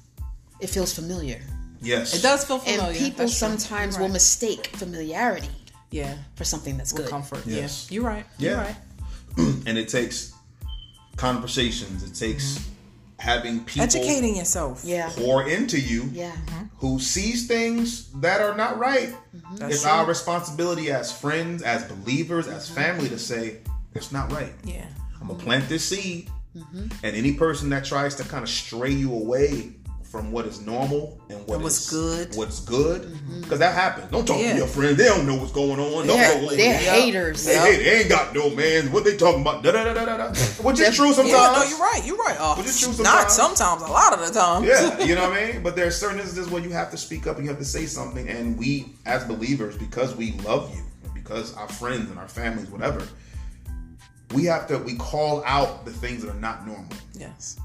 it 0.61 0.69
feels 0.75 0.91
familiar 0.93 1.41
Yes. 1.81 2.13
it 2.17 2.21
does 2.21 2.43
feel 2.45 2.59
familiar. 2.59 2.87
and 2.89 2.97
people 2.97 3.25
That's 3.25 3.37
sometimes 3.45 3.95
You're 3.95 4.03
will 4.07 4.13
mistake 4.13 4.63
familiarity 4.81 5.49
yeah 5.91 6.13
for 6.37 6.43
something 6.45 6.77
that's 6.77 6.91
good 6.99 7.09
comfort. 7.09 7.41
Yes. 7.45 7.87
Yeah, 7.89 7.93
you're 7.95 8.07
right. 8.13 8.25
You're 8.37 8.51
Yeah. 8.53 8.61
right. 8.67 8.75
Mm. 9.39 9.67
and 9.67 9.77
it 9.77 9.89
takes 9.89 10.33
conversations. 11.15 12.03
It 12.03 12.15
takes 12.15 12.57
mm-hmm. 12.57 12.71
having 13.19 13.59
people 13.65 13.83
Educating 13.83 14.35
yourself. 14.35 14.83
yeah 14.85 15.11
pour 15.15 15.47
into 15.47 15.79
you 15.79 16.09
yeah 16.13 16.31
mm-hmm. 16.31 16.65
who 16.77 16.99
sees 16.99 17.47
things 17.47 18.11
that 18.21 18.41
are 18.41 18.55
not 18.55 18.77
right. 18.77 19.09
Mm-hmm. 19.09 19.55
That's 19.57 19.73
it's 19.75 19.83
true. 19.83 19.91
our 19.91 20.05
responsibility 20.05 20.91
as 20.91 21.11
friends, 21.11 21.61
as 21.61 21.83
believers, 21.83 22.47
as 22.47 22.69
family 22.69 23.09
to 23.09 23.19
say 23.19 23.57
it's 23.93 24.11
not 24.11 24.31
right. 24.31 24.53
Yeah. 24.63 24.85
I'm 25.19 25.27
gonna 25.27 25.39
plant 25.39 25.67
this 25.67 25.85
seed, 25.89 26.29
and 26.55 26.91
any 27.03 27.33
person 27.33 27.69
that 27.69 27.85
tries 27.85 28.15
to 28.15 28.23
kind 28.23 28.43
of 28.43 28.49
stray 28.49 28.91
you 28.91 29.13
away 29.13 29.73
from 30.09 30.31
what 30.31 30.45
is 30.47 30.59
normal 30.61 31.21
and 31.29 31.39
what 31.45 31.55
And 31.55 31.63
what's 31.63 31.83
is- 31.85 31.89
good. 31.91 32.35
what's 32.35 32.59
good, 32.61 33.03
mm-hmm. 33.03 33.41
because 33.41 33.59
that 33.59 33.75
happens. 33.75 34.11
Don't 34.11 34.25
talk 34.25 34.39
Yeah. 34.39 34.53
to 34.53 34.57
your 34.57 34.67
friends; 34.67 34.97
they 34.97 35.05
don't 35.05 35.27
know 35.27 35.35
what's 35.35 35.51
going 35.51 35.79
on. 35.79 36.07
Don't 36.07 36.17
they're, 36.17 36.41
go 36.41 36.47
they're 36.49 36.57
there. 36.57 36.77
haters 36.79 37.45
They, 37.45 37.57
hate- 37.57 37.83
they 37.83 37.99
ain't 37.99 38.09
got 38.09 38.33
no 38.33 38.49
man. 38.49 38.91
What 38.91 39.03
they 39.03 39.15
talking 39.17 39.41
about? 39.41 39.63
Da 39.63 39.71
da 39.71 39.83
da 39.83 39.93
da 39.93 40.05
da. 40.05 40.17
da. 40.17 40.33
Which 40.63 40.79
is 40.79 40.95
true 40.95 41.13
sometimes. 41.13 41.31
Yeah, 41.31 41.53
no, 41.55 41.63
you're 41.69 41.77
right. 41.79 42.01
You're 42.05 42.17
right. 42.17 42.37
Oh, 42.39 42.55
But 42.57 42.65
it's 42.65 42.79
true 42.79 42.89
not 43.03 43.31
sometimes. 43.31 43.57
sometimes. 43.59 43.81
A 43.83 43.93
lot 43.93 44.13
of 44.13 44.25
the 44.27 44.33
time. 44.33 44.63
Yeah, 44.63 44.99
you 45.03 45.13
know 45.15 45.29
what 45.29 45.37
I 45.39 45.51
mean? 45.53 45.63
But 45.63 45.75
there's 45.75 45.95
certain 45.95 46.19
instances 46.19 46.51
where 46.51 46.61
you 46.63 46.71
have 46.71 46.89
to 46.91 46.97
speak 46.97 47.27
up 47.27 47.35
and 47.37 47.45
you 47.45 47.49
have 47.51 47.59
to 47.59 47.65
say 47.65 47.85
something. 47.85 48.27
And 48.27 48.57
we, 48.57 48.93
as 49.05 49.23
believers, 49.25 49.77
because 49.77 50.15
we 50.15 50.31
love 50.43 50.73
you, 50.75 50.81
because 51.13 51.53
our 51.55 51.67
friends 51.67 52.09
and 52.09 52.17
our 52.17 52.27
families, 52.27 52.69
whatever, 52.71 53.07
we 54.33 54.45
have 54.45 54.67
to, 54.67 54.77
we 54.79 54.95
call 54.95 55.43
out 55.45 55.85
the 55.85 55.91
things 55.91 56.23
that 56.23 56.31
are 56.31 56.39
not 56.39 56.65
normal. 56.65 56.85
Yes. 57.13 57.57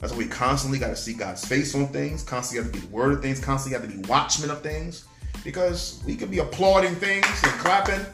That's 0.00 0.12
why 0.12 0.18
we 0.18 0.26
constantly 0.26 0.78
got 0.78 0.88
to 0.88 0.96
see 0.96 1.12
God's 1.12 1.44
face 1.44 1.74
on 1.74 1.88
things, 1.88 2.22
constantly 2.22 2.64
have 2.64 2.72
to 2.72 2.80
be 2.80 2.86
the 2.86 2.92
word 2.92 3.12
of 3.12 3.22
things, 3.22 3.38
constantly 3.38 3.78
have 3.80 3.88
to 3.90 3.94
be 3.96 4.08
watchmen 4.08 4.50
of 4.50 4.62
things. 4.62 5.04
Because 5.44 6.02
we 6.06 6.16
could 6.16 6.30
be 6.30 6.38
applauding 6.38 6.94
things 6.96 7.26
and 7.26 7.52
clapping. 7.60 8.04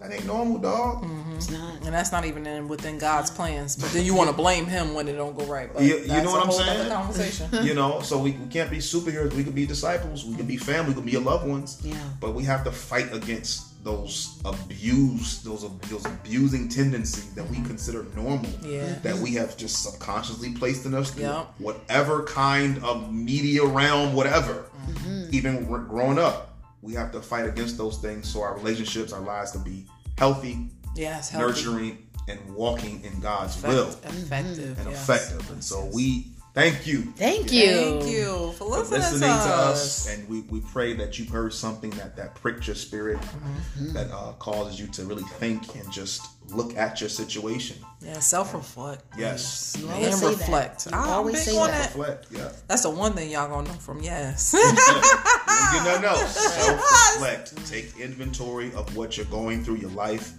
That 0.00 0.12
ain't 0.12 0.26
normal, 0.26 0.58
dog. 0.58 1.04
Mm-hmm. 1.04 1.36
it's 1.36 1.48
not 1.50 1.74
And 1.84 1.94
that's 1.94 2.10
not 2.10 2.24
even 2.24 2.44
in, 2.44 2.66
within 2.66 2.98
God's 2.98 3.30
plans. 3.30 3.76
But 3.76 3.90
then 3.92 4.04
you 4.04 4.14
want 4.16 4.30
to 4.30 4.34
blame 4.36 4.66
him 4.66 4.94
when 4.94 5.06
it 5.06 5.12
don't 5.12 5.36
go 5.38 5.44
right. 5.44 5.72
But 5.72 5.84
You- 5.84 5.98
you 5.98 6.08
know 6.08 6.32
what 6.32 6.38
a 6.38 6.40
I'm 6.40 6.46
whole 6.48 6.58
saying? 6.58 6.80
other 6.80 6.90
conversation. 6.90 7.48
you 7.64 7.74
know 7.74 8.00
so 8.00 8.18
we, 8.18 8.32
we 8.32 8.46
can't 8.48 8.68
be 8.70 8.78
superheroes 8.78 9.32
we 9.34 9.44
can 9.44 9.52
be 9.52 9.64
disciples 9.64 10.24
we 10.24 10.34
can 10.34 10.46
be 10.46 10.56
family 10.56 10.88
we 10.90 10.94
can 10.94 11.04
be 11.04 11.12
your 11.12 11.20
loved 11.22 11.46
ones 11.46 11.78
Yeah. 11.84 11.94
but 12.20 12.34
we 12.34 12.42
have 12.44 12.64
to 12.64 12.72
fight 12.72 13.12
against 13.14 13.71
those 13.82 14.40
abuse 14.44 15.42
those 15.42 15.68
those 15.90 16.04
abusing 16.06 16.68
tendencies 16.68 17.34
that 17.34 17.48
we 17.50 17.56
consider 17.62 18.04
normal 18.14 18.50
Yeah. 18.64 18.94
that 19.02 19.16
we 19.16 19.34
have 19.34 19.56
just 19.56 19.82
subconsciously 19.82 20.52
placed 20.52 20.86
in 20.86 20.94
us 20.94 21.10
through 21.10 21.24
Yeah. 21.24 21.44
whatever 21.58 22.22
kind 22.24 22.82
of 22.84 23.12
media 23.12 23.64
realm 23.64 24.14
whatever 24.14 24.66
Mm-hmm. 24.88 25.28
even 25.32 25.64
growing 25.66 26.18
up 26.18 26.56
we 26.80 26.92
have 26.94 27.12
to 27.12 27.20
fight 27.22 27.46
against 27.46 27.76
those 27.78 27.98
things 27.98 28.28
so 28.28 28.42
our 28.42 28.56
relationships 28.56 29.12
our 29.12 29.20
lives 29.20 29.52
can 29.52 29.62
be 29.62 29.86
healthy 30.18 30.68
Yes. 30.96 31.30
healthy, 31.30 31.46
nurturing 31.46 31.98
and 32.28 32.38
walking 32.54 33.02
in 33.04 33.18
god's 33.20 33.56
effect- 33.56 33.72
will 33.74 33.88
effective, 33.88 34.78
and 34.78 34.90
yes. 34.90 35.02
effective. 35.02 35.50
And 35.50 35.62
so 35.62 35.88
we 35.92 36.31
Thank 36.54 36.86
you. 36.86 37.00
Thank 37.16 37.50
you. 37.50 37.66
Thank 37.72 38.06
you 38.10 38.52
for 38.58 38.64
listening, 38.66 39.00
listening 39.00 39.20
to, 39.20 39.26
to 39.26 39.32
us. 39.32 40.06
us, 40.06 40.14
and 40.14 40.28
we, 40.28 40.42
we 40.42 40.60
pray 40.60 40.92
that 40.92 41.18
you've 41.18 41.30
heard 41.30 41.54
something 41.54 41.88
that 41.92 42.14
that 42.16 42.34
pricked 42.34 42.66
your 42.66 42.76
spirit, 42.76 43.18
Mm-hmm. 43.18 43.92
that 43.94 44.10
uh, 44.10 44.32
causes 44.32 44.78
you 44.78 44.86
to 44.88 45.04
really 45.04 45.22
think 45.38 45.74
and 45.76 45.90
just 45.90 46.26
look 46.50 46.76
at 46.76 47.00
your 47.00 47.08
situation. 47.08 47.78
Yeah, 48.02 48.18
self 48.18 48.52
reflect. 48.52 49.02
Yes, 49.16 49.76
You 49.80 49.88
And 49.88 49.94
always 49.94 50.18
say 50.20 50.26
that. 50.34 50.38
reflect. 50.40 50.86
You 50.86 50.92
I'm 50.98 51.08
always 51.08 51.34
big 51.36 51.44
say 51.44 51.56
that. 51.56 51.86
reflect. 51.86 52.26
Yeah, 52.30 52.52
That's 52.68 52.82
the 52.82 52.90
one 52.90 53.14
thing 53.14 53.30
y'all 53.30 53.48
gonna 53.48 53.68
know 53.68 53.74
from 53.74 54.02
yes. 54.02 54.52
you 54.56 54.60
don't 54.60 54.74
get 54.76 55.84
nothing 55.84 56.04
else. 56.04 56.36
Self 56.66 57.16
reflect. 57.16 57.66
Take 57.66 57.98
inventory 57.98 58.74
of 58.74 58.94
what 58.94 59.16
you're 59.16 59.24
going 59.26 59.64
through 59.64 59.76
your 59.76 59.90
life, 59.92 60.32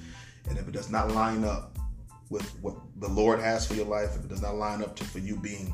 and 0.47 0.59
if 0.59 0.67
it 0.67 0.73
does 0.73 0.91
not 0.91 1.09
line 1.11 1.43
up 1.43 1.75
with 2.29 2.47
what 2.61 2.75
the 2.99 3.07
Lord 3.09 3.39
has 3.39 3.65
for 3.65 3.73
your 3.73 3.85
life, 3.87 4.15
if 4.15 4.23
it 4.25 4.27
does 4.27 4.41
not 4.43 4.55
line 4.55 4.83
up 4.83 4.95
to 4.97 5.03
for 5.03 5.17
you 5.19 5.35
being 5.37 5.73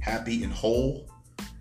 happy 0.00 0.42
and 0.44 0.52
whole, 0.52 1.08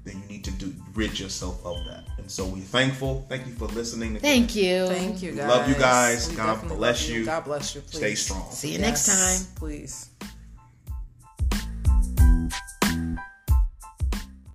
then 0.04 0.22
you 0.22 0.28
need 0.28 0.44
to 0.46 0.52
do 0.52 0.74
rid 0.94 1.20
yourself 1.20 1.64
of 1.66 1.78
that. 1.86 2.06
And 2.18 2.30
so 2.30 2.46
we're 2.46 2.62
thankful. 2.62 3.26
Thank 3.30 3.48
you 3.48 3.54
for 3.54 3.66
listening. 3.68 4.16
Again. 4.16 4.22
Thank 4.22 4.56
you. 4.56 4.88
Thank 4.88 5.22
you, 5.22 5.32
guys. 5.34 5.48
Love 5.48 5.70
you 5.70 5.76
guys. 5.76 6.30
We 6.30 6.36
God 6.36 6.68
bless 6.68 7.08
love 7.08 7.18
you. 7.18 7.26
God 7.26 7.46
bless 7.46 7.76
you. 7.76 7.82
Please. 7.82 7.98
Stay 7.98 8.16
strong. 8.16 8.52
See 8.52 8.72
you 8.72 8.80
next 8.80 9.06
time. 9.06 9.56
Please. 9.56 10.10